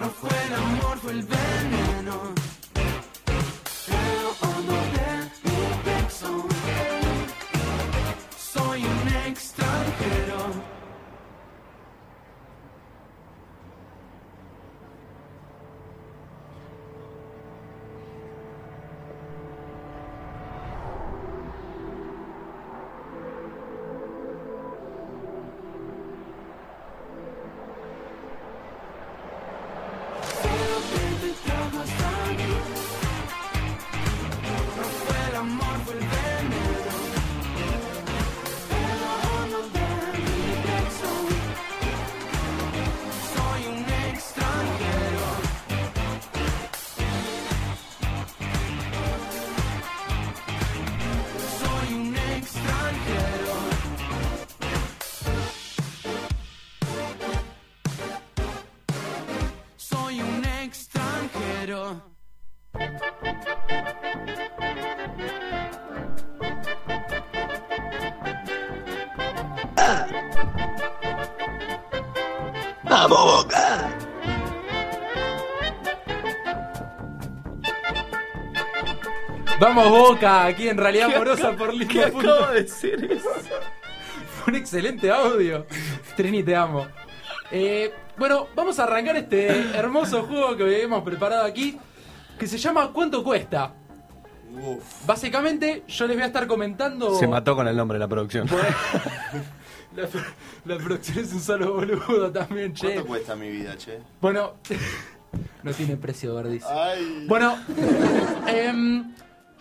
No 0.00 0.08
fue 0.08 0.30
el 0.46 0.54
amor, 0.54 0.98
fue 0.98 1.12
el 1.12 1.22
veneno. 1.24 2.49
Vamos 79.72 79.88
Boca, 79.88 80.46
aquí 80.46 80.68
en 80.68 80.76
realidad 80.76 81.06
¿Qué 81.06 81.14
amorosa 81.14 81.52
por 81.52 81.70
qué 81.70 82.06
Lindo 82.06 82.18
acaba 82.18 82.50
de 82.50 82.66
ser 82.66 83.04
eso? 83.04 83.30
Fue 84.42 84.52
un 84.52 84.56
excelente 84.56 85.08
audio. 85.12 85.64
Trini, 86.16 86.42
te 86.42 86.56
amo. 86.56 86.88
Eh, 87.52 87.94
bueno, 88.16 88.48
vamos 88.56 88.80
a 88.80 88.82
arrancar 88.82 89.16
este 89.16 89.46
hermoso 89.76 90.24
juego 90.24 90.56
que 90.56 90.82
hemos 90.82 91.04
preparado 91.04 91.44
aquí, 91.44 91.78
que 92.36 92.48
se 92.48 92.58
llama 92.58 92.90
¿Cuánto 92.92 93.22
cuesta? 93.22 93.72
Básicamente, 95.06 95.84
yo 95.86 96.08
les 96.08 96.16
voy 96.16 96.24
a 96.24 96.26
estar 96.26 96.48
comentando... 96.48 97.16
Se 97.16 97.28
mató 97.28 97.54
con 97.54 97.68
el 97.68 97.76
nombre 97.76 97.94
de 97.94 98.00
la 98.00 98.08
producción. 98.08 98.48
La, 99.96 100.08
la 100.64 100.78
producción 100.82 101.18
es 101.18 101.32
un 101.32 101.40
solo 101.40 101.74
boludo 101.74 102.30
también, 102.30 102.72
che. 102.72 102.94
¿Cuánto 102.94 103.06
cuesta 103.06 103.36
mi 103.36 103.50
vida, 103.50 103.76
che? 103.76 103.98
Bueno, 104.20 104.54
no 105.64 105.72
tiene 105.72 105.96
precio, 105.96 106.32
Verdis. 106.34 106.64
Ay. 106.64 107.26
Bueno, 107.26 107.56
em, 108.46 109.12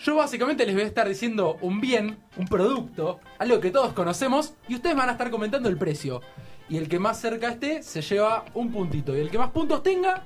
yo 0.01 0.15
básicamente 0.15 0.65
les 0.65 0.75
voy 0.75 0.83
a 0.83 0.87
estar 0.87 1.07
diciendo 1.07 1.57
un 1.61 1.81
bien, 1.81 2.19
un 2.37 2.47
producto, 2.47 3.19
algo 3.37 3.59
que 3.59 3.71
todos 3.71 3.93
conocemos, 3.93 4.53
y 4.67 4.75
ustedes 4.75 4.95
van 4.95 5.09
a 5.09 5.13
estar 5.13 5.29
comentando 5.29 5.69
el 5.69 5.77
precio. 5.77 6.21
Y 6.69 6.77
el 6.77 6.87
que 6.87 6.99
más 6.99 7.19
cerca 7.19 7.49
esté 7.49 7.81
se 7.83 8.01
lleva 8.01 8.45
un 8.53 8.71
puntito. 8.71 9.15
Y 9.17 9.19
el 9.21 9.29
que 9.31 9.37
más 9.39 9.49
puntos 9.51 9.81
tenga, 9.83 10.23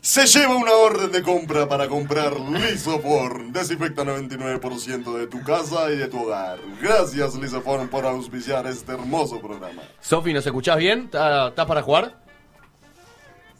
Se 0.00 0.26
lleva 0.26 0.56
una 0.56 0.72
orden 0.72 1.12
de 1.12 1.22
compra 1.22 1.68
para 1.68 1.86
comprar 1.86 2.32
Lisoform. 2.40 3.52
Desinfecta 3.52 4.02
99% 4.02 5.16
de 5.16 5.26
tu 5.28 5.40
casa 5.44 5.92
y 5.92 5.96
de 5.96 6.08
tu 6.08 6.22
hogar. 6.24 6.58
Gracias, 6.80 7.36
Lisoform, 7.36 7.88
por 7.88 8.04
auspiciar 8.06 8.66
este 8.66 8.92
hermoso 8.92 9.40
programa. 9.40 9.82
Sofi, 10.00 10.32
¿nos 10.32 10.44
escuchás 10.44 10.76
bien? 10.78 11.04
¿Estás 11.04 11.66
para 11.66 11.82
jugar? 11.82 12.20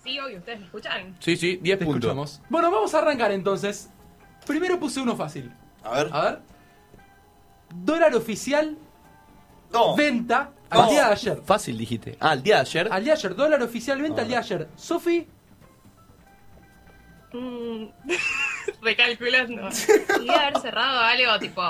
Sí, 0.02 0.18
obvio, 0.18 0.38
ustedes 0.38 0.58
me 0.58 0.66
escuchan. 0.66 1.16
Sí, 1.20 1.36
sí, 1.36 1.58
10 1.62 1.78
te 1.78 1.84
puntos. 1.84 2.00
escuchamos. 2.02 2.40
Bueno, 2.50 2.72
vamos 2.72 2.92
a 2.94 2.98
arrancar 2.98 3.30
entonces. 3.30 3.88
Primero 4.46 4.78
puse 4.78 5.00
uno 5.00 5.16
fácil. 5.16 5.52
A 5.84 5.90
ver. 5.90 6.08
A 6.12 6.20
ver. 6.22 6.38
Dólar 7.74 8.14
oficial. 8.14 8.76
No. 9.72 9.96
Venta 9.96 10.50
al 10.68 10.82
No. 10.82 10.90
día 10.90 11.06
de 11.06 11.12
ayer. 11.12 11.42
Fácil 11.44 11.78
dijiste. 11.78 12.16
Ah, 12.20 12.34
el 12.34 12.42
día 12.42 12.56
de 12.56 12.60
ayer. 12.62 12.88
Al 12.92 13.04
día 13.04 13.14
de 13.14 13.18
ayer. 13.18 13.34
Dólar 13.36 13.62
oficial 13.62 14.00
venta 14.02 14.22
al 14.22 14.28
día 14.28 14.38
de 14.40 14.44
ayer. 14.44 14.68
Sofi. 14.76 15.26
Mm, 17.32 17.86
recalculando. 18.82 19.68
Y 20.22 20.28
haber 20.28 20.58
cerrado 20.60 21.00
algo 21.00 21.38
tipo, 21.38 21.62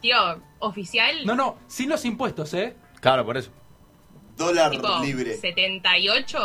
tío, 0.00 0.16
oficial. 0.60 1.26
No, 1.26 1.34
no, 1.34 1.58
sin 1.66 1.88
los 1.88 2.04
impuestos, 2.04 2.54
¿eh? 2.54 2.76
Claro, 3.00 3.24
por 3.26 3.36
eso. 3.36 3.50
Dólar 4.36 4.70
tipo, 4.70 4.86
78. 5.02 6.38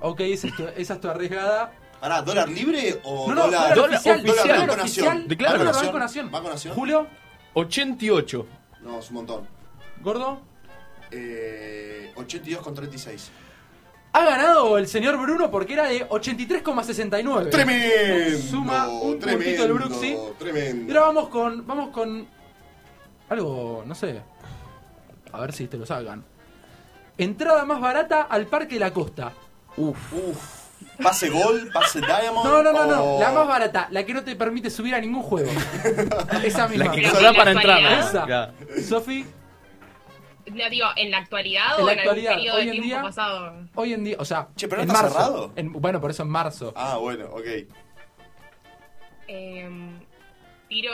Ok, 0.00 0.20
esa 0.20 0.46
es 0.48 0.56
tu, 0.56 0.66
esa 0.68 0.94
es 0.94 1.00
tu 1.00 1.08
arriesgada. 1.08 1.72
Pará, 2.00 2.22
¿dólar 2.22 2.48
libre 2.48 3.00
o 3.04 3.28
No, 3.28 3.34
no, 3.34 3.42
dólar, 3.46 3.74
dólar 3.74 3.90
oficial, 3.94 4.22
dólar 4.24 4.42
dólar 4.46 4.58
Banco 4.68 4.82
oficial. 4.82 5.06
Nación? 5.06 5.28
De- 5.28 5.36
claro, 5.36 5.64
Banco. 5.64 5.78
Banco 5.80 5.98
Nación. 5.98 6.30
Banco 6.30 6.48
Nación. 6.50 6.74
Julio, 6.74 7.06
88. 7.54 8.46
No, 8.82 8.98
es 8.98 9.08
un 9.10 9.14
montón. 9.16 9.46
gordo. 10.02 10.40
Eh, 11.10 12.12
82,36. 12.16 13.28
Ha 14.12 14.24
ganado 14.24 14.78
el 14.78 14.86
señor 14.88 15.16
Bruno 15.18 15.50
porque 15.50 15.74
era 15.74 15.84
de 15.88 16.08
83,69. 16.08 17.50
Tremendo. 17.50 18.38
Suma 18.38 18.88
un 18.88 19.18
tremendo, 19.18 19.44
puntito 19.44 19.64
el 19.64 19.72
Bruxi. 19.72 20.06
Y 20.14 20.18
Tremendo. 20.38 20.92
ahora 20.94 21.06
vamos 21.12 21.28
con. 21.28 21.66
Vamos 21.66 21.90
con. 21.90 22.26
Algo, 23.28 23.82
no 23.86 23.94
sé. 23.94 24.22
A 25.32 25.40
ver 25.40 25.52
si 25.52 25.66
te 25.66 25.76
lo 25.76 25.84
salgan. 25.86 26.24
Entrada 27.18 27.64
más 27.64 27.80
barata 27.80 28.22
al 28.22 28.46
Parque 28.46 28.74
de 28.74 28.80
la 28.80 28.92
Costa. 28.92 29.32
Uf. 29.76 30.12
Uf. 30.12 30.55
Pase 31.02 31.28
gol, 31.28 31.68
pase 31.74 32.00
diamond. 32.00 32.46
No, 32.48 32.62
no, 32.62 32.72
no, 32.72 32.86
no. 32.86 33.20
La 33.20 33.30
más 33.32 33.46
barata, 33.46 33.88
la 33.90 34.04
que 34.06 34.14
no 34.14 34.24
te 34.24 34.34
permite 34.34 34.70
subir 34.70 34.94
a 34.94 35.00
ningún 35.00 35.22
juego. 35.22 35.50
Esa 36.44 36.68
misma. 36.68 36.86
La 36.86 36.90
que 36.92 37.02
no 37.08 37.20
da 37.20 37.32
para 37.34 37.50
entrar. 37.52 37.80
Esa. 37.98 38.52
Sofi, 38.88 39.26
No, 40.46 40.70
digo, 40.70 40.86
¿en 40.96 41.10
la 41.10 41.18
actualidad 41.18 41.78
En 41.78 41.82
o 41.82 41.86
la 41.86 41.92
en 41.92 41.98
algún 41.98 42.10
actualidad, 42.18 42.34
periodo 42.36 42.56
hoy 42.58 42.64
de 42.64 42.70
en 42.70 42.76
tiempo 42.82 42.88
día- 42.96 43.02
pasado? 43.02 43.54
hoy 43.74 43.92
en 43.92 44.04
día, 44.04 44.16
o 44.18 44.24
sea, 44.24 44.48
Che, 44.56 44.68
pero 44.68 44.78
no 44.78 44.82
en 44.84 44.88
está 44.90 45.02
marzo. 45.02 45.18
cerrado. 45.18 45.52
En- 45.56 45.72
bueno, 45.72 46.00
por 46.00 46.10
eso 46.10 46.22
en 46.22 46.28
marzo. 46.30 46.72
Ah, 46.76 46.96
bueno, 46.96 47.26
ok. 47.26 47.46
Em, 49.28 49.98
tiro. 50.68 50.92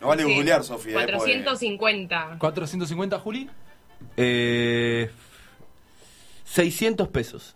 No 0.00 0.08
vale 0.08 0.24
sí, 0.24 0.34
googlear, 0.34 0.64
Sofía, 0.64 0.92
eh, 1.02 1.06
450. 1.06 2.36
450, 2.38 3.18
Juli. 3.20 3.48
Eh, 4.16 5.10
600 6.44 7.08
pesos. 7.08 7.54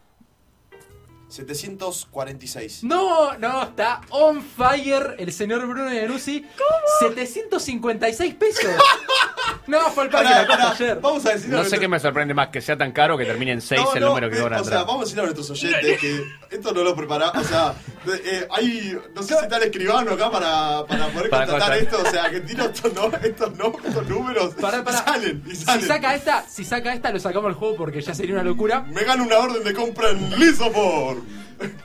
746. 1.34 2.84
No, 2.84 3.36
no, 3.38 3.64
está 3.64 4.00
on 4.10 4.42
fire 4.42 5.16
el 5.18 5.32
señor 5.32 5.66
Bruno 5.66 5.92
Iannuzzi. 5.92 6.42
¿Cómo? 6.42 7.10
756 7.10 8.34
pesos. 8.34 8.64
No, 9.66 9.80
fue 9.90 10.04
el 10.04 10.10
parque 10.10 10.28
ayer. 10.32 10.98
Vamos 11.00 11.24
a 11.26 11.30
decirle 11.32 11.56
a 11.56 11.58
No 11.58 11.64
sé 11.64 11.70
nuestro- 11.70 11.80
qué 11.80 11.88
me 11.88 11.98
sorprende 12.00 12.34
más, 12.34 12.48
que 12.48 12.60
sea 12.60 12.76
tan 12.76 12.92
caro 12.92 13.16
que 13.16 13.24
termine 13.24 13.52
en 13.52 13.60
6 13.60 13.80
No, 13.80 13.94
el 13.94 14.00
no, 14.00 14.08
número 14.10 14.30
que 14.30 14.36
eh, 14.36 14.40
cobran 14.42 14.60
O 14.60 14.64
sea, 14.64 14.78
vamos 14.84 14.96
a 14.96 15.00
decirle 15.04 15.22
a 15.22 15.24
nuestros 15.24 15.50
oyentes 15.50 16.00
que 16.00 16.24
esto 16.50 16.72
no 16.72 16.82
lo 16.84 16.94
preparamos. 16.94 17.44
O 17.44 17.48
sea, 17.48 17.74
de- 18.04 18.38
eh, 18.40 18.48
hay. 18.50 18.98
No 19.14 19.22
sé 19.22 19.34
si 19.36 19.42
está 19.44 19.56
el 19.56 19.62
escribano 19.64 20.12
acá 20.12 20.30
para, 20.30 20.84
para 20.86 21.06
poder 21.08 21.30
Para 21.30 21.46
contratar 21.46 21.78
esto. 21.78 21.98
O 22.02 22.10
sea, 22.10 22.30
que 22.30 22.40
tiro 22.40 22.64
estos, 22.64 22.92
no, 22.94 23.10
estos, 23.22 23.56
no, 23.56 23.72
estos 23.84 24.08
números. 24.08 24.54
Pará, 24.60 24.84
pará. 24.84 24.98
Y 25.00 25.04
salen, 25.10 25.42
y 25.46 25.50
Si 25.56 25.64
salen. 25.64 25.86
saca 25.86 26.14
esta, 26.14 26.42
si 26.48 26.64
saca 26.64 26.92
esta, 26.92 27.10
lo 27.10 27.18
sacamos 27.18 27.48
al 27.48 27.54
juego 27.54 27.76
porque 27.76 28.00
ya 28.02 28.14
sería 28.14 28.34
una 28.34 28.44
locura. 28.44 28.82
Me 28.82 29.02
gano 29.04 29.24
una 29.24 29.38
orden 29.38 29.64
de 29.64 29.72
compra 29.72 30.10
en 30.10 30.38
Lisoform. 30.38 31.22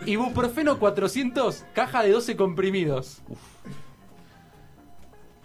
Ibuprofeno 0.05 0.80
400, 0.80 1.64
caja 1.74 2.03
de 2.03 2.12
12 2.12 2.36
comprimidos. 2.36 3.22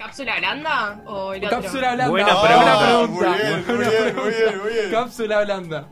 ¿Cápsula 0.04 0.36
blanda 0.38 1.00
o 1.06 1.32
el 1.32 1.44
otro? 1.44 1.60
Cápsula 1.62 1.94
blanda. 1.94 2.08
Buena 2.10 2.32
Ah, 2.32 2.42
pregunta. 2.46 3.06
Muy 3.06 3.18
pregunta. 3.18 3.36
bien, 3.36 3.64
muy 3.66 3.76
Buena 3.76 3.90
bien, 3.90 4.16
muy 4.16 4.30
bien, 4.30 4.58
muy 4.62 4.72
bien. 4.72 4.90
Cápsula 4.90 5.44
blanda. 5.44 5.88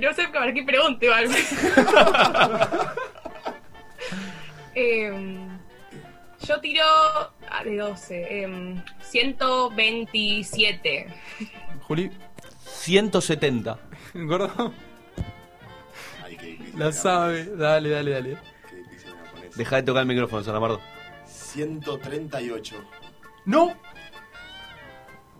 No 0.00 0.12
sé 0.14 0.28
para 0.28 0.52
qué 0.52 0.62
pregunte 0.64 1.12
algo. 1.12 1.32
Em, 4.76 5.56
yo 6.44 6.60
tiro 6.60 6.82
ah, 7.48 7.62
de 7.64 7.76
12. 7.76 8.42
em, 8.42 8.82
127. 9.02 11.06
Juli, 11.82 12.10
170. 12.64 13.78
gordo, 14.14 14.74
Ay, 16.24 16.36
qué 16.36 16.46
difícil. 16.46 16.76
la 16.78 16.90
sabe. 16.90 17.44
Dale, 17.44 17.88
dale, 17.90 18.10
dale. 18.10 18.36
Qué 18.68 18.76
difícil 18.76 19.14
me 19.14 19.22
la 19.22 19.30
pones. 19.30 19.56
Deja 19.56 19.76
de 19.76 19.82
tocar 19.84 20.00
el 20.00 20.08
micrófono, 20.08 20.42
Salamardo. 20.42 20.80
138. 21.54 22.74
No. 23.46 23.72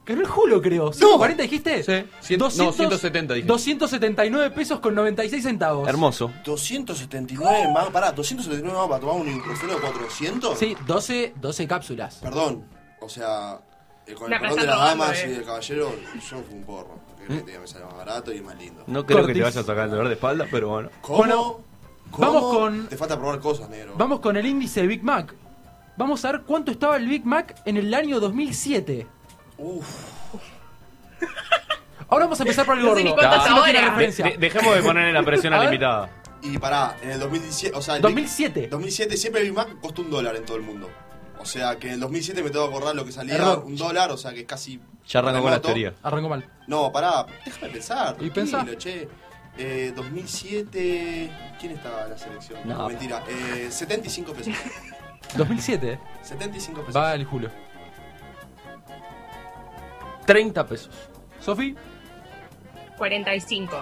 Ganó 0.07 0.21
el 0.21 0.27
Julio, 0.27 0.61
creo. 0.61 0.93
¿140 0.93 1.37
dijiste? 1.37 1.83
Sí. 1.83 1.93
Cien- 2.35 2.39
no, 2.39 2.51
170 2.51 3.35
dije. 3.35 3.47
279 3.47 4.51
pesos 4.55 4.81
con 4.81 4.95
96 4.95 5.43
centavos. 5.43 5.89
Hermoso. 5.89 6.31
279 6.45 7.73
más. 7.73 7.89
Pará, 7.89 8.13
279 8.13 8.79
más 8.79 8.89
para 8.89 9.01
tomar 9.01 9.17
un 9.17 9.29
ibuprofeno 9.29 9.75
de 9.75 9.81
400. 9.81 10.59
Sí, 10.59 10.77
12, 10.87 11.33
12 11.41 11.67
cápsulas. 11.67 12.17
Perdón. 12.17 12.65
O 13.01 13.09
sea, 13.09 13.61
eh, 14.07 14.13
con 14.15 14.31
el 14.33 14.39
perdón 14.41 14.59
de 14.61 14.67
las 14.67 14.79
damas 14.79 15.19
eh. 15.19 15.27
y 15.29 15.31
del 15.33 15.45
caballero, 15.45 15.91
yo 16.31 16.43
fui 16.43 16.55
un 16.55 16.65
porro. 16.65 16.99
Que 17.27 17.37
este 17.37 17.51
día 17.53 17.61
me 17.61 17.67
sale 17.67 17.87
más 17.87 17.97
barato 17.97 18.31
y 18.35 18.43
más 18.43 18.57
lindo. 18.59 18.85
No 18.87 19.07
creo 19.07 19.21
que 19.21 19.23
Cortis. 19.23 19.37
te 19.39 19.43
vayas 19.45 19.57
a 19.57 19.63
sacar 19.65 19.85
el 19.87 19.91
dolor 19.93 20.09
de 20.09 20.15
espalda, 20.15 20.47
pero 20.51 20.69
bueno. 20.69 20.91
¿Cómo? 21.01 21.17
Bueno, 21.17 21.61
¿Cómo? 22.11 22.27
vamos 22.33 22.55
con- 22.55 22.87
Te 22.89 22.99
falta 22.99 23.17
probar 23.19 23.41
cosas, 23.41 23.71
negro. 23.71 23.95
Vamos 23.97 24.21
con 24.21 24.37
el 24.37 24.45
índice 24.45 24.83
de 24.83 24.87
Big 24.89 25.03
Mac. 25.03 25.35
Vamos 25.97 26.25
a 26.25 26.33
ver 26.33 26.43
cuánto 26.43 26.71
estaba 26.73 26.97
el 26.97 27.07
Big 27.09 27.25
Mac 27.25 27.61
en 27.65 27.77
el 27.77 27.93
año 27.95 28.19
2007. 28.21 29.07
Uf. 29.59 29.87
Ahora 32.09 32.25
vamos 32.27 32.39
a 32.41 32.43
empezar 32.43 32.67
por 32.67 32.77
el 32.77 32.83
No 32.83 32.89
gordo. 32.91 32.99
sé 32.99 33.05
ni 33.05 33.11
no 33.11 33.17
tiene 33.17 33.79
ahora. 33.79 33.89
referencia. 33.91 34.25
De- 34.25 34.37
dejemos 34.39 34.75
de 34.75 34.83
ponerle 34.83 35.13
la 35.13 35.23
presión 35.23 35.53
a 35.55 35.57
A 35.57 35.59
la 35.61 35.65
ver. 35.67 35.75
invitada. 35.75 36.11
Y 36.43 36.59
pará, 36.59 36.97
en 37.03 37.11
el 37.13 37.21
2017, 37.21 37.77
o 37.77 37.81
sea, 37.81 37.97
el 37.97 38.03
2007. 38.03 38.69
2007 38.69 39.17
siempre 39.17 39.41
el 39.41 39.49
Big 39.49 39.57
Mac 39.57 39.69
costó 39.81 40.03
un 40.03 40.11
dólar 40.11 40.37
en 40.37 40.45
todo 40.45 40.57
el 40.59 40.63
mundo. 40.63 40.91
O 41.39 41.47
sea, 41.47 41.79
que 41.79 41.89
en 41.89 41.95
el 41.95 42.01
2007 42.01 42.43
me 42.43 42.51
tengo 42.51 42.69
que 42.69 42.75
acordar 42.75 42.95
lo 42.95 43.05
que 43.05 43.13
salía 43.13 43.35
Error. 43.37 43.65
un 43.67 43.77
dólar, 43.77 44.11
o 44.11 44.17
sea, 44.17 44.33
que 44.33 44.45
casi... 44.45 44.81
Ya 45.07 45.21
arrancó 45.21 45.43
con 45.43 45.51
la 45.51 45.57
remoto. 45.57 45.69
teoría. 45.69 45.95
Arrancó 46.03 46.29
mal. 46.29 46.49
No, 46.67 46.91
pará, 46.93 47.27
déjame 47.45 47.69
pensar. 47.73 48.17
¿Y 48.21 48.31
tranquilo, 48.31 48.59
pensá? 48.65 48.79
che. 48.79 49.09
Eh, 49.57 49.93
2007... 49.95 51.31
¿Quién 51.61 51.73
estaba 51.73 52.05
en 52.05 52.11
la 52.11 52.19
selección? 52.19 52.59
No. 52.65 52.89
mentira. 52.89 53.23
Eh, 53.29 53.69
75 53.71 54.33
pesos. 54.33 54.55
2007. 55.37 55.99
75 56.23 56.81
pesos. 56.83 56.97
Va 56.97 57.15
el 57.15 57.25
Julio. 57.25 57.51
30 60.27 60.67
pesos. 60.67 60.91
Sofi, 61.41 61.75
45. 62.97 63.77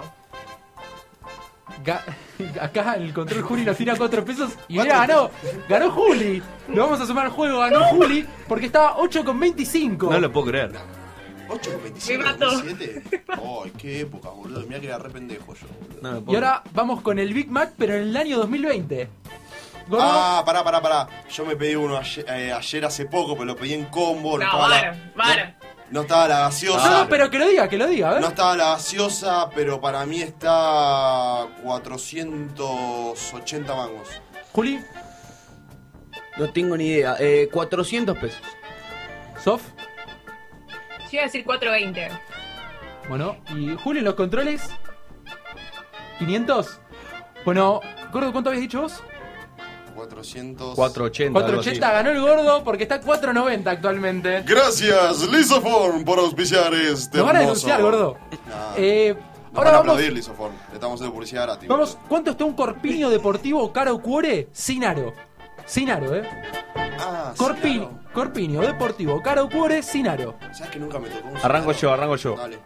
ga- 1.85 2.03
acá 2.61 2.95
el 2.95 3.13
control 3.13 3.43
Juli 3.43 3.65
nos 3.65 3.77
tira 3.77 3.95
4 3.97 4.25
pesos 4.25 4.53
y 4.69 4.79
mira, 4.79 5.07
ganó. 5.07 5.31
Ganó 5.69 5.91
Juli. 5.93 6.43
Lo 6.69 6.83
vamos 6.85 7.01
a 7.01 7.07
sumar 7.07 7.27
al 7.27 7.31
juego. 7.33 7.61
Ganó 7.61 7.85
Juli 7.87 8.27
porque 8.49 8.67
estaba 8.67 8.97
8 8.99 9.25
con 9.25 9.39
25. 9.39 10.11
No 10.11 10.19
lo 10.19 10.33
puedo 10.33 10.47
creer. 10.49 10.73
8,25 11.49 12.09
Me 12.09 12.19
mató. 12.25 12.51
2007. 12.51 13.25
Ay, 13.29 13.73
qué 13.79 14.01
época, 14.01 14.31
boludo. 14.31 14.65
Mira 14.67 14.81
que 14.81 14.87
era 14.87 14.99
re 14.99 15.11
pendejo 15.11 15.55
yo, 15.55 15.67
boludo. 16.01 16.33
Y 16.33 16.35
ahora 16.35 16.63
vamos 16.73 17.03
con 17.03 17.19
el 17.19 17.33
Big 17.35 17.51
Mac, 17.51 17.75
pero 17.77 17.95
en 17.95 18.03
el 18.05 18.17
año 18.17 18.39
2020. 18.39 19.09
Gordo, 19.89 20.05
Ah, 20.09 20.43
pará, 20.45 20.63
pará, 20.65 20.81
pará. 20.81 21.09
Yo 21.31 21.45
me 21.45 21.57
pedí 21.57 21.75
uno 21.75 21.97
ayer, 21.97 22.25
eh, 22.29 22.53
ayer 22.53 22.85
hace 22.85 23.07
poco, 23.07 23.33
pero 23.35 23.45
lo 23.47 23.57
pedí 23.57 23.75
en 23.75 23.87
combo. 23.87 24.39
No, 24.39 24.45
estaba 24.45 24.69
vara, 24.69 24.93
la, 24.93 24.99
vara. 25.15 25.57
no 25.91 26.01
estaba 26.03 26.29
la 26.29 26.39
gaseosa. 26.41 26.91
no, 26.91 26.99
no, 27.05 27.09
pero 27.09 27.31
que 27.31 27.39
lo 27.39 27.49
diga, 27.49 27.69
que 27.69 27.79
lo 27.79 27.87
diga, 27.87 28.11
a 28.11 28.13
ver. 28.15 28.23
No 28.23 28.29
estaba 28.29 28.57
la 28.57 28.71
gaseosa, 28.71 29.49
pero 29.55 29.81
para 29.81 30.05
mí 30.07 30.21
está 30.23 31.47
480 31.63 33.75
mangos. 33.75 34.09
Juli, 34.53 34.81
No 36.39 36.51
tengo 36.53 36.77
ni 36.77 36.87
idea. 36.87 37.17
Eh, 37.19 37.49
400 37.53 38.17
pesos. 38.19 38.41
Sof, 39.43 39.63
Yo 41.01 41.09
iba 41.13 41.23
a 41.23 41.27
decir 41.27 41.45
420. 41.45 42.09
bueno, 43.09 43.37
y 43.55 43.75
Juli 43.77 43.99
en 43.99 44.05
los 44.07 44.15
controles. 44.15 44.71
500. 46.19 46.81
Bueno, 47.45 47.81
Gordo, 48.13 48.31
¿cuánto 48.33 48.51
habías 48.51 48.63
dicho 48.63 48.83
vos? 48.83 49.03
400. 50.07 50.75
480. 50.75 51.39
algo 51.39 51.61
así. 51.61 51.79
480 51.81 51.93
ganó 51.93 52.11
el 52.11 52.21
gordo 52.21 52.65
porque 52.65 52.83
está 52.85 53.01
490 53.01 53.71
actualmente. 53.71 54.43
Gracias, 54.43 55.29
Lisoform, 55.31 56.05
por 56.05 56.19
auspiciar 56.19 56.75
este. 56.75 57.19
Nos 57.19 57.27
van 57.27 57.37
a 57.37 57.43
hermoso- 57.43 57.67
denunciar, 57.67 57.83
gordo. 57.83 58.19
Nah, 58.49 58.75
Eh, 58.77 59.15
nos 59.15 59.25
ahora 59.25 59.53
van 59.55 59.67
a 59.67 59.71
vamos, 59.71 59.81
aplaudir, 59.81 60.13
Lisoform. 60.13 60.55
Le 60.69 60.75
estamos 60.75 60.95
haciendo 60.97 61.15
publicidad 61.15 61.43
gratis. 61.45 61.69
vamos. 61.69 61.99
¿Cuánto 62.09 62.31
está 62.33 62.45
un 62.45 62.55
corpiño 62.55 63.11
deportivo 63.11 63.73
caro 63.73 63.99
cuore 64.01 64.49
sin 64.53 64.85
aro? 64.85 65.13
Sin 65.67 65.91
aro, 65.91 66.17
eh. 66.17 66.29
Ah, 66.99 67.33
Corpiño, 67.37 68.01
corpiño 68.13 68.61
deportivo 68.63 69.23
caro 69.23 69.49
cuore 69.49 69.83
sin 69.83 70.09
aro. 70.09 70.35
¿Sabes 70.53 70.71
que 70.73 70.79
nunca 70.81 70.99
me 70.99 71.09
tocó 71.09 71.29
un 71.29 71.37
Arranco 71.37 71.73
yo, 71.73 71.93
arranco 71.93 72.17
yo. 72.17 72.37
Dale. 72.37 72.59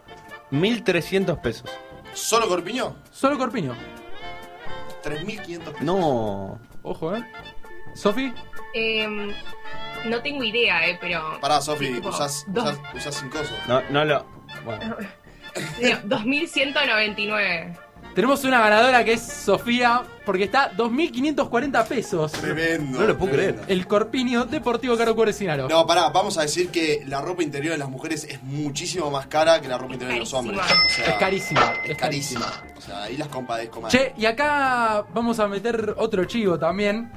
1300 0.51 1.37
pesos. 1.39 1.69
¿Solo 2.13 2.47
Corpiño? 2.47 2.95
Solo 3.11 3.37
corpiño. 3.37 3.75
3500 5.09 5.73
pesos. 5.73 5.85
No. 5.85 6.59
Ojo, 6.83 7.15
eh. 7.15 7.23
Sofi, 7.93 8.33
Em, 8.73 9.31
no 10.05 10.21
tengo 10.21 10.43
idea, 10.43 10.87
eh, 10.87 10.97
pero. 11.01 11.39
Pará, 11.41 11.59
Sofi, 11.61 11.93
tipo, 11.93 12.09
usás, 12.09 12.45
dos- 12.47 12.63
usás, 12.73 12.95
usás 12.95 13.15
sin 13.15 13.29
coso. 13.29 13.53
No, 13.67 13.81
no 13.89 14.05
lo. 14.05 14.25
Bueno. 14.63 14.95
digo, 15.81 15.97
2199. 16.03 17.77
Tenemos 18.17 18.43
una 18.45 18.59
ganadora 18.59 19.05
que 19.05 19.13
es 19.13 19.21
Sofía 19.21 20.01
porque 20.25 20.45
está 20.45 20.71
2.540 20.75 21.87
pesos. 21.87 22.31
Tremendo. 22.31 22.99
No 22.99 23.05
lo 23.05 23.15
puedo 23.15 23.33
tremendo. 23.33 23.61
El 23.67 23.85
corpiño 23.85 24.45
deportivo 24.45 24.97
caro 24.97 25.15
cuore 25.15 25.33
sin 25.33 25.51
aro. 25.51 25.69
No, 25.69 25.85
pará, 25.85 26.09
vamos 26.09 26.35
a 26.39 26.41
decir 26.41 26.69
que 26.69 27.03
la 27.05 27.21
ropa 27.21 27.43
interior 27.43 27.73
de 27.73 27.77
las 27.77 27.89
mujeres 27.91 28.23
es 28.23 28.41
muchísimo 28.41 29.11
más 29.11 29.27
cara 29.27 29.61
que 29.61 29.67
la 29.67 29.77
ropa 29.77 29.93
interior 29.93 30.15
de 30.15 30.19
los 30.21 30.33
hombres. 30.33 30.59
O 30.59 30.89
sea, 30.89 31.05
Es 31.05 31.13
carísima, 31.19 31.73
Es 31.83 31.91
es 31.91 31.97
carísima. 31.99 32.51
O 32.75 32.81
sea, 32.81 33.03
ahí 33.03 33.17
las 33.17 33.27
compadezco 33.27 33.81
más. 33.81 33.91
Che, 33.91 34.13
y 34.17 34.25
acá 34.25 35.05
vamos 35.13 35.39
a 35.39 35.47
meter 35.47 35.93
otro 35.99 36.25
chivo 36.25 36.57
también. 36.57 37.11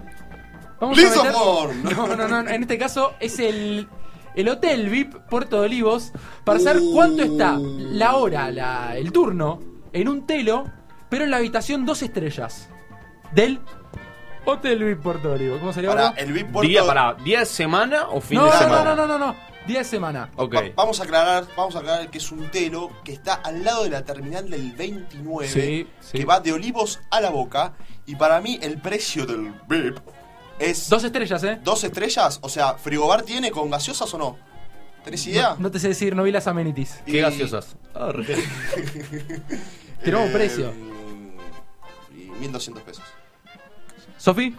Vamos 0.83 0.99
a. 0.99 1.33
No, 1.33 2.15
no, 2.15 2.29
no, 2.29 2.41
en 2.41 2.61
este 2.61 2.77
caso 2.77 3.15
es 3.21 3.39
el, 3.39 3.89
el 4.35 4.49
Hotel 4.51 4.91
VIP 4.91 5.15
Puerto 5.31 5.63
de 5.63 5.67
Olivos 5.67 6.13
para 6.45 6.61
saber 6.61 6.83
cuánto 6.93 7.23
está 7.23 7.59
la 7.59 8.17
hora, 8.17 8.51
la, 8.51 8.99
el 8.99 9.11
turno, 9.13 9.61
en 9.95 10.07
un 10.07 10.27
telo, 10.27 10.71
pero 11.11 11.25
en 11.25 11.31
la 11.31 11.37
habitación 11.39 11.85
dos 11.85 12.03
estrellas 12.03 12.69
del 13.33 13.61
Hotel 14.47 14.83
VIP 14.85 15.03
Puerto 15.03 15.29
de 15.29 15.35
Olivos. 15.35 15.59
¿Cómo 15.61 15.73
sería 15.73 15.91
Pará, 15.91 16.09
ahora? 16.09 16.21
el 16.21 16.33
VIP 16.33 16.51
Puerto... 16.53 16.69
¿Día 16.69 16.85
para 16.87 17.15
día 17.15 17.41
de 17.41 17.47
semana 17.47 18.09
o 18.09 18.21
fin 18.21 18.39
No, 18.39 18.45
de 18.47 18.51
no, 18.53 18.59
semana? 18.59 18.85
no, 18.85 18.97
no, 18.97 19.07
no, 19.07 19.19
no, 19.19 19.27
no, 19.33 19.37
día 19.67 19.79
de 19.81 19.85
semana. 19.85 20.31
Ok. 20.37 20.55
Va- 20.55 20.63
vamos 20.75 20.99
a 21.01 21.05
aclarar, 21.05 21.45
vamos 21.57 21.77
a 21.77 21.81
aclarar 21.81 22.09
que 22.11 22.19
es 22.19 22.33
un 22.33 22.49
telo 22.51 22.91
que 23.05 23.13
está 23.13 23.35
al 23.35 23.63
lado 23.65 23.85
de 23.85 23.91
la 23.91 24.03
terminal 24.03 24.49
del 24.49 24.73
29, 24.73 25.47
Sí, 25.49 25.87
sí. 26.01 26.19
que 26.19 26.25
va 26.25 26.41
de 26.41 26.53
Olivos 26.53 27.01
a 27.11 27.21
la 27.21 27.31
Boca, 27.31 27.75
y 28.07 28.17
para 28.17 28.41
mí 28.41 28.59
el 28.63 28.79
precio 28.81 29.27
del 29.27 29.53
VIP 29.69 29.99
es 30.59 30.89
Dos 30.89 31.05
estrellas, 31.05 31.43
¿eh? 31.45 31.59
dos 31.63 31.85
estrellas, 31.85 32.39
o 32.43 32.49
sea, 32.49 32.75
frigobar 32.75 33.23
tiene 33.23 33.51
con 33.51 33.71
gaseosas 33.71 34.13
o 34.15 34.19
no? 34.19 34.39
¿Tenés 35.05 35.27
idea? 35.27 35.51
No, 35.55 35.61
no 35.61 35.71
te 35.71 35.79
sé 35.79 35.89
decir, 35.89 36.15
no 36.17 36.23
vi 36.23 36.31
las 36.33 36.47
amenities. 36.47 37.01
¿Qué 37.07 37.19
Y- 37.19 37.21
gaseosas? 37.21 37.77
Ah, 37.95 38.11
re- 38.13 38.25
Tenemos 40.03 40.29
Eh, 40.29 40.33
precio. 40.33 40.73
Y 42.41 42.45
1200 42.45 42.83
pesos. 42.83 43.05
Sofi, 44.17 44.55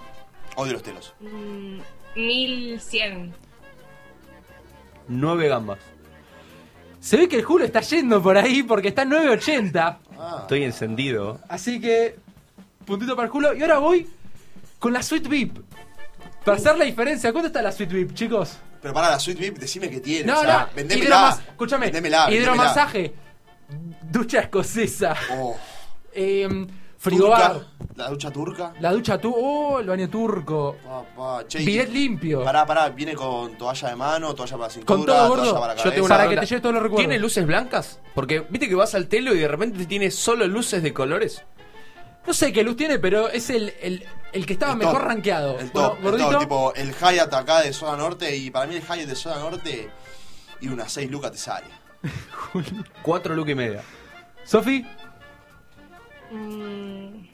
Odio 0.55 0.73
los 0.73 0.84
telos. 0.84 1.13
Mm, 1.19 1.79
1100. 2.15 3.34
Nueve 5.07 5.47
gambas. 5.47 5.79
se 6.99 7.17
ve 7.17 7.27
que 7.27 7.38
el 7.38 7.43
Julio 7.43 7.65
está 7.65 7.82
yendo 7.82 8.21
por 8.21 8.38
ahí 8.38 8.63
porque 8.63 8.89
está 8.89 9.01
en 9.03 9.09
980. 9.09 9.99
Ah, 10.19 10.38
Estoy 10.41 10.63
encendido. 10.63 11.39
Así 11.49 11.79
que, 11.82 12.17
puntito 12.86 13.15
para 13.15 13.25
el 13.25 13.32
culo. 13.32 13.53
Y 13.55 13.61
ahora 13.61 13.79
voy 13.79 14.07
con 14.79 14.93
la 14.93 15.01
suite 15.01 15.27
VIP. 15.27 15.57
Para 16.45 16.57
hacer 16.57 16.77
la 16.77 16.86
diferencia, 16.86 17.32
¿cuánto 17.32 17.47
está 17.47 17.61
la 17.61 17.71
suite 17.71 17.93
VIP, 17.93 18.13
chicos? 18.13 18.57
pero 18.82 18.95
para 18.95 19.11
la 19.11 19.19
suite 19.19 19.39
VIP, 19.39 19.57
decime 19.59 19.89
que 19.91 19.99
tiene. 19.99 20.25
No, 20.25 20.39
o 20.39 20.43
sea, 20.43 20.65
no, 20.69 20.75
vendémela. 20.75 21.39
escúchame, 21.49 21.86
Vendémela, 21.86 22.25
vendémela. 22.25 22.51
hidromasaje, 22.51 23.13
ducha 24.09 24.39
escocesa, 24.39 25.15
Oh, 25.34 25.55
eh, 26.13 26.67
frigobar, 27.01 27.53
turca, 27.53 27.67
la 27.95 28.09
ducha 28.09 28.31
turca. 28.31 28.73
la 28.79 28.91
ducha 28.93 29.17
tu, 29.19 29.33
oh, 29.35 29.79
el 29.79 29.87
baño 29.87 30.07
turco, 30.09 30.77
Papá, 30.85 31.47
che, 31.47 31.61
y- 31.61 31.65
bidet 31.65 31.89
limpio. 31.89 32.43
Pará, 32.43 32.65
pará, 32.65 32.89
viene 32.89 33.15
con 33.15 33.57
toalla 33.57 33.89
de 33.89 33.95
mano, 33.95 34.35
toalla 34.35 34.51
para 34.53 34.63
la 34.67 34.69
cintura, 34.69 34.97
Con 34.97 35.05
todo, 35.05 35.27
gordo. 35.29 35.43
toalla 35.45 35.59
para 35.59 35.73
la 35.75 35.83
Yo 35.83 35.91
tengo 35.91 36.07
Para 36.07 36.15
una 36.15 36.23
que 36.23 36.27
pregunta. 36.29 36.41
te 36.41 36.47
lleve 36.47 36.61
todos 36.61 36.73
los 36.75 36.83
recuerdos. 36.83 37.07
¿Tiene 37.07 37.19
luces 37.19 37.47
blancas? 37.47 37.99
Porque 38.13 38.41
viste 38.49 38.69
que 38.69 38.75
vas 38.75 38.93
al 38.93 39.07
telo 39.07 39.33
y 39.33 39.39
de 39.39 39.47
repente 39.47 39.85
tiene 39.87 40.11
solo 40.11 40.45
luces 40.47 40.83
de 40.83 40.93
colores. 40.93 41.43
No 42.27 42.33
sé 42.33 42.53
qué 42.53 42.61
luz 42.63 42.75
tiene, 42.77 42.99
pero 42.99 43.29
es 43.29 43.49
el, 43.49 43.73
el, 43.81 44.05
el 44.31 44.45
que 44.45 44.53
estaba 44.53 44.73
El 44.73 44.77
mejor 44.77 44.99
top, 44.99 45.07
rankeado. 45.07 45.59
El 45.59 45.71
Bueno, 45.71 45.89
top, 45.99 46.05
el 46.13 46.17
top, 46.21 46.39
tipo 46.39 46.73
el 46.75 46.93
Hyatt 46.93 47.33
acá 47.33 47.61
de 47.61 47.73
zona 47.73 47.97
norte 47.97 48.35
y 48.37 48.51
para 48.51 48.67
mí 48.67 48.75
el 48.75 48.83
Hyatt 48.83 49.07
de 49.07 49.15
zona 49.15 49.39
norte 49.39 49.89
y 50.59 50.67
unas 50.67 50.91
6 50.91 51.09
lucas 51.09 51.31
te 51.31 51.37
sale. 51.39 51.65
Cuatro 53.01 53.35
lucas 53.35 53.51
y 53.53 53.55
media. 53.55 53.81
Sofi, 54.43 54.85
Mm, 56.32 57.25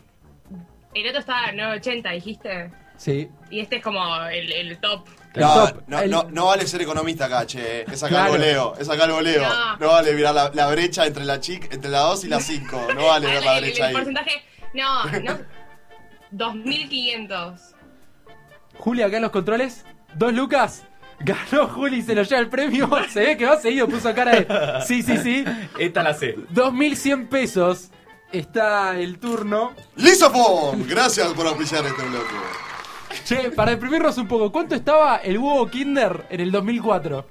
el 0.94 1.08
otro 1.08 1.20
estaba 1.20 1.50
en 1.50 1.58
980, 1.58 2.12
dijiste. 2.12 2.72
sí. 2.98 3.30
Y 3.50 3.60
este 3.62 3.78
es 3.78 3.84
como 3.84 4.04
el, 4.26 4.52
el 4.52 4.78
top. 4.80 5.08
El 5.34 5.42
No, 5.42 5.54
top, 5.70 5.84
no, 5.88 6.00
el- 6.00 6.10
no, 6.12 6.24
no 6.32 6.46
vale 6.48 6.66
ser 6.66 6.82
economista 6.82 7.26
acá, 7.26 7.46
che. 7.46 7.82
Es 7.84 8.02
acá 8.04 8.10
Claro. 8.10 8.34
el 8.34 8.40
voleo, 8.40 8.74
es 8.80 8.90
acá 8.90 9.04
el 9.06 9.12
voleo. 9.12 9.44
No. 9.48 9.78
No, 9.78 9.88
vale 9.88 10.14
mirar 10.14 10.34
la, 10.34 10.52
la 10.54 10.68
brecha 10.72 11.06
entre 11.06 11.24
la 11.26 11.40
chic, 11.40 11.72
entre 11.74 11.92
la 11.92 12.00
2 12.00 12.24
y 12.26 12.28
la 12.28 12.40
5. 12.40 12.88
No 12.96 13.06
vale 13.06 13.28
ver 13.32 13.44
la 13.44 13.58
el, 13.58 13.64
brecha 13.64 13.84
el 13.84 13.88
ahí. 13.90 13.94
porcentaje. 13.94 14.32
No, 14.74 15.06
no. 15.22 15.38
2500. 16.32 17.62
Juli 18.78 19.02
acá 19.02 19.18
en 19.18 19.24
los 19.24 19.32
controles, 19.32 19.86
dos 20.16 20.34
lucas. 20.34 20.84
Ganó 21.20 21.68
Juli, 21.68 22.02
se 22.04 22.14
lo 22.14 22.22
lleva 22.24 22.42
el 22.42 22.50
premio. 22.50 22.90
Se 23.10 23.22
ve 23.22 23.38
que 23.38 23.46
va 23.46 23.58
seguido, 23.58 23.88
puso 23.88 24.14
cara 24.14 24.32
de. 24.40 24.82
Sí, 24.86 25.02
sí, 25.02 25.18
sí. 25.18 25.44
Esta 25.80 26.04
la 26.04 26.14
sé. 26.14 26.36
2100 26.50 27.28
pesos. 27.28 27.92
Está 28.32 29.00
el 29.00 29.20
turno. 29.20 29.72
¡Lisofon! 29.96 30.86
Gracias 30.88 31.28
por 31.34 31.48
auspiciar 31.48 31.86
este 31.86 32.04
bloque. 32.04 32.36
Che, 33.24 33.52
para 33.52 33.72
deprimirnos 33.72 34.18
un 34.18 34.28
poco, 34.28 34.52
¿cuánto 34.52 34.76
estaba 34.76 35.18
el 35.18 35.38
huevo 35.38 35.66
Kinder 35.68 36.26
en 36.30 36.42
el 36.42 36.52
2004? 36.52 37.26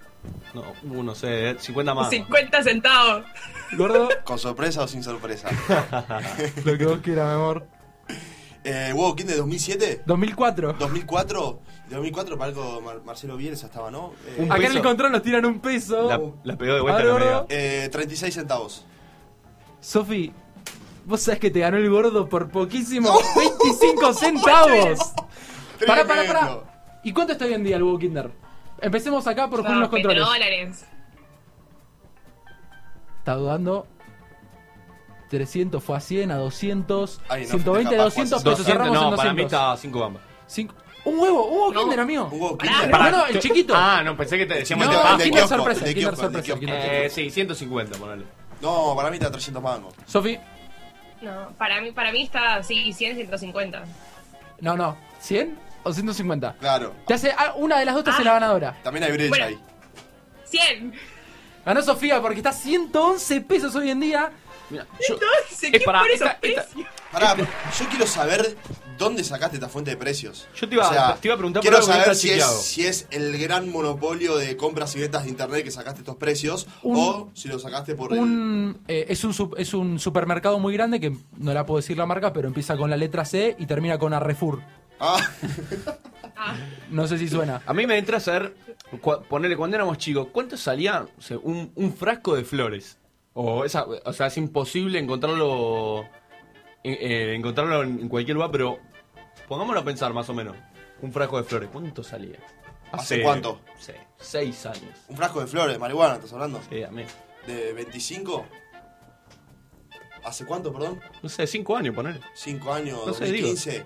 No, 0.54 0.62
uh, 0.84 1.02
no 1.02 1.14
sé, 1.14 1.50
eh, 1.50 1.56
50 1.58 1.94
más. 1.94 2.10
50 2.10 2.62
centavos. 2.62 3.24
Gordo, 3.76 4.08
¿Con 4.24 4.38
sorpresa 4.38 4.82
o 4.82 4.88
sin 4.88 5.02
sorpresa? 5.02 5.48
lo 6.64 6.78
que 6.78 6.86
vos 6.86 6.98
quieras, 7.02 7.26
mi 7.28 7.34
amor. 7.34 7.66
eh, 8.64 8.92
¿Huevo 8.94 9.14
King 9.14 9.26
de 9.26 9.36
2007? 9.36 10.02
2004. 10.06 10.72
2004. 10.78 11.60
2004 11.90 12.38
para 12.38 12.48
algo 12.50 12.80
Mar- 12.80 13.02
Marcelo 13.04 13.36
Bielsa 13.36 13.66
estaba, 13.66 13.90
¿no? 13.90 14.12
Eh, 14.26 14.36
Un 14.38 14.46
Acá 14.46 14.56
en 14.56 14.62
peso. 14.68 14.76
el 14.78 14.82
control 14.82 15.12
nos 15.12 15.22
tiran 15.22 15.44
un 15.44 15.60
peso. 15.60 16.08
La, 16.08 16.20
la 16.52 16.56
pegó 16.58 16.74
de 16.74 16.80
vuelta 16.80 17.02
A 17.02 17.06
en 17.06 17.14
ver, 17.16 17.44
eh, 17.50 17.88
36 17.92 18.34
centavos. 18.34 18.84
Sofi, 19.80 20.32
vos 21.06 21.20
sabés 21.22 21.40
que 21.40 21.50
te 21.50 21.60
ganó 21.60 21.76
el 21.78 21.88
gordo 21.88 22.28
por 22.28 22.50
poquísimo. 22.50 23.10
25 23.36 24.12
centavos. 24.14 24.98
Pará, 25.86 26.04
pará, 26.06 26.24
pará. 26.26 26.58
¿Y 27.04 27.12
cuánto 27.12 27.32
está 27.32 27.44
hoy 27.46 27.54
en 27.54 27.64
día 27.64 27.76
el 27.76 27.82
huevo 27.82 27.98
Kinder? 27.98 28.30
Empecemos 28.80 29.26
acá 29.26 29.48
por 29.48 29.60
Julio 29.60 29.72
en 29.74 29.80
los 29.80 29.88
No, 29.88 29.90
controles. 29.90 30.24
dólares. 30.24 30.84
Está 33.18 33.34
dudando. 33.34 33.86
300 35.30 35.82
fue 35.82 35.96
a 35.96 36.00
100, 36.00 36.30
a 36.30 36.36
200, 36.36 37.20
Ay, 37.28 37.42
no, 37.42 37.48
120, 37.48 37.88
festeja, 37.90 38.04
200 38.04 38.32
Pascua, 38.36 38.52
pesos. 38.52 38.66
200, 38.66 38.66
Cerramos 38.66 38.94
no, 38.94 39.10
en 39.10 39.16
para 39.16 39.32
mí 39.32 39.42
200. 39.42 39.52
está 39.52 39.76
5 39.76 40.00
gambas. 40.00 40.22
Cinco- 40.46 40.74
Un 41.04 41.18
huevo, 41.18 41.46
un 41.46 41.52
huevo 41.58 41.72
No. 41.72 41.80
Kinder, 41.80 42.00
amigo. 42.00 42.24
Un 42.30 42.40
huevo 42.40 42.58
Kinder. 42.58 42.90
Pará, 42.92 43.10
no, 43.10 43.26
el 43.26 43.38
chiquito. 43.40 43.74
Ah, 43.76 44.02
no, 44.04 44.16
pensé 44.16 44.38
que 44.38 44.46
te 44.46 44.54
decíamos 44.54 44.86
No, 44.86 44.92
de 44.92 44.96
el 44.98 45.02
Pascua. 45.02 45.24
Kinder 45.24 45.40
kiosco, 45.40 45.56
sorpresa, 45.56 45.84
de 45.84 45.94
Kinder 45.94 46.10
de 46.12 46.16
sorpresa. 46.16 46.44
kiosco. 46.44 46.64
Eh, 46.68 47.08
sí, 47.10 47.30
150, 47.30 47.98
ponele. 47.98 48.24
No, 48.62 48.94
para 48.94 49.10
mí 49.10 49.16
está 49.16 49.30
300 49.32 49.60
mangos. 49.62 49.94
Sofi, 50.06 50.38
No, 51.26 51.50
para 51.58 51.80
mí, 51.80 51.90
para 51.90 52.12
mí 52.12 52.22
está, 52.22 52.62
sí, 52.62 52.92
100, 52.92 53.16
150. 53.16 53.82
no, 54.60 54.76
no. 54.76 54.96
¿100 55.20 55.56
o 55.82 55.92
150? 55.92 56.54
Claro. 56.60 56.94
Te 57.04 57.14
hace, 57.14 57.32
ah, 57.36 57.54
una 57.56 57.78
de 57.80 57.84
las 57.84 57.96
dos 57.96 58.04
te 58.04 58.10
hace 58.10 58.22
Ah. 58.22 58.26
la 58.26 58.32
ganadora. 58.34 58.76
También 58.84 59.02
hay 59.04 59.10
brecha 59.12 59.28
Bueno. 59.30 59.44
ahí. 59.46 59.58
100. 60.44 60.92
Ganó 61.64 61.82
Sofía 61.82 62.20
porque 62.22 62.36
está 62.36 62.52
111 62.52 63.40
pesos 63.40 63.74
hoy 63.74 63.90
en 63.90 63.98
día. 63.98 64.30
Entonces, 64.70 65.70
es 65.72 65.82
para- 65.84 65.98
por 66.00 66.10
esos 66.10 66.28
esta- 66.28 66.38
esta- 66.46 66.62
precios? 66.62 66.88
Pará, 67.10 67.34
yo 67.36 67.88
quiero 67.90 68.06
saber 68.06 68.56
dónde 68.98 69.22
sacaste 69.24 69.56
esta 69.56 69.68
fuente 69.68 69.90
de 69.90 69.96
precios. 69.96 70.48
Yo 70.54 70.68
te 70.68 70.74
iba- 70.76 71.16
te 71.20 71.28
iba 71.28 71.34
a 71.34 71.38
preguntar 71.38 71.60
por 71.62 71.70
quiero 71.70 71.78
no 71.78 71.84
saber 71.92 72.14
si 72.14 72.30
es, 72.30 72.44
si 72.62 72.86
es 72.86 73.06
el 73.10 73.36
gran 73.38 73.70
monopolio 73.70 74.36
de 74.36 74.56
compras 74.56 74.94
y 74.96 75.00
ventas 75.00 75.24
de 75.24 75.30
internet 75.30 75.64
que 75.64 75.70
sacaste 75.70 76.00
estos 76.00 76.16
precios 76.16 76.66
Un- 76.82 76.96
o 76.98 77.30
si 77.34 77.48
lo 77.48 77.58
sacaste 77.58 77.94
por 77.94 78.12
el... 78.12 78.18
Un, 78.18 78.78
eh, 78.88 79.06
es, 79.08 79.24
un, 79.24 79.34
es 79.56 79.74
un 79.74 79.98
supermercado 79.98 80.58
muy 80.58 80.72
grande 80.74 81.00
que 81.00 81.16
no 81.38 81.52
la 81.54 81.66
puedo 81.66 81.78
decir 81.78 81.96
la 81.98 82.06
marca, 82.06 82.32
pero 82.32 82.48
empieza 82.48 82.76
con 82.76 82.90
la 82.90 82.96
letra 82.96 83.24
C 83.24 83.54
y 83.58 83.66
termina 83.66 83.98
con 83.98 84.12
Arrefur. 84.14 84.60
Ah, 85.00 85.18
No 86.90 87.06
sé 87.06 87.18
si 87.18 87.28
suena. 87.28 87.62
A 87.66 87.72
mí 87.74 87.86
me 87.86 87.98
entra 87.98 88.18
a 88.18 88.20
saber, 88.20 88.54
ponerle 89.28 89.56
cuando 89.56 89.76
éramos 89.76 89.98
chicos, 89.98 90.28
¿cuánto 90.32 90.56
salía 90.56 91.06
o 91.18 91.20
sea, 91.22 91.38
un, 91.38 91.72
un 91.74 91.92
frasco 91.94 92.34
de 92.36 92.44
flores? 92.44 92.98
O, 93.34 93.64
esa, 93.64 93.84
o 93.84 94.12
sea, 94.12 94.28
es 94.28 94.36
imposible 94.36 94.98
encontrarlo 94.98 96.04
eh, 96.92 97.34
encontrarlo 97.34 97.82
en, 97.82 98.08
cualquier 98.08 98.34
lugar, 98.36 98.50
pero 98.50 98.78
pongámoslo 99.48 99.80
a 99.80 99.84
pensar 99.84 100.12
más 100.12 100.28
o 100.28 100.34
menos. 100.34 100.56
Un 101.02 101.12
frasco 101.12 101.38
de 101.38 101.44
flores, 101.44 101.68
¿cuánto 101.72 102.02
salía? 102.02 102.38
¿Hace 102.92 103.22
cuánto? 103.22 103.60
Sí, 103.78 103.92
seis 104.16 104.64
años. 104.66 104.98
un 105.08 105.16
frasco 105.16 105.40
de 105.40 105.46
flores, 105.46 105.78
marihuana, 105.78 106.14
¿estás 106.14 106.32
hablando? 106.32 106.60
Sí, 106.70 106.82
a 106.82 106.90
mí. 106.90 107.04
¿De 107.46 107.72
25? 107.72 108.46
¿Hace 110.24 110.44
cuánto, 110.44 110.72
perdón? 110.72 111.00
No 111.22 111.28
sé, 111.28 111.46
cinco 111.46 111.76
años, 111.76 111.94
poner. 111.94 112.20
5 112.34 112.72
años, 112.72 113.06
No 113.06 113.14
sé, 113.14 113.26
digo. 113.26 113.48
2015. 113.48 113.84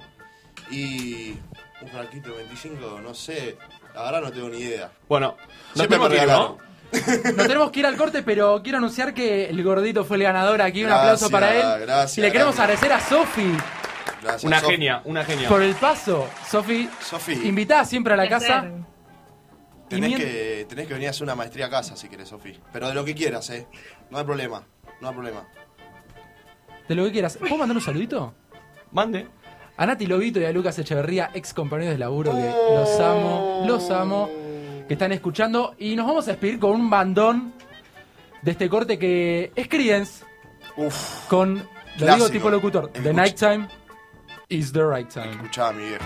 Y 0.71 1.35
un 1.83 1.89
frasquito 1.89 2.31
de 2.31 2.37
25, 2.37 3.01
no 3.03 3.15
sé. 3.15 3.59
La 3.95 4.05
verdad 4.05 4.23
no 4.23 4.33
tengo 4.33 4.49
ni 4.49 4.59
idea. 4.59 4.91
Bueno, 5.09 5.37
Siempre 5.75 5.99
me 5.99 6.09
regalaron. 6.09 6.57
¿no? 6.57 6.70
Nos 6.93 7.47
tenemos 7.47 7.71
que 7.71 7.81
ir 7.81 7.87
al 7.87 7.97
corte, 7.97 8.23
pero 8.23 8.61
quiero 8.63 8.79
anunciar 8.79 9.15
que 9.15 9.47
el 9.49 9.63
gordito 9.63 10.05
fue 10.05 10.17
el 10.17 10.25
ganador 10.25 10.61
aquí. 10.63 10.85
Un 10.85 10.91
aplauso 10.91 11.31
para 11.31 11.55
él. 11.55 11.81
gracias, 11.83 12.19
y 12.19 12.21
le 12.21 12.33
queremos 12.33 12.57
gracias. 12.57 12.83
agradecer 12.83 12.93
a 12.93 13.25
Sofi 13.25 13.57
Gracias. 14.23 14.45
Una 14.45 14.61
Sof. 14.61 14.71
genia, 14.71 15.01
una 15.05 15.25
genia. 15.25 15.49
por 15.49 15.63
el 15.63 15.75
paso. 15.75 16.29
Sofi, 16.49 16.89
Sofi, 17.01 17.33
invitada 17.45 17.85
siempre 17.85 18.13
a 18.13 18.17
la 18.17 18.29
casa. 18.29 18.67
tenés 19.89 20.15
que, 20.17 20.67
tenés 20.69 20.87
que 20.87 20.93
venir 20.95 21.09
a 21.09 21.11
hacer 21.11 21.23
una 21.23 21.35
maestría 21.35 21.67
a 21.67 21.71
casa 21.71 21.97
si 21.97 22.09
querés, 22.09 22.29
Sofi. 22.29 22.59
Pero 22.73 22.89
de 22.89 22.95
lo 22.95 23.05
que 23.05 23.15
quieras, 23.15 23.49
¿eh? 23.51 23.67
No 24.11 24.19
hay 24.19 24.25
problema. 24.25 24.67
No 25.01 25.09
hay 25.09 25.15
problema. 25.15 25.49
De 26.89 26.95
lo 26.95 27.05
que 27.05 27.13
quieras. 27.13 27.37
¿Puedo 27.39 27.57
mandar 27.57 27.77
un 27.77 27.83
saludito? 27.83 28.35
Mande. 28.93 29.27
A 29.77 29.87
Nati 29.87 30.07
Lobito 30.07 30.39
y 30.39 30.45
a 30.45 30.53
Lucas 30.53 30.79
Echeverría, 30.79 31.31
ex 31.33 31.55
compañeros 31.55 31.95
de 31.95 31.99
laburo, 31.99 32.33
que 32.33 32.75
los 32.75 33.01
amo, 33.01 33.65
los 33.67 33.91
amo, 33.91 34.29
que 34.91 34.95
están 34.95 35.13
escuchando. 35.13 35.77
Y 35.79 35.95
nos 35.95 36.05
vamos 36.05 36.27
a 36.27 36.33
despedir 36.33 36.59
con 36.59 36.73
un 36.73 36.91
bandón 36.91 37.53
de 38.43 38.51
este 38.51 38.69
corte 38.69 38.99
que 38.99 39.53
es 39.55 39.69
Creedence, 39.69 40.25
Uf, 40.77 41.29
con, 41.29 41.63
lo 41.97 42.15
digo 42.15 42.29
tipo 42.29 42.51
locutor, 42.51 42.89
The 42.89 42.99
Escucha. 42.99 43.13
Nighttime 43.13 43.69
is 44.49 44.73
the 44.73 44.83
right 44.85 45.09
time. 45.09 45.31
escuchá, 45.31 45.71
mi 45.71 45.85
viejo. 45.85 46.05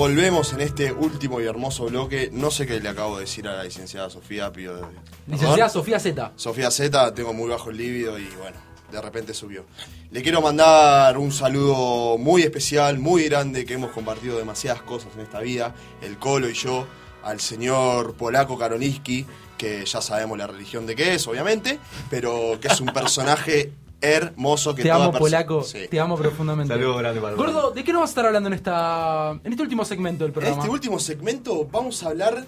Volvemos 0.00 0.54
en 0.54 0.62
este 0.62 0.92
último 0.92 1.42
y 1.42 1.44
hermoso 1.44 1.84
bloque. 1.84 2.30
No 2.32 2.50
sé 2.50 2.66
qué 2.66 2.80
le 2.80 2.88
acabo 2.88 3.16
de 3.16 3.24
decir 3.24 3.46
a 3.46 3.56
la 3.56 3.64
licenciada 3.64 4.08
Sofía, 4.08 4.50
pido. 4.50 4.88
Licenciada 5.26 5.56
¿Perdón? 5.56 5.70
Sofía 5.70 6.00
Z. 6.00 6.32
Sofía 6.36 6.70
Z, 6.70 7.12
tengo 7.12 7.34
muy 7.34 7.50
bajo 7.50 7.68
el 7.68 7.76
líbido 7.76 8.18
y 8.18 8.24
bueno, 8.40 8.56
de 8.90 8.98
repente 8.98 9.34
subió. 9.34 9.66
Le 10.10 10.22
quiero 10.22 10.40
mandar 10.40 11.18
un 11.18 11.30
saludo 11.30 12.16
muy 12.16 12.40
especial, 12.40 12.98
muy 12.98 13.24
grande, 13.24 13.66
que 13.66 13.74
hemos 13.74 13.90
compartido 13.90 14.38
demasiadas 14.38 14.80
cosas 14.80 15.12
en 15.16 15.20
esta 15.20 15.40
vida, 15.40 15.74
el 16.00 16.16
Colo 16.16 16.48
y 16.48 16.54
yo, 16.54 16.86
al 17.22 17.38
señor 17.38 18.14
Polaco 18.14 18.56
Karoniski, 18.56 19.26
que 19.58 19.84
ya 19.84 20.00
sabemos 20.00 20.38
la 20.38 20.46
religión 20.46 20.86
de 20.86 20.96
qué 20.96 21.12
es, 21.12 21.26
obviamente, 21.26 21.78
pero 22.08 22.58
que 22.58 22.68
es 22.68 22.80
un 22.80 22.86
personaje 22.94 23.74
hermoso 24.00 24.74
que 24.74 24.82
Te 24.82 24.88
toda 24.88 25.06
amo, 25.06 25.18
Polaco. 25.18 25.62
Sí. 25.62 25.88
Te 25.90 26.00
amo 26.00 26.16
profundamente. 26.16 26.72
Saludo 26.74 26.96
grande 26.96 27.20
para 27.20 27.36
Gordo, 27.36 27.70
¿de 27.70 27.84
qué 27.84 27.92
nos 27.92 28.00
vas 28.02 28.10
a 28.10 28.12
estar 28.12 28.26
hablando 28.26 28.46
en 28.48 28.54
esta 28.54 29.32
en 29.44 29.52
este 29.52 29.62
último 29.62 29.84
segmento 29.84 30.24
del 30.24 30.30
En 30.30 30.34
programa? 30.34 30.56
este 30.58 30.70
último 30.70 30.98
segmento 30.98 31.66
vamos 31.70 32.02
a 32.02 32.08
hablar 32.08 32.46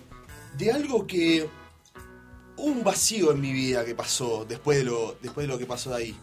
de 0.57 0.73
algo 0.73 1.07
que 1.07 1.49
hubo 2.57 2.67
un 2.67 2.85
vacío 2.85 3.33
en 3.33 3.41
mi 3.41 3.53
vida 3.53 3.85
que 3.85 3.95
pasó 3.95 4.45
después 4.49 4.79
de 4.79 4.85
lo, 4.85 5.17
después 5.23 5.47
de 5.47 5.53
lo 5.53 5.59
que 5.59 5.67
pasó 5.67 5.91
de 5.91 5.97
ahí. 5.97 6.17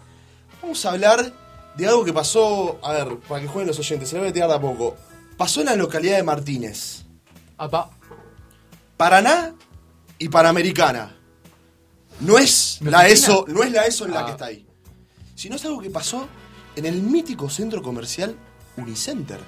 Vamos 0.62 0.86
a 0.86 0.92
hablar 0.92 1.34
de 1.76 1.88
algo 1.88 2.04
que 2.04 2.12
pasó, 2.14 2.80
a 2.84 2.92
ver, 2.94 3.18
para 3.28 3.42
que 3.42 3.48
jueguen 3.48 3.68
los 3.68 3.80
oyentes, 3.80 4.10
se 4.10 4.16
lo 4.16 4.22
voy 4.22 4.30
a 4.30 4.34
tirar 4.34 4.50
de 4.50 4.56
a 4.56 4.60
poco. 4.62 4.98
Pasó 5.38 5.62
en 5.62 5.68
la 5.68 5.76
localidad 5.76 6.18
de 6.18 6.24
Martínez. 6.24 7.06
Apa. 7.58 7.90
Paraná 8.98 9.54
y 10.18 10.28
Panamericana. 10.28 11.16
No 12.20 12.38
es 12.38 12.80
¿Me 12.82 12.92
la? 12.92 13.08
ESO, 13.08 13.46
no 13.48 13.64
es 13.64 13.72
la 13.72 13.86
ESO 13.86 14.06
en 14.06 14.12
la 14.14 14.20
Ah. 14.22 14.26
que 14.26 14.32
está 14.32 14.46
ahí. 14.46 14.66
Sino 15.40 15.56
es 15.56 15.64
algo 15.64 15.80
que 15.80 15.90
pasó 15.90 16.28
en 16.76 16.86
el 16.86 17.02
mítico 17.02 17.50
centro 17.50 17.82
comercial 17.82 18.36
Unicenter. 18.76 19.40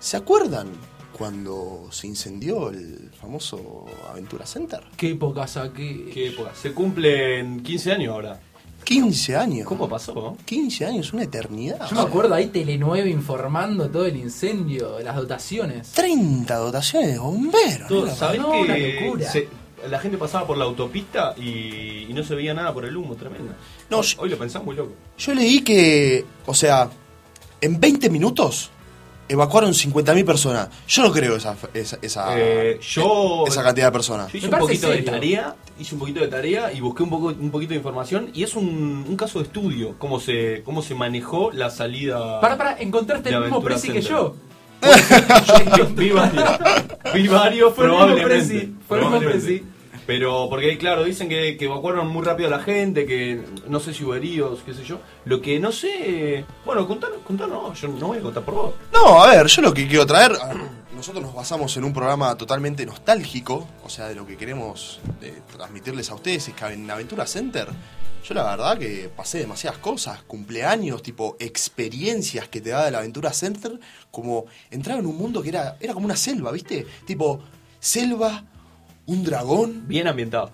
¿Se 0.00 0.16
acuerdan 0.16 0.66
cuando 1.16 1.86
se 1.92 2.08
incendió 2.08 2.70
el 2.70 3.08
famoso 3.20 3.84
Aventura 4.10 4.44
Center? 4.46 4.80
Qué 4.96 5.10
época 5.10 5.46
saqué. 5.46 6.10
¿Qué 6.12 6.30
época? 6.30 6.50
Se 6.60 6.72
cumplen 6.72 7.62
15 7.62 7.92
años 7.92 8.14
ahora. 8.14 8.40
15 8.82 9.36
años. 9.36 9.68
¿Cómo 9.68 9.88
pasó? 9.88 10.36
15 10.44 10.86
años, 10.86 11.12
una 11.12 11.22
eternidad. 11.22 11.88
Yo 11.88 11.94
me 11.94 12.02
acuerdo 12.02 12.34
ahí 12.34 12.48
Telenueve 12.48 13.08
informando 13.08 13.88
todo 13.88 14.06
el 14.06 14.16
incendio, 14.16 14.98
las 14.98 15.14
dotaciones. 15.14 15.92
30 15.92 16.52
dotaciones 16.56 17.12
de 17.12 17.18
bomberos. 17.20 17.86
Todo, 17.86 18.06
¿no? 18.06 18.14
¿Sabés 18.16 18.40
no, 18.40 18.50
que 18.50 18.58
una 18.60 18.76
locura. 18.76 19.30
se- 19.30 19.61
la 19.90 19.98
gente 19.98 20.18
pasaba 20.18 20.46
por 20.46 20.56
la 20.56 20.64
autopista 20.64 21.34
y, 21.38 22.06
y 22.08 22.12
no 22.14 22.22
se 22.24 22.34
veía 22.34 22.54
nada 22.54 22.72
por 22.72 22.84
el 22.84 22.96
humo, 22.96 23.14
tremendo. 23.16 23.52
No, 23.90 23.98
hoy, 23.98 24.04
yo- 24.06 24.20
hoy 24.22 24.28
lo 24.30 24.38
pensamos 24.38 24.66
muy 24.66 24.76
loco. 24.76 24.92
Yo 25.18 25.34
leí 25.34 25.62
que, 25.62 26.24
o 26.46 26.54
sea, 26.54 26.88
en 27.60 27.78
20 27.80 28.10
minutos 28.10 28.70
evacuaron 29.28 29.72
50.000 29.72 30.24
personas. 30.26 30.68
Yo 30.86 31.02
no 31.04 31.12
creo 31.12 31.36
esa, 31.36 31.56
esa, 31.72 31.98
esa, 32.02 32.34
Eh, 32.38 32.78
yo- 32.82 33.44
esa 33.46 33.62
cantidad 33.62 33.86
de 33.86 33.92
personas. 33.92 34.30
Yo 34.32 34.38
hice 34.38 34.48
un 34.48 34.58
poquito 34.58 34.90
de 34.90 35.02
tarea, 35.02 35.56
hice 35.78 35.94
un 35.94 36.00
poquito 36.00 36.20
de 36.20 36.28
tarea 36.28 36.72
y 36.72 36.80
busqué 36.80 37.02
un 37.02 37.10
poco 37.10 37.26
un 37.28 37.50
poquito 37.50 37.70
de 37.70 37.76
información 37.76 38.30
y 38.34 38.42
es 38.42 38.54
un, 38.56 39.04
un 39.08 39.16
caso 39.16 39.38
de 39.38 39.46
estudio 39.46 39.94
cómo 39.98 40.20
se 40.20 40.62
cómo 40.64 40.82
se 40.82 40.94
manejó 40.94 41.50
la 41.52 41.70
salida. 41.70 42.40
Para, 42.40 42.58
para, 42.58 42.78
encontraste 42.80 43.30
el 43.30 43.40
mismo 43.42 43.62
presi 43.62 43.90
que 43.90 44.02
yo. 44.02 44.36
Yo 45.76 45.86
vi 45.94 46.10
varios, 46.10 46.58
vi 47.14 47.28
varios 47.28 47.74
Fue 47.74 47.84
probablemente. 47.84 48.28
presi, 48.28 48.74
probablemente. 48.88 49.64
Pero, 50.04 50.48
porque 50.50 50.76
claro, 50.78 51.04
dicen 51.04 51.28
que, 51.28 51.56
que 51.56 51.66
evacuaron 51.66 52.08
muy 52.08 52.24
rápido 52.24 52.48
a 52.48 52.50
la 52.58 52.64
gente, 52.64 53.06
que 53.06 53.40
no 53.68 53.78
sé 53.78 53.94
si 53.94 54.02
hubo 54.04 54.16
heridos, 54.16 54.60
qué 54.66 54.74
sé 54.74 54.82
yo. 54.82 54.98
Lo 55.24 55.40
que 55.40 55.60
no 55.60 55.70
sé. 55.70 56.44
Bueno, 56.64 56.88
contanos, 56.88 57.18
contanos, 57.24 57.80
yo 57.80 57.88
no 57.88 58.08
voy 58.08 58.18
a 58.18 58.20
contar 58.20 58.42
por 58.42 58.54
vos. 58.54 58.74
No, 58.92 59.22
a 59.22 59.28
ver, 59.30 59.46
yo 59.46 59.62
lo 59.62 59.72
que 59.72 59.86
quiero 59.86 60.04
traer, 60.04 60.32
nosotros 60.96 61.22
nos 61.22 61.32
basamos 61.34 61.76
en 61.76 61.84
un 61.84 61.92
programa 61.92 62.34
totalmente 62.36 62.84
nostálgico, 62.84 63.68
o 63.84 63.88
sea, 63.88 64.08
de 64.08 64.16
lo 64.16 64.26
que 64.26 64.36
queremos 64.36 65.00
eh, 65.20 65.40
transmitirles 65.56 66.10
a 66.10 66.14
ustedes 66.16 66.48
es 66.48 66.54
que 66.54 66.64
en 66.66 66.90
Aventura 66.90 67.24
Center, 67.24 67.68
yo 68.24 68.34
la 68.34 68.44
verdad 68.44 68.78
que 68.78 69.10
pasé 69.14 69.38
demasiadas 69.38 69.78
cosas, 69.78 70.22
cumpleaños, 70.22 71.02
tipo 71.02 71.36
experiencias 71.40 72.48
que 72.48 72.60
te 72.60 72.70
da 72.70 72.90
la 72.90 72.98
Aventura 72.98 73.32
Center, 73.32 73.78
como 74.10 74.46
entrar 74.70 74.98
en 74.98 75.06
un 75.06 75.16
mundo 75.16 75.42
que 75.42 75.48
era, 75.50 75.76
era 75.80 75.92
como 75.94 76.06
una 76.06 76.16
selva, 76.16 76.52
¿viste? 76.52 76.86
Tipo, 77.06 77.40
selva, 77.80 78.44
un 79.06 79.24
dragón, 79.24 79.88
Bien 79.88 80.06
ambientado. 80.06 80.52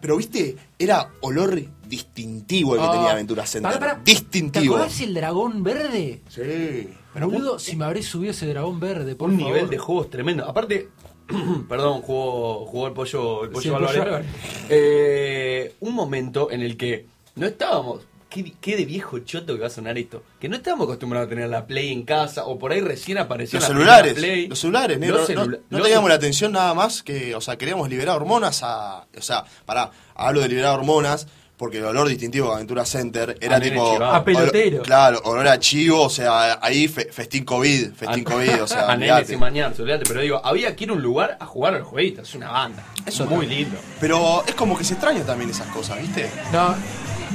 pero 0.00 0.16
viste, 0.16 0.56
era 0.78 1.10
olor 1.20 1.62
distintivo 1.86 2.74
el 2.74 2.80
que 2.80 2.86
Ah, 2.88 2.92
tenía 2.92 3.10
Aventura 3.12 3.46
Center. 3.46 3.72
pará. 3.78 3.94
¿Te 4.02 4.10
Distintivo. 4.10 4.74
acordás 4.74 5.00
el 5.00 5.14
dragón 5.14 5.62
verde? 5.62 6.22
Sí. 6.28 6.88
Pero 7.14 7.30
boludo, 7.30 7.58
si 7.58 7.76
me 7.76 7.84
habré 7.84 8.02
subido 8.02 8.32
ese 8.32 8.46
dragón 8.48 8.80
verde, 8.80 9.14
por 9.14 9.30
un 9.30 9.38
favor. 9.38 9.54
nivel 9.54 9.70
de 9.70 9.78
juegos 9.78 10.10
tremendo. 10.10 10.44
Aparte, 10.44 10.88
perdón, 11.68 12.02
jugó, 12.02 12.66
jugó 12.66 12.86
el 12.88 12.92
pollo, 12.92 13.44
el 13.44 13.50
pollo 13.50 13.62
Sí, 13.62 13.68
el 13.68 13.74
pollo 13.74 13.88
Álvarez. 13.88 14.02
Álvarez. 14.02 14.26
Eh, 14.68 15.74
un 15.80 15.94
momento 15.94 16.50
en 16.50 16.62
el 16.62 16.76
que 16.76 17.06
no 17.36 17.46
estábamos. 17.46 18.02
¿Qué, 18.28 18.52
qué 18.60 18.76
de 18.76 18.84
viejo 18.84 19.20
choto 19.20 19.54
que 19.54 19.60
va 19.60 19.68
a 19.68 19.70
sonar 19.70 19.96
esto. 19.96 20.22
Que 20.40 20.48
no 20.48 20.56
estábamos 20.56 20.84
acostumbrados 20.86 21.26
a 21.26 21.30
tener 21.30 21.48
la 21.48 21.66
Play 21.66 21.90
en 21.92 22.02
casa, 22.02 22.44
o 22.44 22.58
por 22.58 22.72
ahí 22.72 22.80
recién 22.80 23.16
apareció 23.18 23.58
Los 23.58 23.68
la 23.68 23.74
celulares, 23.74 24.14
Play. 24.14 24.48
los 24.48 24.58
celulares, 24.58 24.98
negro. 24.98 25.18
Los 25.18 25.30
no, 25.30 25.44
celula- 25.44 25.60
no 25.70 25.80
teníamos 25.82 26.08
la 26.10 26.16
atención 26.16 26.52
nada 26.52 26.74
más 26.74 27.02
que, 27.02 27.34
o 27.34 27.40
sea, 27.40 27.56
queríamos 27.56 27.88
liberar 27.88 28.16
hormonas 28.16 28.62
a, 28.62 29.06
o 29.16 29.22
sea, 29.22 29.44
pará, 29.64 29.90
hablo 30.14 30.40
de 30.42 30.48
liberar 30.48 30.78
hormonas 30.78 31.28
porque 31.56 31.78
el 31.78 31.84
olor 31.84 32.08
distintivo 32.08 32.48
de 32.48 32.54
Aventura 32.56 32.84
Center 32.84 33.36
era 33.40 33.56
A 33.56 33.58
nene 33.58 33.70
tipo. 33.72 34.02
A 34.04 34.24
pelotero. 34.24 34.78
olor- 34.78 34.86
claro, 34.86 35.20
olor 35.24 35.48
a 35.48 35.58
chivo, 35.58 36.02
o 36.02 36.10
sea, 36.10 36.58
ahí 36.62 36.86
fe- 36.88 37.08
festín 37.10 37.44
COVID, 37.44 37.92
festín 37.94 38.24
COVID, 38.24 38.62
o 38.62 38.66
sea, 38.66 38.82
a 38.90 38.96
nenes 38.96 39.10
olvidate. 39.12 39.26
sin 39.28 39.40
bañarse, 39.40 39.82
olvídate, 39.82 40.04
pero 40.06 40.20
digo, 40.20 40.40
había 40.44 40.74
que 40.76 40.84
ir 40.84 40.90
a 40.90 40.92
un 40.92 41.02
lugar 41.02 41.36
a 41.40 41.46
jugar 41.46 41.74
al 41.74 41.82
jueguito, 41.82 42.22
es 42.22 42.34
una 42.34 42.50
banda. 42.50 42.84
Eso 43.06 43.24
es 43.24 43.30
muy 43.30 43.46
lindo. 43.46 43.76
Pero 44.00 44.44
es 44.46 44.54
como 44.54 44.76
que 44.76 44.84
se 44.84 44.94
extraña 44.94 45.22
también 45.24 45.50
esas 45.50 45.68
cosas, 45.68 46.00
¿viste? 46.00 46.30
No, 46.52 46.74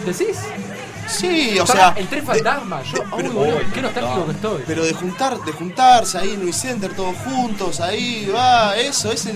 ¿decís? 0.05 0.37
Sí, 1.11 1.59
o 1.59 1.67
sea, 1.67 1.93
el 1.97 2.07
tres 2.07 2.25
de- 2.25 2.33
fantasma, 2.33 2.81
yo, 2.83 2.99
qué 3.73 3.81
nostálgico 3.81 4.25
que 4.25 4.31
estoy. 4.31 4.63
Pero 4.65 4.83
de 4.85 4.93
juntar, 4.93 5.37
de 5.41 5.51
juntarse 5.51 6.17
ahí 6.17 6.31
en 6.33 6.41
Unicenter 6.41 6.93
todos 6.93 7.15
juntos, 7.17 7.79
ahí 7.81 8.31
va, 8.33 8.75
eso, 8.77 9.11
ese 9.11 9.31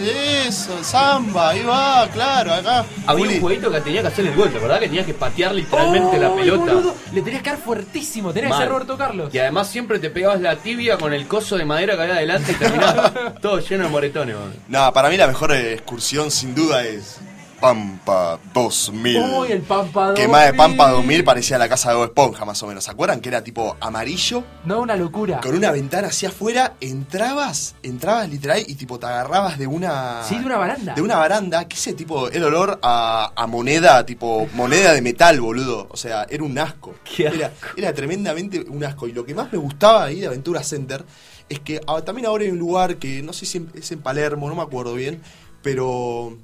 eso, 0.48 0.84
samba, 0.84 1.50
ahí 1.50 1.64
va, 1.64 2.08
claro, 2.12 2.54
acá. 2.54 2.86
Había 3.06 3.26
un 3.30 3.42
jueguito 3.42 3.72
que 3.72 3.82
tenía 3.82 4.02
que 4.02 4.08
hacer 4.08 4.26
el 4.28 4.36
gol, 4.36 4.50
¿te 4.50 4.58
acordás? 4.58 4.80
Que 4.80 4.88
tenía 4.88 5.06
que 5.06 5.14
patear 5.14 5.54
literalmente 5.54 6.18
la 6.18 6.34
pelota. 6.34 6.74
boludo, 6.74 6.96
le 7.14 7.22
tenías 7.22 7.42
que 7.44 7.50
dar 7.52 7.60
fuertísimo, 7.60 8.34
tenías 8.34 8.54
que 8.54 8.58
ser 8.60 8.70
Roberto 8.70 8.98
Carlos. 8.98 9.34
Y 9.34 9.40
además 9.40 9.68
siempre 9.70 10.00
te 10.00 10.10
pegabas 10.10 10.42
la 10.42 10.56
tibia 10.58 10.98
con 10.98 11.14
el 11.14 11.28
coso 11.28 11.58
de 11.58 11.66
madera 11.66 11.96
que 11.96 12.02
había 12.04 12.16
adelante 12.16 12.52
y 12.54 12.56
terminabas 12.56 13.12
todo 13.42 13.60
lleno 13.60 13.84
de 13.86 13.90
moretones. 13.90 14.36
No, 14.68 14.92
para 14.94 15.10
mí 15.10 15.18
la 15.18 15.28
mejor 15.28 15.52
excursión 15.54 16.32
sin 16.32 16.56
duda 16.56 16.84
es 16.84 17.18
Pampa 17.60 18.40
2000. 18.54 19.18
Uy, 19.40 19.52
el 19.52 19.62
Pampa 19.62 20.14
que 20.14 20.28
más 20.28 20.42
de 20.42 20.48
2000. 20.48 20.58
Pampa 20.58 20.90
2000 20.92 21.24
parecía 21.24 21.58
la 21.58 21.70
casa 21.70 21.90
de 21.90 21.96
Bob 21.96 22.06
Esponja 22.06 22.46
más 22.46 22.62
o 22.64 22.68
menos. 22.68 22.84
¿Se 22.84 22.92
acuerdan? 22.92 23.22
Que 23.22 23.30
era 23.30 23.44
tipo 23.44 23.76
amarillo, 23.80 24.44
No, 24.66 24.82
una 24.82 24.96
locura. 24.96 25.40
con 25.42 25.56
una 25.56 25.72
ventana 25.72 26.08
hacia 26.10 26.30
afuera, 26.30 26.76
entrabas, 26.82 27.76
entrabas 27.84 28.30
literal 28.30 28.64
y 28.68 28.76
tipo 28.76 29.00
te 29.00 29.06
agarrabas 29.06 29.58
de 29.58 29.68
una... 29.68 30.24
Sí, 30.24 30.38
de 30.38 30.46
una 30.46 30.58
baranda. 30.58 30.94
De 30.94 31.02
una 31.02 31.16
baranda, 31.18 31.68
que 31.68 31.76
ese 31.76 31.94
tipo, 31.94 32.30
el 32.30 32.44
olor 32.44 32.80
a, 32.82 33.32
a 33.36 33.48
moneda, 33.48 34.06
tipo 34.06 34.48
moneda 34.54 34.94
de 34.94 35.02
metal, 35.02 35.40
boludo. 35.42 35.88
O 35.92 35.98
sea, 35.98 36.26
era 36.30 36.44
un 36.44 36.58
asco. 36.60 36.96
Qué 37.04 37.26
Era, 37.28 37.52
era 37.78 37.94
tremendamente 37.94 38.60
un 38.68 38.84
asco. 38.84 39.08
Y 39.08 39.14
lo 39.14 39.26
que 39.26 39.34
más 39.34 39.52
me 39.52 39.58
gustaba 39.58 40.04
ahí 40.06 40.20
de 40.20 40.28
Aventura 40.28 40.64
Center 40.64 41.04
es 41.50 41.60
que 41.60 41.80
ah, 41.88 42.02
también 42.02 42.26
ahora 42.28 42.44
hay 42.44 42.50
un 42.52 42.60
lugar 42.60 42.98
que 42.98 43.22
no 43.22 43.32
sé 43.34 43.46
si 43.46 43.66
es 43.76 43.92
en 43.92 44.02
Palermo, 44.02 44.50
no 44.50 44.56
me 44.56 44.62
acuerdo 44.64 44.94
bien, 44.96 45.22
pero 45.62 46.38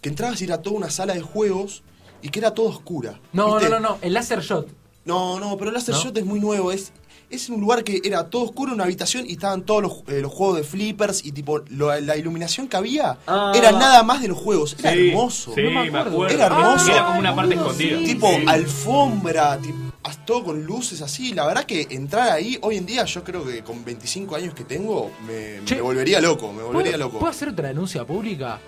que 0.00 0.08
entrabas 0.08 0.40
y 0.40 0.44
era 0.44 0.62
toda 0.62 0.76
una 0.76 0.90
sala 0.90 1.14
de 1.14 1.22
juegos 1.22 1.82
y 2.22 2.28
que 2.30 2.38
era 2.38 2.52
todo 2.54 2.66
oscura. 2.68 3.18
No, 3.32 3.54
¿viste? 3.56 3.68
no, 3.70 3.80
no, 3.80 3.88
no, 3.90 3.98
el 4.02 4.12
laser 4.14 4.40
shot. 4.40 4.68
No, 5.04 5.40
no, 5.40 5.56
pero 5.56 5.70
el 5.70 5.74
Laser 5.74 5.94
¿No? 5.94 6.02
Shot 6.02 6.18
es 6.18 6.26
muy 6.26 6.38
nuevo. 6.38 6.70
Es, 6.70 6.92
es 7.30 7.48
un 7.48 7.60
lugar 7.62 7.82
que 7.82 8.02
era 8.04 8.28
todo 8.28 8.42
oscuro, 8.42 8.74
una 8.74 8.84
habitación 8.84 9.24
y 9.26 9.32
estaban 9.32 9.62
todos 9.62 9.82
los, 9.82 9.92
eh, 10.08 10.20
los 10.20 10.30
juegos 10.30 10.58
de 10.58 10.64
flippers 10.64 11.24
y 11.24 11.32
tipo 11.32 11.60
lo- 11.70 11.98
la 11.98 12.14
iluminación 12.18 12.68
que 12.68 12.76
había 12.76 13.16
Ah. 13.26 13.52
era 13.54 13.72
nada 13.72 14.02
más 14.02 14.20
de 14.20 14.28
los 14.28 14.36
juegos. 14.36 14.76
Era 14.78 14.92
Sí, 14.92 15.08
hermoso. 15.08 15.52
Sí, 15.54 15.62
No 15.62 15.70
me 15.70 15.90
me 15.90 15.98
acuerdo. 15.98 16.28
Era 16.28 16.46
hermoso. 16.46 16.92
Era 16.92 17.06
como 17.06 17.20
una 17.20 17.34
parte 17.34 17.54
escondida. 17.54 17.98
sí. 18.00 18.04
Tipo 18.04 18.28
Sí. 18.28 18.44
alfombra, 18.46 19.58
tipo, 19.58 19.78
todo 20.26 20.44
con 20.44 20.62
luces 20.64 21.00
así. 21.00 21.32
La 21.32 21.46
verdad 21.46 21.64
que 21.64 21.86
entrar 21.90 22.30
ahí, 22.30 22.58
hoy 22.60 22.76
en 22.76 22.84
día, 22.84 23.04
yo 23.04 23.24
creo 23.24 23.44
que 23.46 23.62
con 23.62 23.82
25 23.84 24.36
años 24.36 24.52
que 24.52 24.64
tengo, 24.64 25.10
me, 25.26 25.64
Che. 25.64 25.76
me 25.76 25.80
volvería 25.80 26.20
loco, 26.20 26.52
me 26.52 26.62
volvería 26.62 26.92
¿Puedo, 26.92 27.04
loco. 27.06 27.18
¿Puedo 27.18 27.30
hacer 27.30 27.48
otra 27.48 27.68
denuncia 27.68 28.04
pública? 28.04 28.60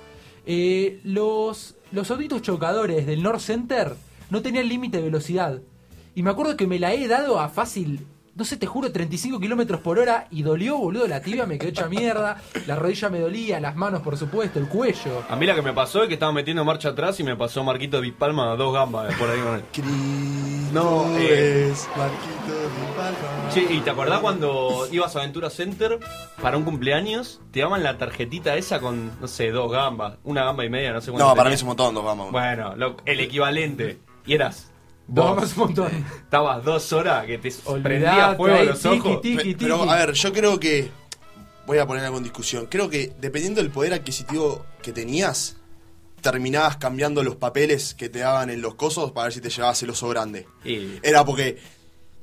Eh, 0.46 1.00
los, 1.04 1.76
los 1.92 2.10
autitos 2.10 2.42
chocadores 2.42 3.06
del 3.06 3.22
North 3.22 3.40
Center 3.40 3.94
no 4.30 4.42
tenían 4.42 4.68
límite 4.68 4.98
de 4.98 5.04
velocidad. 5.04 5.60
Y 6.14 6.22
me 6.22 6.30
acuerdo 6.30 6.56
que 6.56 6.66
me 6.66 6.78
la 6.78 6.92
he 6.92 7.06
dado 7.08 7.40
a 7.40 7.48
fácil, 7.48 8.06
no 8.40 8.46
sé, 8.46 8.56
te 8.56 8.66
juro, 8.66 8.90
35 8.90 9.38
kilómetros 9.38 9.82
por 9.82 9.98
hora 9.98 10.26
y 10.30 10.40
dolió, 10.42 10.78
boludo, 10.78 11.06
la 11.06 11.20
tibia 11.20 11.44
me 11.44 11.58
quedó 11.58 11.68
hecha 11.68 11.88
mierda, 11.90 12.40
la 12.66 12.74
rodilla 12.74 13.10
me 13.10 13.20
dolía, 13.20 13.60
las 13.60 13.76
manos, 13.76 14.00
por 14.00 14.16
supuesto, 14.16 14.58
el 14.58 14.66
cuello. 14.66 15.22
A 15.28 15.36
mí 15.36 15.44
la 15.44 15.54
que 15.54 15.60
me 15.60 15.74
pasó 15.74 16.02
es 16.02 16.08
que 16.08 16.14
estaba 16.14 16.32
metiendo 16.32 16.64
marcha 16.64 16.88
atrás 16.88 17.20
y 17.20 17.22
me 17.22 17.36
pasó 17.36 17.62
Marquito 17.62 18.00
de 18.00 18.10
Palma 18.12 18.56
dos 18.56 18.72
gambas 18.72 19.14
por 19.16 19.28
ahí 19.28 19.40
con 19.40 19.56
él. 19.56 19.62
No, 20.72 21.04
eh. 21.18 21.68
es 21.70 21.86
Marquito 21.94 22.58
de 22.58 22.96
Palma. 22.96 23.50
Che, 23.52 23.60
¿y 23.74 23.80
te 23.80 23.90
acordás 23.90 24.20
cuando 24.20 24.88
ibas 24.90 25.14
a 25.16 25.18
Aventura 25.18 25.50
Center 25.50 25.98
para 26.40 26.56
un 26.56 26.64
cumpleaños? 26.64 27.42
Te 27.50 27.60
daban 27.60 27.82
la 27.82 27.98
tarjetita 27.98 28.54
esa 28.56 28.80
con, 28.80 29.10
no 29.20 29.28
sé, 29.28 29.50
dos 29.50 29.70
gambas, 29.70 30.14
una 30.24 30.44
gamba 30.44 30.64
y 30.64 30.70
media, 30.70 30.92
no 30.94 31.02
sé 31.02 31.10
cuánto. 31.10 31.28
No, 31.28 31.34
para 31.34 31.50
mí 31.50 31.56
es 31.56 31.62
un 31.62 31.68
montón, 31.68 31.94
dos 31.94 32.04
vamos. 32.06 32.32
Bueno, 32.32 32.74
lo- 32.74 32.96
el 33.04 33.20
equivalente. 33.20 33.98
Y 34.24 34.32
eras 34.34 34.69
Dos 35.12 35.52
un 35.56 35.58
montón. 35.64 36.06
Estabas 36.22 36.64
dos 36.64 36.92
horas 36.92 37.26
que 37.26 37.38
te 37.38 37.48
Olvidate, 37.64 37.82
prendía 37.82 38.34
fuego 38.36 38.56
ahí, 38.58 38.66
los 38.66 38.80
tiki, 38.80 38.98
ojos. 38.98 39.20
tiki, 39.20 39.36
Pe- 39.36 39.42
tiki. 39.44 39.54
Pero, 39.64 39.90
a 39.90 39.96
ver, 39.96 40.12
yo 40.12 40.32
creo 40.32 40.60
que. 40.60 40.90
Voy 41.66 41.78
a 41.78 41.86
poner 41.86 42.04
algo 42.04 42.16
en 42.18 42.24
discusión. 42.24 42.66
Creo 42.70 42.88
que 42.88 43.12
dependiendo 43.20 43.60
del 43.62 43.70
poder 43.70 43.92
adquisitivo 43.94 44.64
que 44.82 44.92
tenías, 44.92 45.56
terminabas 46.20 46.76
cambiando 46.78 47.22
los 47.22 47.36
papeles 47.36 47.94
que 47.94 48.08
te 48.08 48.20
daban 48.20 48.50
en 48.50 48.60
los 48.60 48.74
cosos 48.74 49.12
para 49.12 49.24
ver 49.24 49.32
si 49.32 49.40
te 49.40 49.50
llevabas 49.50 49.82
el 49.82 49.90
oso 49.90 50.08
grande. 50.08 50.46
Y- 50.64 50.98
Era 51.02 51.24
porque 51.24 51.58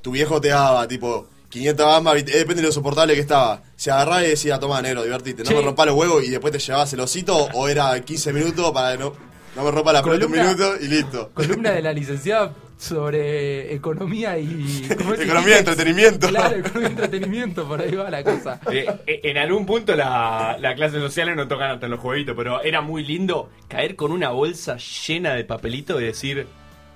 tu 0.02 0.10
viejo 0.12 0.40
te 0.40 0.48
daba, 0.48 0.86
tipo, 0.86 1.28
500 1.48 1.86
gambas. 1.86 2.16
Eh, 2.18 2.22
depende 2.24 2.56
de 2.62 2.68
lo 2.68 2.72
soportable 2.72 3.14
que 3.14 3.20
estaba. 3.20 3.62
Se 3.76 3.90
agarraba 3.90 4.22
y 4.24 4.28
decía, 4.30 4.58
toma, 4.58 4.82
negro, 4.82 5.02
divertite, 5.02 5.44
no 5.44 5.50
me 5.50 5.62
rompa 5.62 5.86
los 5.86 5.94
huevos 5.94 6.22
y 6.24 6.28
después 6.30 6.52
te 6.52 6.58
llevabas 6.58 6.92
el 6.92 7.00
osito, 7.00 7.36
o 7.54 7.68
era 7.68 7.98
15 8.00 8.32
minutos 8.32 8.70
para 8.72 8.92
que 8.92 9.02
no, 9.02 9.14
no 9.56 9.62
me 9.64 9.70
rompa 9.70 9.92
la 9.94 10.02
pelota 10.02 10.26
un 10.26 10.32
minuto 10.32 10.74
y 10.80 10.88
listo. 10.88 11.30
Columna 11.32 11.70
de 11.70 11.80
la 11.82 11.92
licenciada 11.92 12.52
sobre 12.78 13.74
economía 13.74 14.38
y. 14.38 14.88
¿cómo 14.96 15.14
es? 15.14 15.20
Economía 15.20 15.56
y 15.56 15.58
entretenimiento. 15.58 16.28
Claro, 16.28 16.56
economía 16.56 16.88
y 16.88 16.92
entretenimiento, 16.92 17.68
por 17.68 17.82
ahí 17.82 17.94
va 17.94 18.08
la 18.08 18.24
cosa. 18.24 18.60
Eh, 18.70 18.86
eh, 19.06 19.20
en 19.24 19.36
algún 19.36 19.66
punto 19.66 19.94
la, 19.96 20.56
la 20.60 20.74
clase 20.74 20.98
social 21.00 21.34
no 21.36 21.48
tocan 21.48 21.72
hasta 21.72 21.86
en 21.86 21.92
los 21.92 22.00
jueguitos, 22.00 22.34
pero 22.36 22.62
era 22.62 22.80
muy 22.80 23.04
lindo 23.04 23.50
caer 23.66 23.96
con 23.96 24.12
una 24.12 24.30
bolsa 24.30 24.76
llena 24.76 25.34
de 25.34 25.44
papelito 25.44 26.00
y 26.00 26.04
decir, 26.04 26.46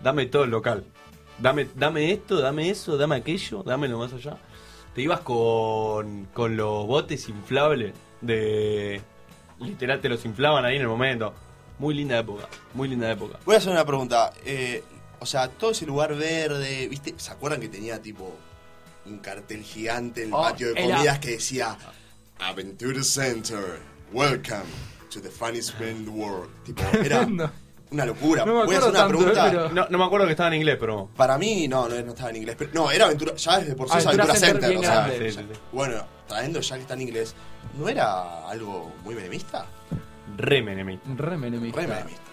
dame 0.03 0.27
todo 0.27 0.45
el 0.45 0.51
local. 0.51 0.85
Dame, 1.39 1.67
dame 1.75 2.13
esto, 2.13 2.41
dame 2.41 2.71
eso, 2.71 2.97
dame 2.97 3.17
aquello, 3.17 3.65
dame 3.65 3.89
lo 3.89 3.99
más 3.99 4.13
allá. 4.13 4.37
Te 4.95 5.03
ibas 5.03 5.21
con, 5.21 6.27
con 6.33 6.57
los 6.57 6.87
botes 6.87 7.29
inflables 7.29 7.93
de... 8.21 9.01
Literal 9.59 10.01
te 10.01 10.09
los 10.09 10.25
inflaban 10.25 10.65
ahí 10.65 10.77
en 10.77 10.83
el 10.83 10.89
momento. 10.89 11.35
Muy 11.79 11.95
linda 11.95 12.19
época, 12.19 12.49
muy 12.75 12.89
linda 12.89 13.11
época. 13.11 13.39
Voy 13.45 13.57
a 13.57 13.59
hacer 13.59 13.73
una 13.73 13.85
pregunta. 13.85 14.33
Eh, 14.45 14.85
o 15.23 15.27
sea, 15.27 15.49
todo 15.49 15.71
ese 15.71 15.87
lugar 15.87 16.15
verde, 16.15 16.87
¿viste? 16.89 17.15
¿Se 17.17 17.31
acuerdan 17.31 17.61
que 17.61 17.69
tenía 17.69 18.01
tipo 18.03 18.37
un 19.07 19.19
cartel 19.19 19.63
gigante 19.63 20.23
en 20.23 20.29
el 20.29 20.35
Oh, 20.35 20.43
patio 20.43 20.75
de 20.75 20.85
era- 20.85 20.97
comidas 20.97 21.19
que 21.19 21.31
decía 21.31 21.77
Aventura 22.39 23.03
Center, 23.03 23.81
welcome 24.13 24.65
to 25.13 25.21
the 25.21 25.31
funniest 25.31 25.79
man 25.81 25.91
in 25.91 26.05
the 26.05 26.11
world? 26.11 26.51
Tipo, 26.65 26.83
era 27.03 27.25
No. 27.27 27.51
una 27.91 28.07
locura. 28.07 28.45
No 28.45 28.55
me 28.61 28.65
Voy 28.65 28.75
a 28.75 28.79
hacer 28.79 28.91
una 28.91 29.03
acuerdo 29.05 29.33
tanto, 29.33 29.43
pregunta. 29.43 29.51
pero- 29.69 29.75
No, 29.75 29.89
no 29.89 29.99
me 29.99 30.05
acuerdo 30.05 30.27
que 30.27 30.33
estaba 30.33 30.49
en 30.49 30.55
inglés, 30.55 30.77
pero... 30.81 31.09
Para 31.17 31.39
mí, 31.39 31.69
no, 31.69 31.89
no, 31.89 32.01
no 32.03 32.11
estaba 32.13 32.31
en 32.31 32.37
inglés. 32.37 32.57
Pero, 32.59 32.71
no, 32.75 32.91
era 32.91 33.05
Aventura. 33.07 33.35
Ya 33.37 33.59
desde 33.61 33.75
por 33.77 33.89
sí 33.91 33.99
es 33.99 34.07
Aventura 34.07 34.33
Aventura 34.33 34.49
Center 34.53 34.77
o 34.77 34.81
sea, 34.83 34.95
grande. 35.07 35.31
Sí, 35.33 35.39
sí, 35.39 35.47
sí. 35.53 35.61
bueno, 35.73 36.05
trayendo 36.27 36.61
ya 36.61 36.77
que 36.77 36.83
está 36.83 36.95
en 36.95 37.03
inglés, 37.03 37.35
¿no 37.79 37.89
era 37.89 38.49
algo 38.49 38.93
muy 39.05 39.15
menemista? 39.15 39.67
Re 40.37 40.63
menemista. 40.63 41.09
Re 41.17 41.37
menemista. 41.37 41.81
Re 41.81 41.87
menemista. 41.87 41.87
Re 41.87 41.87
menem- 41.87 41.87
Re 41.87 41.87
menemista. 41.87 42.32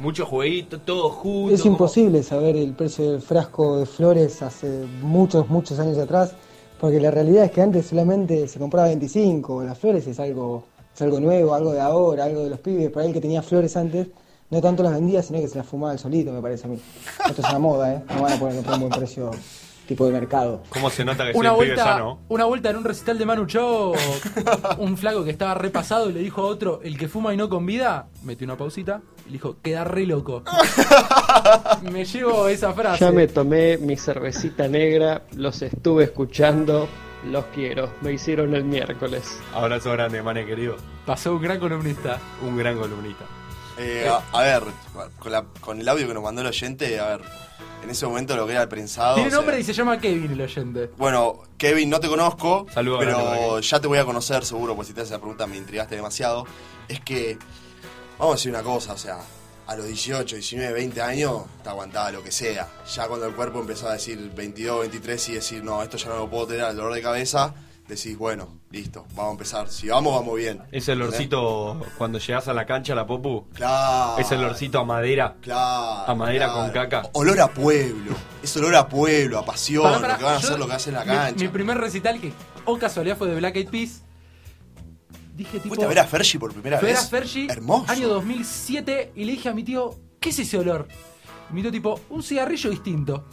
Mucho 0.00 0.26
jueguito, 0.26 0.80
todo 0.80 1.10
junto. 1.10 1.54
Es 1.54 1.64
imposible 1.64 2.22
saber 2.22 2.56
el 2.56 2.72
precio 2.72 3.12
del 3.12 3.22
frasco 3.22 3.78
de 3.78 3.86
flores 3.86 4.42
hace 4.42 4.84
muchos, 5.00 5.48
muchos 5.48 5.78
años 5.78 5.96
atrás, 5.96 6.34
porque 6.80 7.00
la 7.00 7.12
realidad 7.12 7.44
es 7.44 7.52
que 7.52 7.62
antes 7.62 7.86
solamente 7.86 8.48
se 8.48 8.58
compraba 8.58 8.88
25, 8.88 9.62
las 9.62 9.78
flores 9.78 10.06
es 10.08 10.18
algo, 10.18 10.64
es 10.92 11.00
algo 11.02 11.20
nuevo, 11.20 11.54
algo 11.54 11.72
de 11.72 11.80
ahora, 11.80 12.24
algo 12.24 12.42
de 12.42 12.50
los 12.50 12.58
pibes, 12.58 12.90
para 12.90 13.06
el 13.06 13.12
que 13.12 13.20
tenía 13.20 13.42
flores 13.42 13.76
antes, 13.76 14.08
no 14.50 14.60
tanto 14.60 14.82
las 14.82 14.92
vendía, 14.92 15.22
sino 15.22 15.40
que 15.40 15.48
se 15.48 15.56
las 15.56 15.66
fumaba 15.66 15.92
el 15.92 15.98
solito, 15.98 16.32
me 16.32 16.42
parece 16.42 16.66
a 16.66 16.70
mí. 16.70 16.78
Esto 17.28 17.42
es 17.42 17.48
una 17.48 17.58
moda, 17.60 17.94
¿eh? 17.94 18.02
No 18.14 18.22
van 18.22 18.32
a 18.32 18.36
poner 18.36 18.58
un 18.58 18.80
buen 18.80 18.90
precio 18.90 19.30
tipo 19.86 20.06
de 20.06 20.12
mercado. 20.12 20.62
¿Cómo 20.68 20.90
se 20.90 21.04
nota 21.04 21.24
que 21.26 21.32
soy 21.32 21.40
Una 21.40 21.52
un 21.52 21.58
pibe 21.58 21.68
vuelta, 21.74 21.84
sano? 21.84 22.20
una 22.28 22.44
vuelta 22.44 22.70
en 22.70 22.76
un 22.76 22.84
recital 22.84 23.18
de 23.18 23.26
Manu 23.26 23.46
Chao, 23.46 23.92
un 24.78 24.96
flaco 24.96 25.24
que 25.24 25.30
estaba 25.30 25.54
repasado 25.54 26.08
y 26.10 26.12
le 26.12 26.20
dijo 26.20 26.42
a 26.42 26.46
otro, 26.46 26.80
el 26.82 26.96
que 26.98 27.08
fuma 27.08 27.32
y 27.34 27.36
no 27.36 27.48
convida, 27.48 28.06
metió 28.22 28.44
una 28.46 28.56
pausita 28.56 29.00
y 29.24 29.26
le 29.26 29.32
dijo, 29.32 29.56
queda 29.62 29.84
re 29.84 30.06
loco. 30.06 30.42
me 31.92 32.04
llevo 32.04 32.48
esa 32.48 32.72
frase. 32.72 33.04
Ya 33.04 33.12
me 33.12 33.26
tomé 33.28 33.78
mi 33.78 33.96
cervecita 33.96 34.68
negra, 34.68 35.22
los 35.36 35.62
estuve 35.62 36.04
escuchando, 36.04 36.88
los 37.30 37.44
quiero. 37.46 37.90
Me 38.00 38.12
hicieron 38.12 38.54
el 38.54 38.64
miércoles. 38.64 39.38
Abrazo 39.54 39.92
grande, 39.92 40.22
mane 40.22 40.44
querido. 40.46 40.76
Pasó 41.06 41.34
un 41.34 41.42
gran 41.42 41.58
columnista. 41.58 42.18
Un 42.42 42.56
gran 42.56 42.78
columnista. 42.78 43.24
Eh, 43.78 44.06
a, 44.08 44.38
a 44.38 44.42
ver, 44.42 44.62
con, 45.18 45.32
la- 45.32 45.44
con 45.60 45.80
el 45.80 45.88
audio 45.88 46.06
que 46.06 46.14
nos 46.14 46.22
mandó 46.22 46.42
el 46.42 46.48
oyente, 46.48 47.00
a 47.00 47.16
ver, 47.16 47.20
en 47.82 47.90
ese 47.90 48.06
momento 48.06 48.36
lo 48.36 48.46
que 48.46 48.52
era 48.52 48.62
el 48.62 48.68
prensado. 48.68 49.14
Tiene 49.14 49.28
o 49.28 49.30
sea, 49.30 49.38
nombre 49.40 49.60
y 49.60 49.64
se 49.64 49.72
llama 49.72 49.98
Kevin 49.98 50.32
el 50.32 50.40
oyente. 50.40 50.90
Bueno, 50.96 51.42
Kevin, 51.56 51.90
no 51.90 52.00
te 52.00 52.08
conozco, 52.08 52.66
Saludos 52.72 53.00
pero 53.00 53.60
ya 53.60 53.80
te 53.80 53.86
voy 53.88 53.98
a 53.98 54.04
conocer 54.04 54.44
seguro, 54.44 54.74
pues 54.74 54.88
si 54.88 54.94
te 54.94 55.00
haces 55.00 55.12
la 55.12 55.18
pregunta 55.18 55.46
me 55.46 55.56
intrigaste 55.56 55.96
demasiado. 55.96 56.46
Es 56.88 57.00
que, 57.00 57.38
vamos 58.18 58.34
a 58.34 58.36
decir 58.36 58.50
una 58.50 58.62
cosa, 58.62 58.92
o 58.92 58.98
sea, 58.98 59.18
a 59.66 59.76
los 59.76 59.86
18, 59.86 60.36
19, 60.36 60.72
20 60.72 61.02
años 61.02 61.42
te 61.62 61.68
aguantaba 61.68 62.10
lo 62.10 62.22
que 62.22 62.32
sea. 62.32 62.68
Ya 62.94 63.08
cuando 63.08 63.26
el 63.26 63.34
cuerpo 63.34 63.60
empezó 63.60 63.88
a 63.88 63.94
decir 63.94 64.30
22, 64.34 64.80
23 64.80 65.28
y 65.28 65.34
decir, 65.34 65.64
no, 65.64 65.82
esto 65.82 65.96
ya 65.96 66.08
no 66.08 66.16
lo 66.16 66.30
puedo 66.30 66.46
tener, 66.48 66.64
al 66.64 66.76
dolor 66.76 66.94
de 66.94 67.02
cabeza, 67.02 67.54
decís, 67.94 68.16
bueno, 68.18 68.60
listo, 68.70 69.06
vamos 69.14 69.30
a 69.30 69.32
empezar. 69.32 69.68
Si 69.68 69.88
vamos, 69.88 70.14
vamos 70.14 70.36
bien. 70.36 70.60
Ese 70.70 70.92
olorcito 70.92 71.80
cuando 71.98 72.18
llegas 72.18 72.48
a 72.48 72.52
la 72.52 72.66
cancha, 72.66 72.94
la 72.94 73.06
popu. 73.06 73.48
Claro. 73.54 74.18
Ese 74.18 74.36
olorcito 74.36 74.78
a 74.78 74.84
madera. 74.84 75.36
Claro. 75.40 76.10
A 76.10 76.14
madera 76.14 76.46
claro. 76.46 76.60
con 76.60 76.70
caca. 76.70 77.02
Olor 77.12 77.40
a 77.40 77.48
pueblo. 77.48 78.14
Es 78.42 78.56
olor 78.56 78.74
a 78.76 78.88
pueblo, 78.88 79.38
a 79.38 79.44
pasión, 79.44 79.90
lo 79.90 79.98
que 80.00 80.02
van 80.02 80.10
a 80.12 80.18
yo- 80.18 80.28
hacer, 80.28 80.58
lo 80.58 80.66
que 80.66 80.72
hacen 80.74 80.94
en 80.94 81.00
la 81.00 81.04
cancha. 81.06 81.44
Mi, 81.44 81.48
primer 81.48 81.78
recital, 81.78 82.20
que 82.20 82.32
o 82.64 82.78
casualidad 82.78 83.16
fue 83.16 83.28
de 83.28 83.36
Black 83.36 83.56
Eyed 83.56 83.68
Peas, 83.68 84.02
dije 85.36 85.58
tipo... 85.58 85.68
¿Fuiste 85.68 85.84
a 85.84 85.88
ver 85.88 85.98
a 86.00 86.04
Fergie 86.04 86.38
por 86.40 86.52
primera 86.52 86.80
vez? 86.80 86.98
a 86.98 87.06
Fergie, 87.06 87.46
Hermoso. 87.50 87.90
año 87.90 88.08
2007, 88.08 89.12
y 89.14 89.24
le 89.24 89.32
dije 89.32 89.48
a 89.48 89.54
mi 89.54 89.62
tío, 89.64 89.94
¿qué 90.20 90.30
es 90.30 90.38
ese 90.38 90.58
olor? 90.58 90.88
Y 91.50 91.54
mi 91.54 91.62
tío 91.62 91.70
tipo, 91.70 92.00
un 92.10 92.22
cigarrillo 92.22 92.70
distinto. 92.70 93.24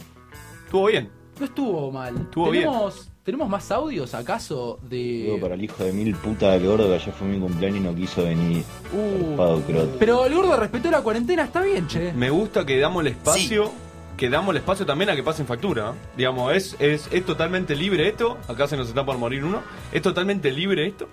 Estuvo 0.64 0.86
bien. 0.86 1.10
No 1.38 1.46
estuvo 1.46 1.90
mal. 1.90 2.16
Estuvo 2.16 2.50
¿Tenemos, 2.50 3.09
¿Tenemos 3.24 3.48
más 3.50 3.70
audios 3.70 4.14
acaso 4.14 4.78
Digo, 4.88 5.34
de...? 5.34 5.40
para 5.40 5.54
el 5.54 5.62
hijo 5.64 5.84
de 5.84 5.92
mil 5.92 6.14
puta 6.16 6.52
del 6.52 6.66
gordo 6.66 6.88
que 6.88 6.94
ayer 6.94 7.12
fue 7.14 7.28
mi 7.28 7.38
cumpleaños 7.38 7.78
y 7.78 7.80
no 7.80 7.94
quiso 7.94 8.22
venir. 8.24 8.64
Uh, 8.92 9.28
Zarpado 9.28 9.60
croto. 9.62 9.96
pero 9.98 10.24
el 10.26 10.34
gordo 10.34 10.56
respetó 10.56 10.90
la 10.90 11.02
cuarentena, 11.02 11.44
está 11.44 11.60
bien, 11.60 11.86
che. 11.86 12.12
Me 12.14 12.30
gusta 12.30 12.64
que 12.64 12.78
damos 12.78 13.02
el 13.02 13.08
espacio. 13.08 13.70
Que 14.16 14.28
damos 14.30 14.50
el 14.52 14.58
espacio 14.58 14.84
también 14.86 15.10
a 15.10 15.16
que 15.16 15.22
pasen 15.22 15.46
factura. 15.46 15.90
¿eh? 15.90 16.08
Digamos, 16.16 16.52
es, 16.54 16.76
es, 16.78 17.08
es 17.12 17.24
totalmente 17.24 17.74
libre 17.76 18.08
esto. 18.08 18.36
Acá 18.48 18.66
se 18.66 18.76
nos 18.76 18.88
está 18.88 19.04
por 19.04 19.16
morir 19.18 19.44
uno. 19.44 19.62
Es 19.92 20.02
totalmente 20.02 20.50
libre 20.50 20.86
esto. 20.86 21.08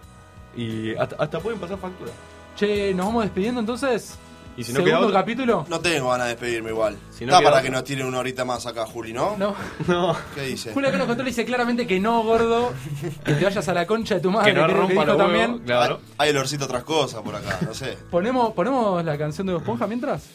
Y 0.56 0.96
hasta, 0.96 1.16
hasta 1.18 1.40
pueden 1.40 1.60
pasar 1.60 1.78
factura. 1.78 2.12
Che, 2.58 2.94
¿nos 2.94 3.06
vamos 3.06 3.24
despidiendo 3.24 3.60
entonces? 3.62 4.18
Y 4.58 4.64
si 4.64 4.74
no 4.74 4.80
queda 4.80 4.88
Segundo 4.96 5.08
otro- 5.10 5.20
capítulo. 5.20 5.66
No 5.70 5.80
tengo 5.80 6.10
ganas 6.10 6.26
de 6.28 6.34
despedirme 6.34 6.72
igual. 6.72 6.98
Si 7.12 7.26
no 7.26 7.32
Está 7.32 7.40
queda 7.40 7.50
para 7.52 7.56
otro. 7.58 7.64
que 7.64 7.70
nos 7.70 7.84
tiren 7.84 8.06
una 8.08 8.18
horita 8.20 8.44
más 8.44 8.66
acá, 8.66 8.86
Juli, 8.88 9.14
¿no? 9.14 9.38
No. 9.38 9.54
No. 9.88 10.18
¿Qué 10.34 10.42
dice? 10.42 10.74
Julio 10.74 10.92
que 10.92 10.98
nos 10.98 11.06
contó 11.08 11.22
le 11.24 11.30
dice 11.30 11.46
claramente 11.46 11.86
que 11.86 12.00
no, 12.00 12.24
gordo. 12.24 12.74
Que 13.24 13.34
te 13.34 13.46
vayas 13.46 13.68
a 13.68 13.74
la 13.74 13.86
concha 13.86 14.16
de 14.16 14.22
tu 14.22 14.32
madre. 14.32 14.52
Que 14.54 14.60
no 14.60 14.66
creo 14.66 14.78
rompa 14.78 14.92
dijo 14.94 15.06
los 15.06 15.16
huevos, 15.18 15.32
también. 15.32 15.60
claro. 15.66 16.00
Hay, 16.18 16.30
hay 16.30 16.36
olorcito 16.36 16.64
a 16.64 16.66
otras 16.68 16.84
cosas 16.84 17.22
por 17.22 17.36
acá, 17.36 17.60
no 17.66 17.74
sé. 17.74 17.98
¿Ponemos, 18.12 18.54
¿Ponemos 18.54 19.06
la 19.06 19.18
canción 19.18 19.46
de 19.48 19.54
Bob 19.54 19.62
Esponja 19.62 19.86
mientras? 19.88 20.26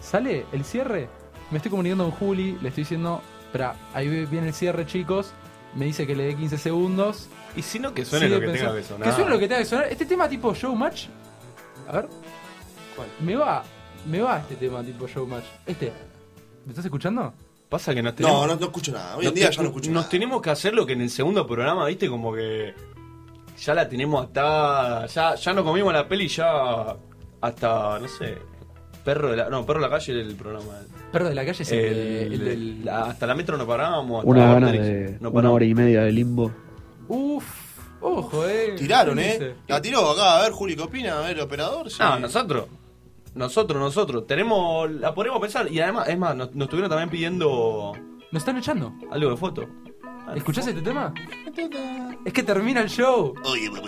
¿Sale 0.00 0.46
el 0.52 0.64
cierre? 0.64 1.08
Me 1.50 1.58
estoy 1.58 1.70
comunicando 1.70 2.04
con 2.04 2.12
Juli, 2.12 2.58
le 2.60 2.68
estoy 2.68 2.82
diciendo, 2.84 3.22
espera, 3.46 3.74
ahí 3.94 4.08
viene 4.26 4.48
el 4.48 4.54
cierre, 4.54 4.86
chicos. 4.86 5.32
Me 5.74 5.84
dice 5.84 6.06
que 6.06 6.16
le 6.16 6.24
dé 6.24 6.34
15 6.36 6.58
segundos. 6.58 7.28
Y 7.56 7.62
si 7.62 7.78
no, 7.78 7.92
que 7.94 8.04
suene 8.04 8.26
Sigue 8.26 8.34
lo 8.36 8.40
que 8.40 8.46
pensando- 8.52 8.72
tenga 8.74 8.82
que 8.82 8.88
sonar. 8.88 9.08
Que 9.08 9.14
suene 9.14 9.30
lo 9.30 9.38
que 9.38 9.48
tenga 9.48 9.60
que 9.60 9.66
sonar. 9.66 9.86
Este 9.90 10.06
tema 10.06 10.28
tipo 10.28 10.52
showmatch. 10.54 11.04
A 11.88 11.92
ver. 11.92 12.08
¿Cuál? 12.98 13.08
Me 13.20 13.36
va, 13.36 13.62
me 14.06 14.20
va 14.20 14.38
este 14.40 14.56
tema 14.56 14.82
tipo 14.82 15.06
showmatch. 15.06 15.44
Este. 15.66 15.92
¿Me 16.66 16.72
estás 16.72 16.84
escuchando? 16.84 17.32
Pasa 17.68 17.94
que 17.94 18.02
nos 18.02 18.14
tenemos. 18.14 18.40
No, 18.40 18.46
no, 18.46 18.56
no 18.60 18.66
escucho 18.66 18.92
nada. 18.92 19.16
Hoy 19.16 19.20
en 19.20 19.26
nos 19.26 19.34
día 19.34 19.48
te- 19.50 19.56
ya 19.56 19.62
no 19.62 19.68
escucho 19.68 19.90
Nos 19.90 20.00
nada. 20.02 20.08
tenemos 20.10 20.42
que 20.42 20.50
hacer 20.50 20.74
lo 20.74 20.84
que 20.86 20.92
en 20.94 21.02
el 21.02 21.10
segundo 21.10 21.46
programa, 21.46 21.86
viste, 21.86 22.08
como 22.08 22.32
que. 22.34 22.74
Ya 23.64 23.74
la 23.74 23.88
tenemos 23.88 24.24
hasta. 24.26 25.06
Ya, 25.06 25.34
ya 25.34 25.52
no 25.52 25.64
comimos 25.64 25.92
la 25.92 26.06
peli, 26.08 26.28
ya. 26.28 26.96
Hasta, 27.40 27.98
no 27.98 28.08
sé. 28.08 28.36
Perro 29.04 29.30
de 29.30 29.36
la. 29.36 29.48
No, 29.48 29.64
Perro 29.64 29.80
de 29.80 29.86
la 29.88 29.90
calle 29.96 30.12
el 30.20 30.34
programa. 30.34 30.72
Perro 31.12 31.28
de 31.28 31.34
la 31.34 31.44
calle 31.46 31.62
es 31.62 31.72
el, 31.72 31.78
El- 31.78 31.94
de- 31.94 32.22
el 32.22 32.44
del. 32.44 32.84
la- 32.84 33.02
hasta 33.04 33.26
la 33.26 33.34
metro 33.34 33.56
no 33.56 33.66
parábamos. 33.66 34.18
hasta 34.20 34.30
Una 34.30 34.52
gana 34.54 34.72
de 34.72 35.16
no 35.20 35.28
una 35.28 35.30
parábamos. 35.30 35.54
hora 35.56 35.64
y 35.64 35.74
media 35.74 36.02
de 36.02 36.12
limbo. 36.12 36.50
Uf, 37.08 37.44
ojo, 38.00 38.46
eh. 38.48 38.74
Tiraron, 38.76 39.16
¿Quién 39.16 39.42
¿eh? 39.42 39.54
La 39.66 39.80
tiró 39.80 40.10
acá, 40.10 40.38
a 40.38 40.42
ver, 40.42 40.52
Juli, 40.52 40.76
¿qué 40.76 40.82
opina? 40.82 41.18
A 41.18 41.20
ver, 41.26 41.40
operador. 41.40 41.90
Sí. 41.90 41.96
No, 42.00 42.18
nosotros. 42.18 42.66
Nosotros, 43.34 43.80
nosotros. 43.80 44.26
Tenemos. 44.26 44.90
La 44.90 45.14
podemos 45.14 45.40
pensar. 45.40 45.70
Y 45.70 45.80
además, 45.80 46.08
es 46.08 46.18
más, 46.18 46.36
nos, 46.36 46.54
nos 46.54 46.66
estuvieron 46.66 46.90
también 46.90 47.10
pidiendo. 47.10 47.92
Nos 48.30 48.42
están 48.42 48.56
echando. 48.56 48.92
Algo 49.10 49.30
de 49.30 49.36
foto. 49.36 49.68
¿Escuchás 50.34 50.66
este 50.66 50.82
tema? 50.82 51.14
Es 52.24 52.32
que 52.32 52.42
termina 52.42 52.80
el 52.80 52.88
show. 52.88 53.34
Oye. 53.44 53.70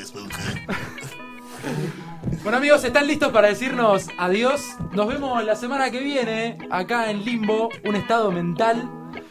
Bueno 2.42 2.56
amigos, 2.56 2.84
¿están 2.84 3.06
listos 3.06 3.32
para 3.32 3.48
decirnos 3.48 4.06
adiós? 4.16 4.62
Nos 4.92 5.08
vemos 5.08 5.44
la 5.44 5.56
semana 5.56 5.90
que 5.90 6.00
viene 6.00 6.56
acá 6.70 7.10
en 7.10 7.24
Limbo, 7.24 7.68
un 7.84 7.96
estado 7.96 8.30
mental. 8.30 8.88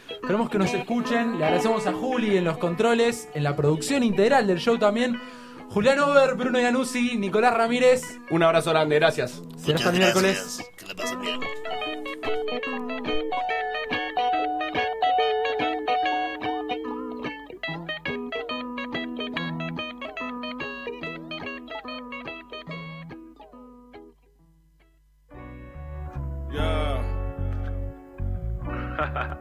Esperemos 0.08 0.48
que 0.48 0.58
nos 0.58 0.72
escuchen. 0.72 1.38
Le 1.38 1.44
agradecemos 1.44 1.86
a 1.88 1.92
Juli 1.92 2.36
en 2.36 2.44
los 2.44 2.58
controles, 2.58 3.28
en 3.34 3.42
la 3.42 3.56
producción 3.56 4.04
integral 4.04 4.46
del 4.46 4.58
show 4.58 4.78
también. 4.78 5.20
Julián 5.70 6.00
Over, 6.00 6.34
Bruno 6.34 6.58
Yanussi, 6.60 7.16
Nicolás 7.16 7.54
Ramírez. 7.54 8.02
Un 8.30 8.42
abrazo 8.42 8.70
grande, 8.70 8.96
gracias. 8.96 9.40
Hasta 9.56 9.90
el 9.90 9.98
miércoles. 9.98 10.60
Que 10.76 10.86
la 10.86 10.94
pasen 10.96 11.20
bien. 11.20 11.40